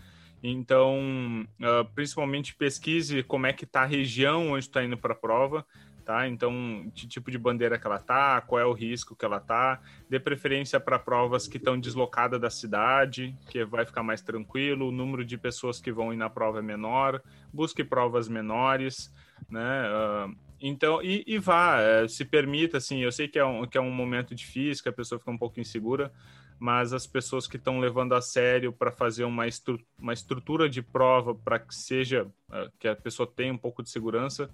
Então, 0.42 1.46
principalmente 1.94 2.54
pesquise 2.54 3.22
como 3.22 3.46
é 3.46 3.52
que 3.52 3.64
está 3.64 3.82
a 3.82 3.86
região 3.86 4.52
onde 4.52 4.64
está 4.64 4.82
indo 4.82 4.96
para 4.96 5.12
a 5.12 5.16
prova 5.16 5.64
tá? 6.02 6.28
Então, 6.28 6.90
que 6.94 7.06
tipo 7.06 7.30
de 7.30 7.38
bandeira 7.38 7.78
que 7.78 7.86
ela 7.86 7.98
tá, 7.98 8.40
qual 8.40 8.60
é 8.60 8.66
o 8.66 8.72
risco 8.72 9.16
que 9.16 9.24
ela 9.24 9.40
tá, 9.40 9.80
dê 10.08 10.20
preferência 10.20 10.78
para 10.78 10.98
provas 10.98 11.48
que 11.48 11.56
estão 11.56 11.78
deslocadas 11.78 12.40
da 12.40 12.50
cidade, 12.50 13.34
que 13.48 13.64
vai 13.64 13.86
ficar 13.86 14.02
mais 14.02 14.20
tranquilo, 14.20 14.88
o 14.88 14.92
número 14.92 15.24
de 15.24 15.38
pessoas 15.38 15.80
que 15.80 15.92
vão 15.92 16.12
ir 16.12 16.16
na 16.16 16.28
prova 16.28 16.58
é 16.58 16.62
menor, 16.62 17.22
busque 17.52 17.82
provas 17.82 18.28
menores, 18.28 19.12
né? 19.48 19.84
Uh, 19.88 20.36
então, 20.60 21.02
e, 21.02 21.24
e 21.26 21.38
vá, 21.38 21.80
é, 21.80 22.06
se 22.06 22.24
permita, 22.24 22.76
assim, 22.76 23.00
eu 23.00 23.10
sei 23.10 23.26
que 23.26 23.38
é, 23.38 23.44
um, 23.44 23.66
que 23.66 23.76
é 23.76 23.80
um 23.80 23.90
momento 23.90 24.32
difícil, 24.32 24.82
que 24.82 24.88
a 24.88 24.92
pessoa 24.92 25.18
fica 25.18 25.30
um 25.30 25.38
pouco 25.38 25.58
insegura, 25.58 26.12
mas 26.62 26.92
as 26.92 27.08
pessoas 27.08 27.48
que 27.48 27.56
estão 27.56 27.80
levando 27.80 28.14
a 28.14 28.20
sério 28.20 28.72
para 28.72 28.92
fazer 28.92 29.24
uma, 29.24 29.48
estru 29.48 29.80
uma 29.98 30.12
estrutura 30.12 30.70
de 30.70 30.80
prova 30.80 31.34
para 31.34 31.58
que 31.58 31.74
seja, 31.74 32.22
uh, 32.22 32.70
que 32.78 32.86
a 32.86 32.94
pessoa 32.94 33.26
tenha 33.26 33.52
um 33.52 33.58
pouco 33.58 33.82
de 33.82 33.90
segurança, 33.90 34.48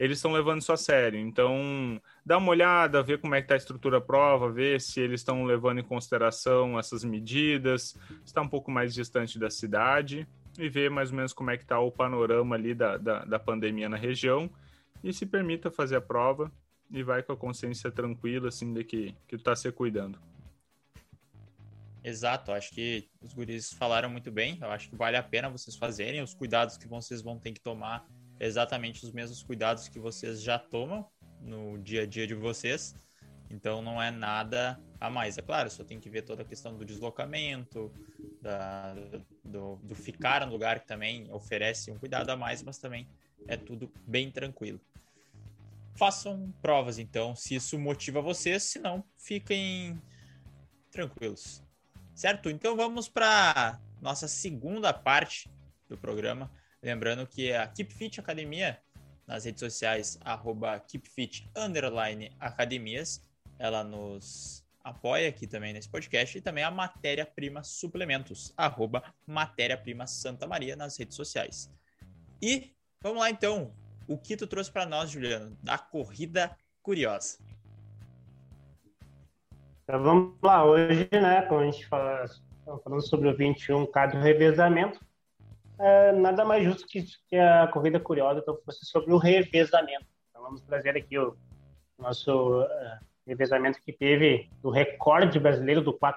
eles 0.00 0.16
estão 0.16 0.32
levando 0.32 0.62
isso 0.62 0.72
a 0.72 0.78
sério. 0.78 1.20
Então, 1.20 2.00
dá 2.24 2.38
uma 2.38 2.48
olhada, 2.48 3.02
ver 3.02 3.18
como 3.18 3.34
é 3.34 3.42
que 3.42 3.44
está 3.44 3.54
a 3.54 3.58
estrutura 3.58 4.00
prova, 4.00 4.50
ver 4.50 4.80
se 4.80 4.98
eles 4.98 5.20
estão 5.20 5.44
levando 5.44 5.80
em 5.80 5.84
consideração 5.84 6.78
essas 6.78 7.04
medidas, 7.04 7.98
está 8.24 8.40
um 8.40 8.48
pouco 8.48 8.70
mais 8.70 8.94
distante 8.94 9.38
da 9.38 9.50
cidade 9.50 10.26
e 10.58 10.70
ver 10.70 10.90
mais 10.90 11.10
ou 11.10 11.16
menos 11.16 11.34
como 11.34 11.50
é 11.50 11.58
que 11.58 11.64
está 11.64 11.78
o 11.78 11.92
panorama 11.92 12.56
ali 12.56 12.72
da, 12.72 12.96
da, 12.96 13.26
da 13.26 13.38
pandemia 13.38 13.90
na 13.90 13.98
região 13.98 14.48
e 15.04 15.12
se 15.12 15.26
permita 15.26 15.70
fazer 15.70 15.96
a 15.96 16.00
prova 16.00 16.50
e 16.90 17.02
vai 17.02 17.22
com 17.22 17.34
a 17.34 17.36
consciência 17.36 17.90
tranquila, 17.90 18.48
assim, 18.48 18.72
de 18.72 18.84
que, 18.84 19.14
que 19.28 19.36
está 19.36 19.54
se 19.54 19.70
cuidando. 19.70 20.18
Exato, 22.04 22.50
acho 22.50 22.70
que 22.72 23.08
os 23.20 23.32
guris 23.32 23.72
falaram 23.72 24.10
muito 24.10 24.30
bem. 24.30 24.58
Eu 24.60 24.70
acho 24.70 24.90
que 24.90 24.96
vale 24.96 25.16
a 25.16 25.22
pena 25.22 25.48
vocês 25.48 25.76
fazerem 25.76 26.20
os 26.20 26.34
cuidados 26.34 26.76
que 26.76 26.88
vocês 26.88 27.22
vão 27.22 27.38
ter 27.38 27.52
que 27.52 27.60
tomar 27.60 28.06
exatamente 28.40 29.04
os 29.04 29.12
mesmos 29.12 29.42
cuidados 29.42 29.88
que 29.88 30.00
vocês 30.00 30.42
já 30.42 30.58
tomam 30.58 31.08
no 31.40 31.78
dia 31.78 32.02
a 32.02 32.06
dia 32.06 32.26
de 32.26 32.34
vocês. 32.34 32.94
Então 33.48 33.80
não 33.82 34.02
é 34.02 34.10
nada 34.10 34.80
a 34.98 35.08
mais. 35.08 35.38
É 35.38 35.42
claro, 35.42 35.70
só 35.70 35.84
tem 35.84 36.00
que 36.00 36.10
ver 36.10 36.22
toda 36.22 36.42
a 36.42 36.44
questão 36.44 36.76
do 36.76 36.84
deslocamento, 36.84 37.92
da, 38.40 38.94
do, 39.44 39.76
do 39.76 39.94
ficar 39.94 40.44
no 40.44 40.52
lugar 40.52 40.80
que 40.80 40.86
também 40.86 41.30
oferece 41.30 41.90
um 41.90 41.98
cuidado 41.98 42.30
a 42.30 42.36
mais, 42.36 42.62
mas 42.62 42.78
também 42.78 43.06
é 43.46 43.56
tudo 43.56 43.92
bem 44.06 44.30
tranquilo. 44.30 44.80
Façam 45.94 46.52
provas 46.60 46.98
então, 46.98 47.36
se 47.36 47.54
isso 47.54 47.78
motiva 47.78 48.20
vocês, 48.20 48.62
se 48.62 48.78
não, 48.78 49.04
fiquem 49.16 50.00
tranquilos. 50.90 51.62
Certo? 52.14 52.50
Então 52.50 52.76
vamos 52.76 53.08
para 53.08 53.80
nossa 54.00 54.28
segunda 54.28 54.92
parte 54.92 55.50
do 55.88 55.96
programa, 55.96 56.50
Lembrando 56.82 57.24
que 57.28 57.52
a 57.52 57.64
Keep 57.68 57.94
Fit 57.94 58.18
Academia, 58.18 58.76
nas 59.24 59.44
redes 59.44 59.60
sociais, 59.60 60.18
arroba 60.20 60.80
KeepFit 60.80 61.48
Academias, 62.40 63.24
ela 63.56 63.84
nos 63.84 64.64
apoia 64.82 65.28
aqui 65.28 65.46
também 65.46 65.72
nesse 65.72 65.88
podcast 65.88 66.36
e 66.36 66.40
também 66.40 66.64
a 66.64 66.72
Matéria 66.72 67.24
Prima 67.24 67.62
Suplementos, 67.62 68.52
arroba 68.56 69.14
Matéria 69.24 69.78
Prima 69.78 70.08
Santa 70.08 70.44
Maria 70.44 70.74
nas 70.74 70.96
redes 70.96 71.14
sociais. 71.14 71.70
E 72.42 72.72
vamos 73.00 73.20
lá 73.20 73.30
então, 73.30 73.72
o 74.08 74.18
que 74.18 74.36
tu 74.36 74.48
trouxe 74.48 74.72
para 74.72 74.84
nós, 74.84 75.08
Juliano, 75.08 75.56
da 75.62 75.78
corrida 75.78 76.56
curiosa? 76.82 77.38
Então, 79.84 80.02
vamos 80.02 80.34
lá, 80.42 80.64
hoje, 80.64 81.08
né, 81.12 81.42
como 81.42 81.60
a 81.60 81.64
gente 81.64 81.86
fala, 81.86 82.24
falando 82.84 83.02
sobre 83.02 83.28
o 83.28 83.36
21K 83.36 84.12
do 84.12 84.18
revezamento, 84.18 85.00
é, 85.78 86.12
nada 86.12 86.44
mais 86.44 86.64
justo 86.64 86.86
que, 86.86 87.04
que, 87.28 87.36
a 87.36 87.66
corrida 87.66 87.98
curiosa 87.98 88.38
então 88.40 88.56
fosse 88.64 88.86
sobre 88.86 89.12
o 89.12 89.16
revezamento. 89.16 90.06
Então 90.30 90.42
vamos 90.42 90.60
trazer 90.60 90.96
aqui 90.96 91.18
o 91.18 91.36
nosso 91.98 92.60
uh, 92.60 92.66
revezamento 93.26 93.80
que 93.82 93.92
teve 93.92 94.48
do 94.62 94.70
recorde 94.70 95.40
brasileiro 95.40 95.80
do 95.80 95.92
4%. 95.92 96.14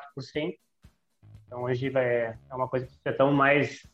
Então 1.47 1.63
hoje 1.63 1.89
vai, 1.89 2.06
é 2.06 2.38
uma 2.51 2.67
coisa 2.67 2.86
que 2.86 2.91
vocês 2.91 3.13
estão 3.13 3.32
mais 3.32 3.88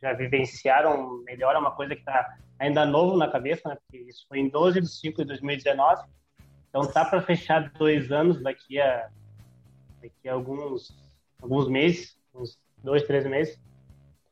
já 0.00 0.14
vivenciaram 0.14 1.22
melhor, 1.24 1.54
é 1.54 1.58
uma 1.58 1.72
coisa 1.72 1.94
que 1.94 2.00
está 2.00 2.38
ainda 2.58 2.86
novo 2.86 3.16
na 3.16 3.28
cabeça, 3.28 3.68
né? 3.68 3.76
Porque 3.76 3.98
isso 4.08 4.24
foi 4.26 4.38
em 4.38 4.48
12 4.48 4.80
de 4.80 4.88
5 4.88 5.18
de 5.18 5.24
2019. 5.28 6.02
Então 6.70 6.82
tá 6.86 7.04
para 7.04 7.20
fechar 7.20 7.70
dois 7.72 8.10
anos 8.10 8.42
daqui 8.42 8.80
a 8.80 9.10
daqui 10.00 10.28
a 10.28 10.32
alguns 10.32 10.96
alguns 11.42 11.68
meses, 11.68 12.18
uns 12.34 12.58
dois, 12.82 13.02
três 13.02 13.26
meses. 13.26 13.60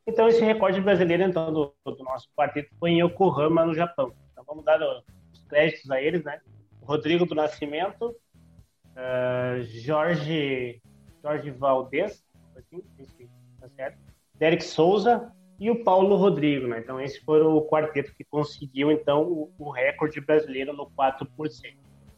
Então, 0.07 0.27
esse 0.27 0.43
recorde 0.43 0.81
brasileiro, 0.81 1.23
então, 1.23 1.53
do, 1.53 1.73
do 1.85 2.03
nosso 2.03 2.27
quarteto 2.35 2.73
foi 2.79 2.91
em 2.91 3.01
Yokohama, 3.01 3.65
no 3.65 3.75
Japão. 3.75 4.11
Então, 4.31 4.43
vamos 4.47 4.65
dar 4.65 4.81
os 4.81 5.43
créditos 5.47 5.91
a 5.91 6.01
eles, 6.01 6.23
né? 6.23 6.39
Rodrigo 6.81 7.27
do 7.27 7.35
Nascimento, 7.35 8.15
uh, 8.95 9.61
Jorge, 9.61 10.81
Jorge 11.21 11.51
Valdez, 11.51 12.23
assim, 12.55 13.29
tá 13.59 13.69
certo? 13.69 13.99
Derek 14.33 14.63
Souza, 14.63 15.31
e 15.59 15.69
o 15.69 15.83
Paulo 15.83 16.15
Rodrigo, 16.15 16.67
né? 16.67 16.79
Então 16.79 16.99
esse 17.01 17.19
foi 17.19 17.41
o 17.41 17.61
quarteto 17.61 18.15
que 18.15 18.23
conseguiu 18.23 18.89
então 18.91 19.23
o, 19.23 19.53
o 19.59 19.69
recorde 19.69 20.21
brasileiro 20.21 20.71
no 20.71 20.89
4%. 20.91 21.27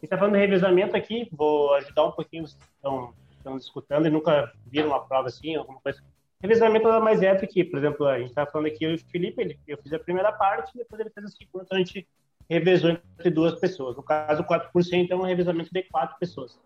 E 0.01 0.05
está 0.05 0.17
falando 0.17 0.33
de 0.33 0.39
revezamento 0.39 0.97
aqui, 0.97 1.29
vou 1.31 1.75
ajudar 1.75 2.05
um 2.05 2.11
pouquinho, 2.11 2.47
vocês 2.47 2.59
estão, 2.75 3.13
estão 3.31 3.57
escutando 3.57 4.07
e 4.07 4.09
nunca 4.09 4.51
viram 4.65 4.87
uma 4.87 5.05
prova 5.05 5.27
assim, 5.27 5.55
alguma 5.55 5.79
coisa. 5.79 6.01
Revezamento 6.41 6.87
nada 6.87 6.99
mais 6.99 7.21
é 7.21 7.35
do 7.35 7.47
que, 7.47 7.63
por 7.63 7.77
exemplo, 7.77 8.07
a 8.07 8.17
gente 8.17 8.29
está 8.29 8.47
falando 8.47 8.65
aqui, 8.65 8.87
o 8.87 8.97
Felipe, 9.11 9.39
ele, 9.39 9.59
eu 9.67 9.77
fiz 9.77 9.93
a 9.93 9.99
primeira 9.99 10.31
parte, 10.31 10.75
depois 10.75 10.99
ele 10.99 11.11
fez 11.11 11.27
a 11.27 11.29
segunda, 11.29 11.63
então 11.63 11.77
a 11.77 11.81
gente 11.81 12.07
revezou 12.49 12.89
entre 12.89 13.29
duas 13.29 13.59
pessoas. 13.59 13.95
No 13.95 14.01
caso, 14.01 14.43
4% 14.43 15.11
é 15.11 15.15
um 15.15 15.21
revezamento 15.21 15.69
de 15.71 15.83
quatro 15.83 16.17
pessoas. 16.17 16.59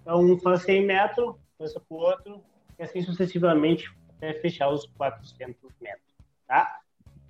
Então, 0.00 0.18
um 0.20 0.38
faz 0.38 0.62
100 0.62 0.86
metros, 0.86 1.34
passa 1.58 1.78
para 1.78 1.94
o 1.94 2.00
outro, 2.00 2.42
e 2.78 2.82
assim 2.82 3.02
sucessivamente 3.02 3.94
até 4.16 4.32
fechar 4.32 4.70
os 4.70 4.86
400 4.96 5.56
metros. 5.82 6.14
Tá? 6.48 6.80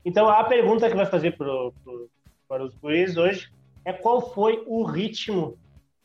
Então, 0.05 0.29
a 0.29 0.45
pergunta 0.45 0.89
que 0.89 0.97
vai 0.97 1.07
fazer 1.07 1.37
para 1.37 2.63
os 2.63 2.75
guris 2.77 3.17
hoje 3.17 3.51
é 3.85 3.93
qual 3.93 4.33
foi 4.33 4.63
o 4.67 4.85
ritmo 4.85 5.59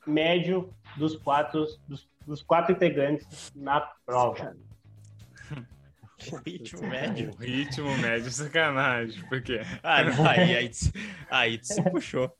médio 0.05 0.73
dos 0.97 1.15
quatro, 1.15 1.65
dos, 1.88 2.07
dos 2.26 2.41
quatro 2.41 2.73
integrantes 2.73 3.51
na 3.55 3.82
prova. 4.05 4.55
O 6.32 6.38
ritmo 6.38 6.88
médio. 6.88 7.32
O 7.32 7.36
ritmo 7.36 7.97
médio, 7.97 8.32
sacanagem. 8.32 9.21
Por 9.28 9.41
quê? 9.41 9.61
Ah, 9.84 10.03
não, 10.03 10.26
aí, 10.26 10.55
aí, 10.55 10.71
aí 11.30 11.57
tu 11.57 11.67
se 11.67 11.82
puxou. 11.84 12.32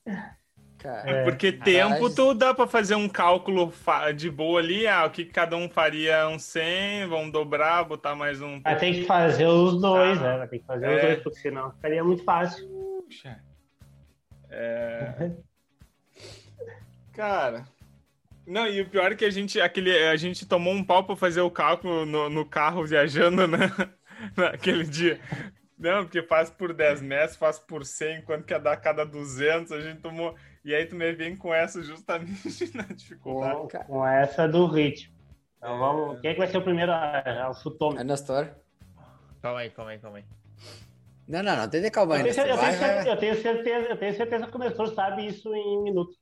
É. 1.04 1.24
Porque 1.24 1.52
tempo 1.52 2.14
tu 2.14 2.34
dá 2.34 2.54
pra 2.54 2.68
fazer 2.68 2.96
um 2.96 3.10
cálculo 3.10 3.74
de 4.16 4.30
boa 4.30 4.60
ali, 4.60 4.88
ah, 4.88 5.06
o 5.06 5.10
que 5.10 5.26
cada 5.26 5.58
um 5.58 5.68
faria 5.68 6.28
um 6.30 6.38
100, 6.38 7.08
vamos 7.08 7.32
dobrar, 7.32 7.84
botar 7.86 8.16
mais 8.16 8.40
um. 8.42 8.62
Vai 8.62 8.78
ter 8.78 8.94
que 8.94 9.04
fazer 9.06 9.48
os 9.48 9.82
dois, 9.82 10.20
Ah, 10.20 10.22
né? 10.22 10.38
Vai 10.38 10.48
ter 10.48 10.60
que 10.60 10.66
fazer 10.66 10.86
é. 10.86 10.96
os 10.96 11.02
dois, 11.02 11.24
porque 11.24 11.40
senão 11.40 11.72
ficaria 11.72 12.04
muito 12.04 12.24
fácil. 12.24 12.68
Puxa. 13.04 13.40
É... 14.58 15.32
Cara. 17.14 17.66
Não, 18.48 18.68
e 18.68 18.82
o 18.82 18.90
pior 18.90 19.12
é 19.12 19.16
que 19.16 19.26
a 19.26 19.30
gente, 19.30 19.60
aquele, 19.60 19.92
a 20.08 20.16
gente 20.16 20.46
tomou 20.46 20.74
um 20.74 20.84
pau 20.84 21.04
pra 21.04 21.16
fazer 21.16 21.42
o 21.42 21.52
cálculo 21.52 22.06
no, 22.06 22.30
no 22.30 22.46
carro 22.46 22.86
viajando, 22.86 23.48
né? 23.48 23.72
Naquele 24.38 24.84
dia. 24.84 25.20
Não, 25.78 26.04
porque 26.04 26.22
faz 26.24 26.50
por 26.50 26.74
10 26.74 27.02
metros, 27.02 27.36
faz 27.36 27.60
por 27.60 27.84
100, 27.84 28.22
quanto 28.22 28.46
que 28.46 28.54
ia 28.54 28.60
dar 28.60 28.78
cada 28.78 29.06
200, 29.06 29.72
a 29.72 29.82
gente 29.82 30.02
tomou... 30.02 30.36
E 30.64 30.74
aí 30.74 30.86
tu 30.86 30.96
me 30.96 31.12
vem 31.14 31.36
com 31.36 31.54
essa 31.54 31.84
justamente 31.84 32.72
na 32.76 32.84
dificuldade. 32.84 33.56
Com, 33.56 33.68
com 33.68 34.08
essa 34.08 34.48
do 34.48 34.66
ritmo. 34.66 35.14
Então 35.58 35.76
É. 35.76 35.78
vamos. 35.78 36.22
Quem 36.22 36.32
é 36.32 36.34
que 36.34 36.40
vai 36.40 36.48
ser 36.48 36.58
o 36.58 36.64
primeiro 36.64 36.92
a, 36.92 37.20
a, 37.20 37.50
o 37.50 37.52
é 37.52 37.54
chutômetro? 37.56 38.04
Nestor. 38.04 38.50
Calma 39.42 39.60
aí, 39.60 39.70
calma 39.70 39.92
aí, 39.92 40.00
calma 40.00 40.18
aí. 40.18 40.26
Não, 41.28 41.42
não, 41.42 41.56
não, 41.58 41.68
tem 41.70 41.82
de 41.82 41.90
calma 41.90 42.18
Eu 42.18 42.24
tenho, 42.24 42.34
cer- 42.36 42.48
eu, 42.48 42.56
Vai, 42.56 42.70
tenho 42.70 42.80
vai, 42.80 42.90
certeza, 42.90 43.10
eu 43.10 43.18
tenho 43.20 43.42
certeza, 43.42 43.88
eu 43.90 43.98
tenho 43.98 44.16
certeza 44.16 44.48
que 44.48 44.56
o 44.56 44.60
Nestor 44.60 44.94
sabe 44.94 45.26
isso 45.26 45.54
em 45.56 45.82
minutos. 45.82 46.16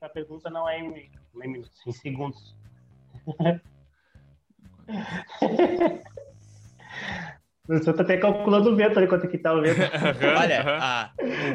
a 0.00 0.08
pergunta 0.08 0.50
não 0.50 0.68
é 0.68 0.78
em, 0.78 1.10
não 1.32 1.42
é 1.42 1.46
em 1.46 1.50
minutos, 1.50 1.86
em 1.86 1.92
segundos. 1.92 2.54
O 7.68 7.72
Nestor 7.72 7.94
tá 7.94 8.02
até 8.02 8.16
calculando 8.16 8.70
o 8.70 8.76
vento 8.76 8.98
ali 8.98 9.06
quanto 9.06 9.28
que 9.28 9.38
tá 9.38 9.52
o 9.54 9.62
vento. 9.62 9.78
Olha, 10.36 10.64
a, 10.66 11.12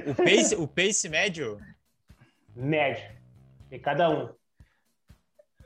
o, 0.08 0.12
o 0.12 0.16
pace, 0.16 0.56
o 0.56 0.66
pace 0.68 1.10
médio 1.10 1.60
Médio. 2.56 3.12
De 3.70 3.80
cada 3.80 4.10
um. 4.10 4.30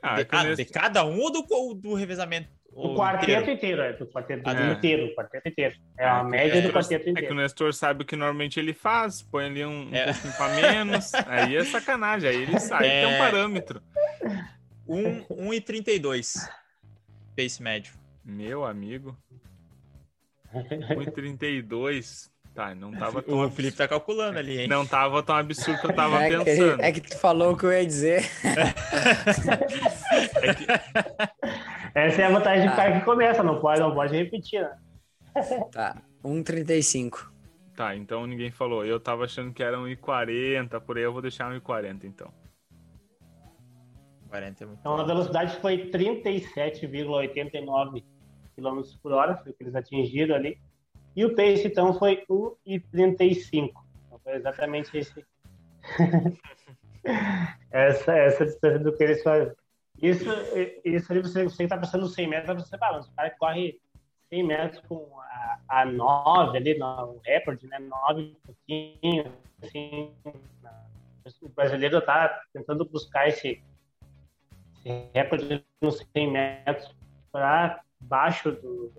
Ah, 0.02 0.16
de, 0.16 0.22
é 0.22 0.26
ah, 0.32 0.54
de 0.54 0.64
cada 0.64 1.04
um 1.04 1.20
ou 1.20 1.30
do, 1.30 1.46
ou 1.50 1.72
do 1.74 1.94
revezamento? 1.94 2.48
O 2.72 2.94
quarteto 2.94 3.30
inteiro? 3.50 3.50
inteiro, 3.50 3.82
é. 3.82 3.92
Do 3.94 4.06
quarteto 4.06 4.42
Ah, 4.48 4.54
tá. 4.54 4.66
inteiro, 4.72 5.06
o 5.06 5.14
quarteto 5.14 5.48
inteiro. 5.48 5.74
É 5.98 6.04
Ah, 6.04 6.20
a 6.20 6.24
que 6.24 6.30
média 6.30 6.58
é, 6.58 6.60
do 6.62 6.72
quarteto 6.72 6.94
É 7.02 7.04
que 7.04 7.10
o 7.10 7.12
inteiro. 7.12 7.34
Nestor 7.34 7.74
sabe 7.74 8.02
o 8.02 8.06
que 8.06 8.14
normalmente 8.16 8.58
ele 8.60 8.72
faz, 8.72 9.22
põe 9.22 9.46
ali 9.46 9.64
um, 9.64 9.88
um 9.90 9.94
É. 9.94 10.04
pouquinho 10.12 10.32
pra 10.34 10.48
menos, 10.50 11.12
aí 11.26 11.56
é 11.56 11.64
sacanagem, 11.64 12.30
aí 12.30 12.42
ele 12.42 12.58
sabe 12.60 12.84
que 12.84 12.90
tem 12.90 13.06
um 13.06 13.10
É. 13.10 13.18
parâmetro. 13.18 13.82
1 14.88 15.24
um, 15.30 15.52
e 15.52 15.60
32 15.60 16.48
pace 17.36 17.62
médio. 17.62 17.92
Meu 18.24 18.64
amigo. 18.64 19.16
1,32. 20.54 22.28
Tá, 22.54 22.74
não 22.74 22.90
tava 22.92 23.22
tão 23.22 23.38
O. 23.46 23.50
Felipe 23.50 23.76
tá 23.76 23.86
calculando 23.86 24.38
ali, 24.38 24.60
hein? 24.62 24.68
Não 24.68 24.84
tava 24.84 25.22
tão 25.22 25.36
absurdo 25.36 25.80
que 25.80 25.86
eu 25.86 25.92
tava 25.94 26.22
É 26.24 26.28
que, 26.30 26.44
pensando. 26.44 26.82
é 26.82 26.92
que 26.92 27.00
tu 27.00 27.16
falou 27.18 27.52
o 27.52 27.56
que 27.56 27.64
eu 27.64 27.72
ia 27.72 27.86
dizer. 27.86 28.24
É 30.42 30.54
que- 30.54 30.66
Essa 31.94 32.22
é 32.22 32.24
a 32.26 32.30
vantagem 32.30 32.66
do 32.66 32.72
Ah. 32.72 32.76
cara 32.76 32.98
que 32.98 33.04
começa, 33.04 33.42
não 33.42 33.60
pode, 33.60 33.80
não 33.80 33.94
pode 33.94 34.16
repetir, 34.16 34.62
né? 34.62 34.78
Tá, 35.72 36.02
1,35. 36.24 37.30
Tá, 37.74 37.94
então 37.96 38.26
ninguém 38.26 38.50
falou. 38.50 38.84
Eu 38.84 39.00
tava 39.00 39.24
achando 39.24 39.52
que 39.52 39.62
era 39.62 39.78
1,40, 39.78 40.80
por 40.80 40.96
aí 40.96 41.04
eu 41.04 41.12
vou 41.12 41.22
deixar 41.22 41.50
1,40 41.50 42.04
então. 42.04 42.32
40 44.28 44.62
é 44.62 44.66
muito 44.66 44.78
Então 44.80 44.96
a 44.96 45.04
velocidade 45.04 45.56
foi 45.60 45.90
37,89 45.90 48.04
km 48.56 48.80
por 49.02 49.12
hora, 49.12 49.36
foi 49.36 49.52
o 49.52 49.54
que 49.54 49.62
eles 49.64 49.74
atingiram 49.74 50.34
ali. 50.36 50.58
E 51.16 51.24
o 51.24 51.34
pace, 51.34 51.66
então, 51.66 51.92
foi 51.98 52.24
1,35. 52.28 53.72
Então 54.06 54.18
foi 54.22 54.34
exatamente 54.34 54.96
esse. 54.96 55.24
essa, 57.72 58.12
essa 58.12 58.44
distância 58.46 58.78
do 58.78 58.92
que 58.96 59.02
eles 59.02 59.20
fazem. 59.22 59.52
Isso, 60.02 60.24
isso 60.84 61.12
ali, 61.12 61.22
você, 61.22 61.44
você 61.44 61.64
que 61.64 61.68
tá 61.68 61.76
passando 61.76 62.08
100 62.08 62.28
metros, 62.28 62.68
você 62.68 62.78
fala, 62.78 63.00
o 63.00 63.12
cara 63.12 63.30
que 63.30 63.38
corre 63.38 63.80
100 64.30 64.44
metros 64.44 64.82
com 64.86 65.20
a, 65.20 65.58
a 65.68 65.84
9 65.84 66.56
ali, 66.56 66.78
no 66.78 66.86
o 66.86 67.20
recorde, 67.22 67.66
né? 67.66 67.78
9 67.78 68.22
um 68.22 68.34
pouquinho, 68.46 69.32
assim. 69.62 70.14
O 71.42 71.48
brasileiro 71.50 72.00
tá 72.00 72.42
tentando 72.52 72.84
buscar 72.84 73.28
esse, 73.28 73.62
esse 74.76 75.10
recorde 75.12 75.64
nos 75.80 75.98
100 76.12 76.30
metros 76.30 76.96
para 77.30 77.82
baixo 78.00 78.52
do, 78.52 78.92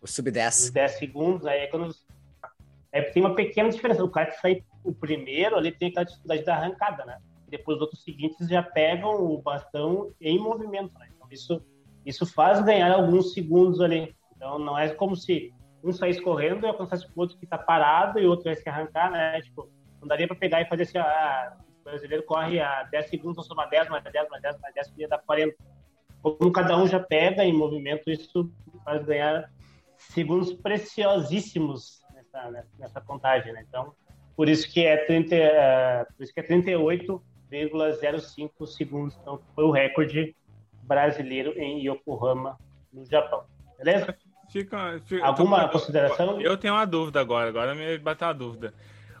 O 0.00 0.06
sub 0.06 0.30
dos 0.30 0.34
10. 0.34 0.70
10 0.70 0.90
segundos, 0.92 1.46
aí 1.46 1.60
é 1.60 1.66
quando. 1.68 1.94
É, 2.90 3.02
tem 3.02 3.22
uma 3.22 3.34
pequena 3.34 3.70
diferença. 3.70 4.02
O 4.02 4.10
cara 4.10 4.26
que 4.26 4.40
sai 4.40 4.64
o 4.82 4.92
primeiro 4.92 5.56
ali 5.56 5.70
tem 5.70 5.88
aquela 5.88 6.06
dificuldade 6.06 6.44
da 6.44 6.56
arrancada, 6.56 7.04
né? 7.04 7.20
E 7.48 7.50
depois 7.50 7.76
os 7.76 7.82
outros 7.82 8.02
seguintes 8.04 8.46
já 8.46 8.62
pegam 8.62 9.24
o 9.24 9.40
bastão 9.40 10.12
em 10.20 10.38
movimento, 10.38 10.96
né? 10.98 11.08
Então 11.16 11.26
isso, 11.30 11.62
isso 12.04 12.26
faz 12.26 12.62
ganhar 12.62 12.92
alguns 12.92 13.32
segundos 13.32 13.80
ali. 13.80 14.14
Então 14.36 14.58
não 14.58 14.78
é 14.78 14.90
como 14.90 15.16
se 15.16 15.52
um 15.82 15.92
saísse 15.92 16.20
correndo 16.20 16.64
e 16.64 16.68
alcançasse 16.68 17.06
o 17.06 17.10
outro 17.16 17.38
que 17.38 17.46
tá 17.46 17.56
parado 17.56 18.18
e 18.18 18.26
o 18.26 18.30
outro 18.30 18.44
vai 18.44 18.54
se 18.54 18.68
arrancar, 18.68 19.10
né? 19.10 19.40
Tipo, 19.40 19.70
não 19.98 20.06
daria 20.06 20.26
para 20.26 20.36
pegar 20.36 20.60
e 20.60 20.68
fazer 20.68 20.82
assim, 20.82 20.98
ah, 20.98 21.56
o 21.80 21.84
brasileiro 21.84 22.22
corre 22.24 22.60
a 22.60 22.82
10 22.84 23.08
segundos, 23.08 23.36
vou 23.36 23.44
somar 23.44 23.70
10, 23.70 23.88
mais 23.88 24.04
10, 24.04 24.28
mais 24.28 24.42
10, 24.42 24.60
mais 24.60 24.74
10, 24.74 24.90
que 24.90 25.00
ia 25.00 25.08
dar 25.08 25.18
40. 25.18 25.56
Como 26.20 26.52
cada 26.52 26.76
um 26.76 26.86
já 26.86 27.00
pega 27.00 27.44
em 27.44 27.56
movimento, 27.56 28.10
isso 28.10 28.52
faz 28.84 29.04
ganhar 29.06 29.50
segundos 29.96 30.52
preciosíssimos 30.52 32.00
nessa, 32.12 32.66
nessa 32.78 33.00
contagem, 33.00 33.52
né? 33.52 33.64
Então, 33.66 33.94
por 34.36 34.48
isso 34.48 34.70
que 34.70 34.84
é 34.84 34.96
30, 34.96 35.34
eh, 35.34 36.06
por 36.16 36.22
isso 36.22 36.32
que 36.32 36.40
é 36.40 36.42
38,05 37.50 38.66
segundos. 38.66 39.16
Então, 39.20 39.40
foi 39.54 39.64
o 39.64 39.70
recorde 39.70 40.34
brasileiro 40.82 41.52
em 41.58 41.86
Yokohama, 41.86 42.58
no 42.92 43.04
Japão. 43.04 43.44
Beleza? 43.78 44.16
Fica, 44.50 44.98
fica- 45.04 45.24
Alguma 45.26 45.62
eu- 45.64 45.68
consideração? 45.68 46.40
Eu 46.40 46.56
tenho 46.56 46.74
uma 46.74 46.86
dúvida 46.86 47.20
agora, 47.20 47.48
agora 47.48 47.74
me 47.74 47.98
bateu 47.98 48.26
uma 48.28 48.34
dúvida. 48.34 48.72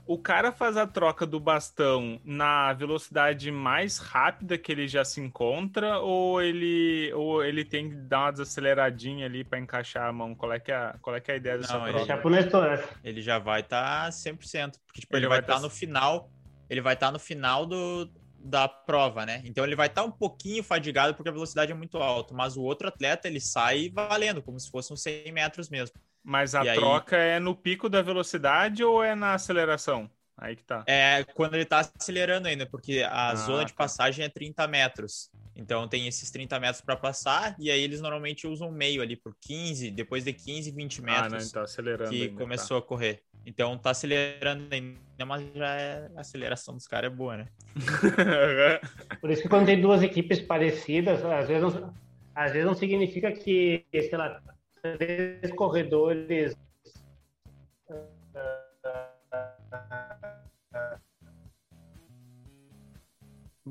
O 0.06 0.16
cara 0.16 0.50
faz 0.50 0.74
a 0.78 0.86
troca 0.86 1.26
do 1.26 1.38
bastão 1.38 2.18
na 2.24 2.72
velocidade 2.72 3.50
mais 3.50 3.98
rápida 3.98 4.56
que 4.56 4.72
ele 4.72 4.88
já 4.88 5.04
se 5.04 5.20
encontra 5.20 5.98
ou 5.98 6.40
ele 6.40 7.12
ou 7.12 7.44
ele 7.44 7.62
tem 7.62 7.90
que 7.90 7.94
dar 7.96 8.20
uma 8.20 8.30
desaceleradinha 8.32 9.26
ali 9.26 9.44
para 9.44 9.58
encaixar 9.58 10.08
a 10.08 10.12
mão? 10.12 10.34
Qual 10.34 10.50
é 10.50 10.58
que 10.58 10.72
é 10.72 10.76
a, 10.76 10.94
qual 11.02 11.14
é, 11.14 11.20
que 11.20 11.30
é 11.30 11.34
a 11.34 11.36
ideia 11.36 11.58
dessa 11.58 11.76
Não, 11.78 11.86
ele 11.86 11.98
troca? 11.98 12.16
Pro 12.22 12.30
Nestor. 12.30 12.70
né? 12.70 12.84
Ele 13.04 13.20
já 13.20 13.38
vai 13.38 13.60
estar 13.60 14.10
100%, 14.10 14.78
porque 14.86 15.02
tipo, 15.02 15.14
Ele 15.14 15.26
ele, 15.26 15.28
vai 15.28 15.36
vai 15.36 15.40
estar 15.40 15.56
tá- 15.56 15.60
no 15.60 15.68
final, 15.68 16.30
ele 16.68 16.80
vai 16.80 16.94
estar 16.94 17.10
no 17.10 17.18
final 17.18 17.64
do, 17.66 18.10
da 18.38 18.68
prova, 18.68 19.24
né? 19.26 19.42
Então 19.44 19.64
ele 19.64 19.76
vai 19.76 19.86
estar 19.88 20.04
um 20.04 20.10
pouquinho 20.10 20.62
fadigado 20.62 21.14
porque 21.14 21.28
a 21.28 21.32
velocidade 21.32 21.72
é 21.72 21.74
muito 21.74 21.98
alta, 21.98 22.34
mas 22.34 22.56
o 22.56 22.62
outro 22.62 22.88
atleta 22.88 23.26
ele 23.28 23.40
sai 23.40 23.88
valendo, 23.90 24.42
como 24.42 24.58
se 24.58 24.70
fosse 24.70 24.92
uns 24.92 25.02
100 25.02 25.32
metros 25.32 25.68
mesmo. 25.68 25.96
Mas 26.22 26.54
a 26.54 26.64
E 26.64 26.68
aí- 26.68 26.76
troca 26.76 27.16
é 27.16 27.38
no 27.40 27.54
pico 27.54 27.88
da 27.88 28.02
velocidade 28.02 28.84
ou 28.84 29.02
é 29.02 29.14
na 29.14 29.34
aceleração? 29.34 30.10
Aí 30.40 30.54
que 30.54 30.62
tá. 30.62 30.84
É 30.86 31.24
quando 31.34 31.54
ele 31.54 31.64
tá 31.64 31.80
acelerando 31.98 32.46
ainda, 32.46 32.64
porque 32.64 33.02
a 33.02 33.30
Ah, 33.30 33.34
zona 33.34 33.64
de 33.64 33.72
tá. 33.72 33.78
passagem 33.78 34.24
é 34.24 34.28
30 34.28 34.68
metros. 34.68 35.30
Então 35.56 35.88
tem 35.88 36.06
esses 36.06 36.30
30 36.30 36.60
metros 36.60 36.80
para 36.80 36.94
passar, 36.94 37.56
e 37.58 37.68
aí 37.68 37.80
eles 37.82 38.00
normalmente 38.00 38.46
usam 38.46 38.70
meio 38.70 39.02
ali 39.02 39.16
por 39.16 39.34
15, 39.40 39.90
depois 39.90 40.22
de 40.22 40.32
15, 40.32 40.70
20 40.70 41.00
Ah, 41.00 41.02
metros 41.04 41.32
não, 41.32 41.40
então 41.48 41.62
acelerando. 41.64 42.10
que 42.10 42.22
ainda, 42.22 42.32
tá. 42.34 42.38
começou 42.40 42.76
a 42.78 42.82
correr. 42.82 43.20
Então 43.44 43.76
tá 43.76 43.90
acelerando 43.90 44.68
ainda, 44.72 45.26
mas 45.26 45.42
já 45.54 45.74
é, 45.74 46.10
a 46.16 46.20
aceleração 46.20 46.74
dos 46.74 46.86
caras 46.86 47.10
é 47.10 47.14
boa, 47.14 47.36
né? 47.38 47.48
Por 49.20 49.30
isso 49.30 49.42
que 49.42 49.48
quando 49.48 49.66
tem 49.66 49.80
duas 49.80 50.02
equipes 50.02 50.38
parecidas, 50.40 51.24
às 51.24 51.48
vezes 51.48 51.62
não, 51.74 51.92
às 52.34 52.52
vezes 52.52 52.66
não 52.66 52.74
significa 52.74 53.32
que, 53.32 53.84
sei 53.92 54.16
lá, 54.16 54.40
três 54.80 55.50
corredores 55.56 56.56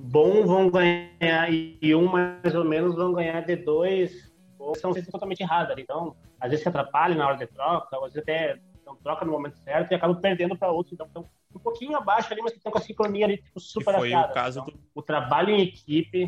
bom 0.04 0.45
vão 0.45 0.70
ganhar 0.70 1.52
e 1.52 1.95
um 1.95 2.06
mais 2.06 2.56
ou 2.56 2.64
menos 2.64 2.95
vão 2.95 3.14
ganhar 3.14 3.41
de 3.41 3.56
dois 3.56 4.32
ou 4.58 4.76
são 4.76 4.93
totalmente 4.93 5.41
erradas. 5.41 5.78
Então, 5.78 6.16
às 6.39 6.50
vezes 6.50 6.64
se 6.64 6.70
atrapalha 6.70 7.16
na 7.16 7.28
hora 7.28 7.38
de 7.38 7.48
troca, 7.48 7.95
às 7.98 8.14
vezes 8.14 8.18
até 8.18 8.60
não 8.86 8.95
troca 8.95 9.26
no 9.26 9.32
momento 9.32 9.58
certo 9.60 9.91
e 9.91 9.95
acaba 9.95 10.16
perdendo 10.16 10.58
para 10.58 10.72
outros. 10.72 10.93
Então, 10.93 11.08
então, 11.10 11.30
um 11.54 11.60
pouquinho 11.60 11.98
abaixo 11.98 12.32
ali, 12.32 12.41
mas 12.41 12.52
que 12.52 12.58
estão 12.58 12.72
com 12.72 12.78
a 12.78 12.82
sincronia 12.82 13.26
ali 13.26 13.38
tipo, 13.38 13.60
super 13.60 13.93
que 13.93 14.00
foi 14.00 14.14
afiada. 14.14 14.32
O, 14.32 14.34
caso 14.34 14.60
então, 14.60 14.74
do... 14.74 14.80
o 14.95 15.02
trabalho 15.02 15.50
em 15.52 15.62
equipe, 15.62 16.26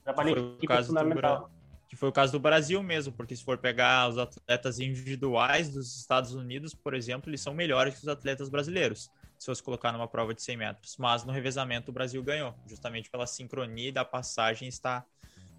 o 0.00 0.04
trabalho 0.04 0.30
em 0.30 0.54
equipe 0.54 0.72
é 0.72 0.82
fundamental. 0.82 1.50
Que 1.88 1.94
foi 1.94 2.08
o 2.08 2.12
caso 2.12 2.32
do 2.32 2.40
Brasil 2.40 2.82
mesmo, 2.82 3.12
porque 3.12 3.36
se 3.36 3.44
for 3.44 3.58
pegar 3.58 4.08
os 4.08 4.18
atletas 4.18 4.80
individuais 4.80 5.72
dos 5.72 5.96
Estados 5.96 6.34
Unidos, 6.34 6.74
por 6.74 6.94
exemplo, 6.94 7.30
eles 7.30 7.40
são 7.40 7.54
melhores 7.54 7.94
que 7.94 8.00
os 8.00 8.08
atletas 8.08 8.48
brasileiros 8.48 9.08
se 9.38 9.46
fosse 9.46 9.62
colocar 9.62 9.92
numa 9.92 10.08
prova 10.08 10.34
de 10.34 10.42
100 10.42 10.56
metros. 10.56 10.96
Mas 10.96 11.24
no 11.24 11.32
revezamento 11.32 11.90
o 11.90 11.94
Brasil 11.94 12.22
ganhou, 12.22 12.54
justamente 12.66 13.10
pela 13.10 13.26
sincronia 13.26 13.92
da 13.92 14.04
passagem 14.04 14.68
estar 14.68 15.06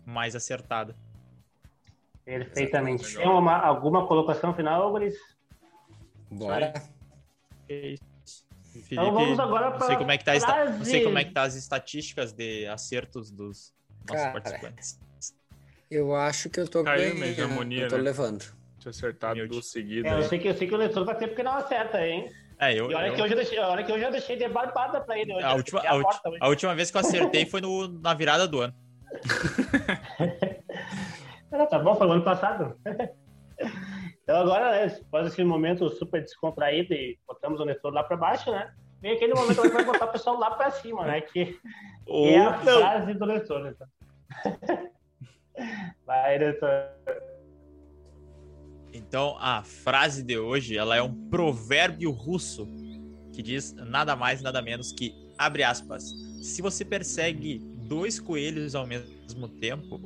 mais 0.06 0.36
acertada. 0.36 0.96
Perfeitamente. 2.24 3.16
Tem 3.16 3.28
uma, 3.28 3.56
alguma 3.58 4.06
colocação 4.08 4.54
final, 4.54 4.92
Boris? 4.92 5.16
Bora. 6.30 6.74
Felipe, 7.68 8.00
então 8.92 9.14
vamos 9.14 9.40
agora 9.40 9.72
para 9.72 9.80
não 9.80 9.88
sei 9.88 9.98
como 9.98 10.12
é 10.12 10.18
que 10.18 10.26
tá 10.26 10.66
não 10.66 10.86
sei 10.86 11.04
como 11.04 11.18
é 11.18 11.24
que 11.24 11.32
tá 11.32 11.44
as 11.44 11.56
estatísticas 11.56 12.32
de 12.32 12.68
acertos 12.68 13.32
dos 13.32 13.74
nossos 14.08 14.24
Cara, 14.24 14.32
participantes. 14.32 15.00
Eu 15.90 16.16
acho 16.16 16.50
que 16.50 16.60
eu 16.60 16.68
tô 16.68 16.84
Caiu 16.84 17.16
bem, 17.16 17.30
hegemonia, 17.30 17.84
eu 17.84 17.90
tô 17.90 17.98
né? 17.98 18.04
levando. 18.04 18.44
Tinha 18.78 18.90
acertado 18.90 19.48
do 19.48 19.62
seguido. 19.62 20.08
É, 20.08 20.20
eu 20.20 20.24
sei 20.24 20.38
que 20.38 20.48
eu 20.48 20.54
sei 20.54 20.68
que 20.68 20.74
o 20.74 20.78
leitor 20.78 21.06
vai 21.06 21.18
ter 21.18 21.28
porque 21.28 21.44
não 21.44 21.54
acerta, 21.54 22.06
hein? 22.06 22.30
É, 22.60 22.74
eu, 22.74 22.92
e 22.92 22.96
olha, 22.96 23.08
eu... 23.08 23.16
Que 23.16 23.22
eu 23.22 23.36
deixei, 23.36 23.60
olha 23.60 23.84
que 23.84 23.92
eu 23.92 24.00
já 24.00 24.10
deixei 24.10 24.36
de 24.36 24.48
barbada 24.48 25.02
pra 25.02 25.18
ele. 25.18 25.34
Hoje, 25.34 25.46
a, 25.46 25.54
última, 25.54 25.82
a, 25.82 25.94
a, 25.94 26.02
a, 26.42 26.48
última 26.48 26.74
vez 26.74 26.90
que 26.90 26.98
eu 26.98 27.02
acertei 27.02 27.46
foi 27.46 27.62
no, 27.62 27.88
na 27.88 28.14
virada 28.14 28.48
do 28.48 28.62
ano. 28.62 28.74
tá 31.70 31.80
bom, 31.80 31.96
foi 31.96 32.08
no 32.08 32.14
ano 32.14 32.24
passado. 32.24 32.76
então 34.24 34.38
agora, 34.38 34.72
né, 34.72 34.98
após 35.08 35.28
esse 35.28 35.44
momento 35.44 35.90
super 35.90 36.22
descontraído 36.22 36.94
e 36.94 37.18
botamos 37.28 37.60
o 37.60 37.66
Nestor 37.66 37.94
lá 37.94 38.04
pra 38.04 38.18
baixo, 38.18 38.52
né? 38.52 38.74
Vem 39.02 39.14
aquele 39.14 39.36
momento 39.36 39.62
que 39.62 39.70
vai 39.70 39.86
botar 39.86 40.06
o 40.06 40.12
pessoal 40.12 40.40
lá 40.40 40.52
pra 40.52 40.72
cima, 40.72 41.06
né? 41.06 41.22
Que, 41.22 41.60
que 42.06 42.34
é 42.34 42.40
a 42.40 42.58
frase 42.58 43.14
do 43.14 43.26
Nestor. 43.28 43.68
Então. 43.68 43.88
vai, 46.06 46.40
Nestor. 46.40 46.90
Então, 48.94 49.38
a 49.40 49.64
frase 49.64 50.24
de 50.24 50.38
hoje, 50.38 50.78
ela 50.78 50.96
é 50.96 51.02
um 51.02 51.14
provérbio 51.30 52.12
russo 52.12 52.68
que 53.34 53.44
diz 53.44 53.74
nada 53.74 54.16
mais, 54.16 54.42
nada 54.42 54.62
menos 54.62 54.92
que, 54.92 55.14
abre 55.38 55.64
aspas, 55.64 56.12
se 56.42 56.62
você 56.62 56.84
persegue 56.84 57.60
dois 57.88 58.20
coelhos 58.20 58.74
ao 58.74 58.88
mesmo 58.88 59.48
tempo, 59.60 60.00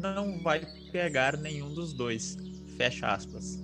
não 0.00 0.38
vai 0.40 0.66
pegar 0.90 1.36
nenhum 1.36 1.72
dos 1.72 1.92
dois. 1.92 2.36
Fecha 2.76 3.08
aspas. 3.08 3.60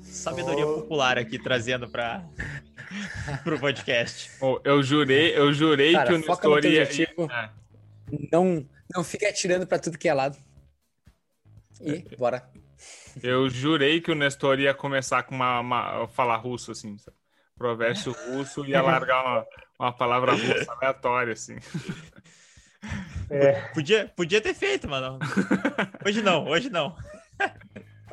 Sabedoria 0.00 0.66
oh. 0.66 0.82
popular 0.82 1.18
aqui 1.18 1.38
trazendo 1.38 1.88
para 1.88 2.24
o 3.46 3.58
podcast. 3.58 4.30
Oh, 4.40 4.60
eu 4.64 4.82
jurei, 4.82 5.36
eu 5.36 5.52
jurei 5.52 5.92
Cara, 5.92 6.06
que 6.06 6.14
o 6.14 6.18
Nestor 6.18 6.64
ia... 6.64 6.88
Não, 8.30 8.64
não 8.94 9.02
fica 9.02 9.28
atirando 9.28 9.66
para 9.66 9.78
tudo 9.78 9.98
que 9.98 10.08
é 10.08 10.14
lado. 10.14 10.38
E 11.84 12.16
bora. 12.16 12.48
Eu 13.22 13.48
jurei 13.48 14.00
que 14.00 14.10
o 14.10 14.14
Nestor 14.14 14.58
ia 14.58 14.74
começar 14.74 15.22
com 15.22 15.34
uma, 15.34 15.60
uma 15.60 16.08
falar 16.08 16.36
russo, 16.36 16.72
assim, 16.72 16.98
sabe? 16.98 17.16
Provérbio 17.56 18.12
russo 18.30 18.64
e 18.66 18.70
ia 18.70 18.82
largar 18.82 19.24
uma, 19.24 19.46
uma 19.78 19.92
palavra 19.92 20.32
russa 20.32 20.72
aleatória, 20.72 21.32
assim. 21.32 21.56
É. 23.30 23.52
Podia, 23.68 24.12
podia 24.14 24.40
ter 24.40 24.54
feito, 24.54 24.88
mano. 24.88 25.18
Hoje 26.04 26.20
não, 26.20 26.46
hoje 26.46 26.68
não. 26.68 26.94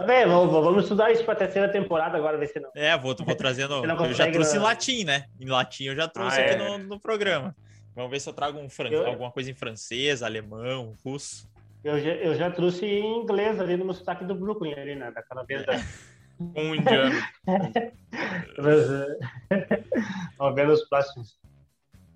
Bem, 0.05 0.25
vamos, 0.25 0.51
vamos 0.51 0.83
estudar 0.83 1.11
isso 1.11 1.23
para 1.23 1.33
a 1.33 1.37
terceira 1.37 1.69
temporada 1.69 2.17
agora, 2.17 2.37
ver 2.37 2.47
se 2.47 2.59
não. 2.59 2.71
É, 2.75 2.97
vou, 2.97 3.15
vou 3.15 3.35
trazendo. 3.35 3.83
eu 3.83 4.13
já 4.13 4.31
trouxe 4.31 4.55
não. 4.55 4.61
em 4.61 4.65
latim, 4.65 5.03
né? 5.03 5.25
Em 5.39 5.47
latim 5.47 5.85
eu 5.85 5.95
já 5.95 6.07
trouxe 6.07 6.39
ah, 6.39 6.45
aqui 6.45 6.53
é. 6.53 6.57
no, 6.57 6.77
no 6.77 6.99
programa. 6.99 7.55
Vamos 7.93 8.09
ver 8.09 8.19
se 8.19 8.29
eu 8.29 8.33
trago 8.33 8.57
um 8.57 8.69
fran... 8.69 8.89
eu... 8.89 9.05
alguma 9.05 9.31
coisa 9.31 9.51
em 9.51 9.53
francês, 9.53 10.23
alemão, 10.23 10.95
russo. 11.03 11.50
Eu 11.83 11.99
já, 11.99 12.11
eu 12.11 12.35
já 12.35 12.51
trouxe 12.51 12.85
em 12.85 13.21
inglês 13.21 13.59
ali 13.59 13.75
no 13.75 13.91
sotaque 13.93 14.23
do 14.23 14.35
Brooklyn, 14.35 14.73
ali, 14.73 14.95
né? 14.95 15.11
Daquela 15.11 15.43
vez 15.43 15.65
da... 15.65 15.73
Um 16.55 16.73
indiano. 16.73 17.15
Vamos 20.39 20.55
ver 20.55 20.67
nos 20.67 20.83
próximos. 20.89 21.39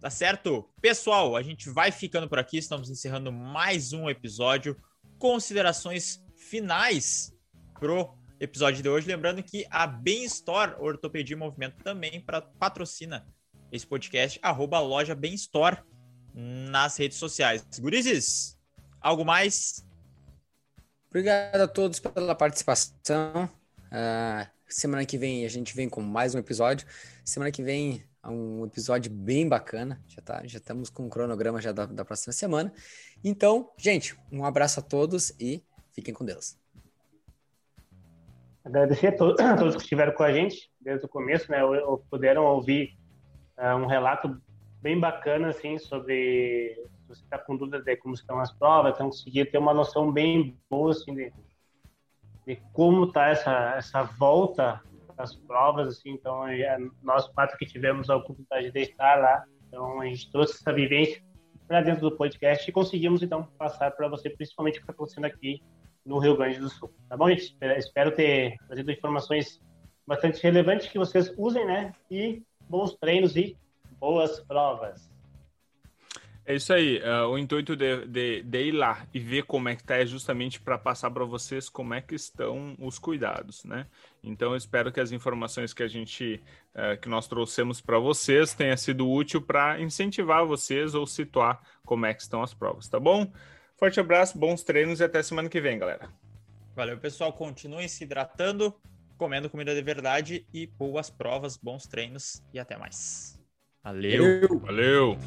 Tá 0.01 0.09
certo? 0.09 0.67
Pessoal, 0.81 1.35
a 1.35 1.43
gente 1.43 1.69
vai 1.69 1.91
ficando 1.91 2.27
por 2.27 2.39
aqui. 2.39 2.57
Estamos 2.57 2.89
encerrando 2.89 3.31
mais 3.31 3.93
um 3.93 4.09
episódio. 4.09 4.75
Considerações 5.19 6.23
finais 6.35 7.31
pro 7.79 8.17
episódio 8.39 8.81
de 8.81 8.89
hoje. 8.89 9.07
Lembrando 9.07 9.43
que 9.43 9.65
a 9.69 9.85
Bem 9.85 10.23
Store 10.23 10.73
Ortopedia 10.79 11.35
e 11.35 11.39
Movimento 11.39 11.83
também 11.83 12.19
pra, 12.19 12.41
patrocina 12.41 13.27
esse 13.71 13.85
podcast, 13.85 14.39
arroba 14.41 14.79
loja 14.79 15.13
Bem 15.13 15.35
Store 15.35 15.77
nas 16.33 16.97
redes 16.97 17.17
sociais. 17.19 17.63
Gurizes, 17.79 18.54
Algo 19.05 19.23
mais? 19.23 19.85
Obrigado 21.09 21.61
a 21.61 21.67
todos 21.67 21.99
pela 21.99 22.33
participação. 22.33 23.47
Uh, 23.85 24.49
semana 24.67 25.05
que 25.05 25.15
vem 25.15 25.45
a 25.45 25.47
gente 25.47 25.75
vem 25.75 25.87
com 25.87 26.01
mais 26.01 26.33
um 26.33 26.39
episódio. 26.39 26.87
Semana 27.23 27.51
que 27.51 27.61
vem 27.61 28.03
um 28.25 28.65
episódio 28.65 29.11
bem 29.11 29.47
bacana. 29.47 30.01
Já, 30.07 30.23
tá, 30.23 30.41
já 30.47 30.57
estamos 30.57 30.89
com 30.89 31.05
o 31.05 31.09
cronograma 31.11 31.61
já 31.61 31.71
da, 31.71 31.85
da 31.85 32.03
próxima 32.03 32.33
semana. 32.33 32.73
Então, 33.23 33.69
gente, 33.77 34.17
um 34.31 34.43
abraço 34.43 34.79
a 34.79 34.83
todos 34.83 35.29
e 35.39 35.63
fiquem 35.93 36.11
com 36.11 36.25
Deus. 36.25 36.57
Agradecer 38.63 39.09
a 39.09 39.15
todos, 39.15 39.37
a 39.45 39.55
todos 39.55 39.75
que 39.75 39.83
estiveram 39.83 40.13
com 40.13 40.23
a 40.23 40.33
gente 40.33 40.67
desde 40.81 41.05
o 41.05 41.09
começo, 41.09 41.51
né? 41.51 41.59
Puderam 42.09 42.43
ouvir 42.43 42.97
uh, 43.55 43.75
um 43.75 43.85
relato 43.85 44.41
bem 44.81 44.99
bacana 44.99 45.49
assim 45.49 45.77
sobre 45.77 46.75
você 47.07 47.23
está 47.23 47.37
com 47.37 47.55
dúvida 47.55 47.81
de 47.81 47.95
como 47.97 48.13
estão 48.13 48.39
as 48.39 48.51
provas, 48.51 48.93
então 48.93 49.07
conseguir 49.07 49.45
ter 49.51 49.57
uma 49.57 49.73
noção 49.73 50.11
bem 50.11 50.57
boa 50.69 50.91
assim, 50.91 51.13
de, 51.13 51.33
de 52.45 52.55
como 52.73 53.05
está 53.05 53.27
essa, 53.27 53.75
essa 53.77 54.03
volta 54.03 54.81
das 55.15 55.35
provas. 55.35 55.87
Assim, 55.87 56.11
então, 56.11 56.47
é, 56.47 56.77
nós 57.01 57.27
quatro 57.29 57.57
que 57.57 57.65
tivemos 57.65 58.09
a 58.09 58.17
oportunidade 58.17 58.71
de 58.71 58.79
estar 58.79 59.15
lá, 59.15 59.43
então 59.67 60.01
a 60.01 60.05
gente 60.05 60.31
trouxe 60.31 60.55
essa 60.55 60.73
vivência 60.73 61.23
para 61.67 61.81
dentro 61.81 62.09
do 62.09 62.15
podcast 62.15 62.69
e 62.69 62.73
conseguimos 62.73 63.23
então 63.23 63.43
passar 63.57 63.91
para 63.91 64.07
você, 64.07 64.29
principalmente 64.29 64.75
o 64.75 64.77
que 64.77 64.83
está 64.83 64.93
acontecendo 64.93 65.25
aqui 65.25 65.61
no 66.05 66.19
Rio 66.19 66.37
Grande 66.37 66.59
do 66.59 66.69
Sul. 66.69 66.93
Tá 67.09 67.17
bom, 67.17 67.27
gente? 67.29 67.57
Espero 67.77 68.11
ter 68.11 68.55
trazido 68.67 68.91
informações 68.91 69.59
bastante 70.05 70.41
relevantes 70.43 70.87
que 70.87 70.99
vocês 70.99 71.33
usem, 71.37 71.65
né? 71.65 71.93
E 72.11 72.43
bons 72.69 72.95
treinos 72.95 73.35
e 73.35 73.57
boas 73.99 74.39
provas. 74.41 75.14
É 76.45 76.53
isso 76.53 76.71
aí. 76.71 76.99
Uh, 76.99 77.27
o 77.29 77.37
intuito 77.39 77.75
de, 77.75 78.05
de, 78.05 78.43
de, 78.43 78.63
ir 78.65 78.71
lá 78.71 79.07
e 79.11 79.19
ver 79.19 79.43
como 79.45 79.67
é 79.67 79.75
que 79.75 79.83
tá 79.83 79.97
é 79.97 80.05
justamente 80.05 80.61
para 80.61 80.77
passar 80.77 81.09
para 81.09 81.25
vocês 81.25 81.67
como 81.69 81.93
é 81.95 82.01
que 82.01 82.13
estão 82.13 82.75
os 82.79 82.99
cuidados, 82.99 83.63
né? 83.63 83.87
Então 84.23 84.51
eu 84.51 84.57
espero 84.57 84.91
que 84.91 84.99
as 84.99 85.11
informações 85.11 85.73
que 85.73 85.81
a 85.81 85.87
gente 85.87 86.39
uh, 86.75 86.99
que 87.01 87.09
nós 87.09 87.27
trouxemos 87.27 87.81
para 87.81 87.97
vocês 87.97 88.53
tenha 88.53 88.77
sido 88.77 89.09
útil 89.09 89.41
para 89.41 89.81
incentivar 89.81 90.45
vocês 90.45 90.93
ou 90.93 91.07
situar 91.07 91.59
como 91.83 92.05
é 92.05 92.13
que 92.13 92.21
estão 92.21 92.43
as 92.43 92.53
provas, 92.53 92.87
tá 92.87 92.99
bom? 92.99 93.31
Forte 93.75 93.99
abraço, 93.99 94.37
bons 94.37 94.63
treinos 94.63 94.99
e 94.99 95.03
até 95.03 95.23
semana 95.23 95.49
que 95.49 95.59
vem, 95.59 95.79
galera. 95.79 96.09
Valeu, 96.75 96.97
pessoal. 96.97 97.33
Continuem 97.33 97.87
se 97.87 98.03
hidratando, 98.03 98.73
comendo 99.17 99.49
comida 99.49 99.73
de 99.73 99.81
verdade 99.81 100.45
e 100.53 100.67
boas 100.67 101.09
provas, 101.09 101.57
bons 101.57 101.87
treinos 101.87 102.43
e 102.53 102.59
até 102.59 102.77
mais. 102.77 103.39
Valeu. 103.83 104.59
Valeu. 104.59 105.17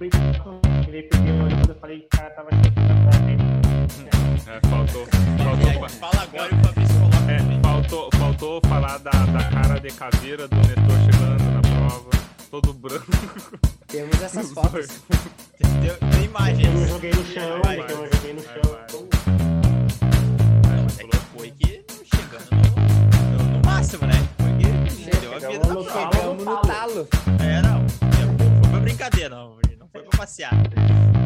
Ele 0.00 1.02
pediu 1.02 1.44
ajuda, 1.44 1.72
eu 1.72 1.80
falei 1.80 1.98
que 1.98 2.06
o 2.06 2.08
cara 2.10 2.30
tava 2.30 2.50
chegando 2.52 3.10
pra 3.10 3.18
ele. 3.28 3.42
É, 4.46 4.68
faltou. 4.68 5.06
faltou 5.06 5.88
fala 5.88 6.22
agora 6.22 6.54
e 6.54 6.54
o 6.54 6.64
Fabrício 6.64 6.94
coloca. 7.00 7.32
É, 7.32 7.60
faltou, 7.60 8.10
faltou 8.16 8.60
falar 8.68 8.98
da, 8.98 9.10
da 9.10 9.50
cara 9.50 9.80
de 9.80 9.88
caveira 9.88 10.46
do 10.46 10.54
Netor 10.54 10.98
chegando 11.04 11.42
na 11.50 11.60
prova, 11.62 12.10
todo 12.48 12.74
branco. 12.74 13.06
Temos 13.88 14.22
essas 14.22 14.52
fotos. 14.52 14.86
Tem, 15.58 16.10
tem 16.10 16.24
imagens. 16.26 16.80
Eu 16.80 16.86
joguei 16.86 17.10
no 17.10 17.24
chão, 17.24 17.60
vai, 17.64 17.80
eu 17.80 18.12
joguei 18.12 18.34
no 18.34 18.42
chão. 18.42 18.78
É 20.96 21.04
que 21.04 21.16
foi 21.36 21.50
que 21.50 21.84
chegando 22.04 22.50
no, 22.52 23.58
no 23.58 23.66
máximo, 23.66 24.06
né? 24.06 24.28
Foi 24.38 24.52
que 24.58 25.18
deu 25.18 25.32
a 25.32 25.38
vida. 25.40 25.64
Chegamos 25.90 26.44
no 26.44 26.56
talo. 26.58 27.08
É, 27.40 27.62
não. 27.62 27.84
Foi 28.60 28.70
pra 28.70 28.78
brincadeira, 28.78 29.30
não 29.30 29.67
foi 29.98 30.08
pra 30.08 30.18
passear. 30.18 31.17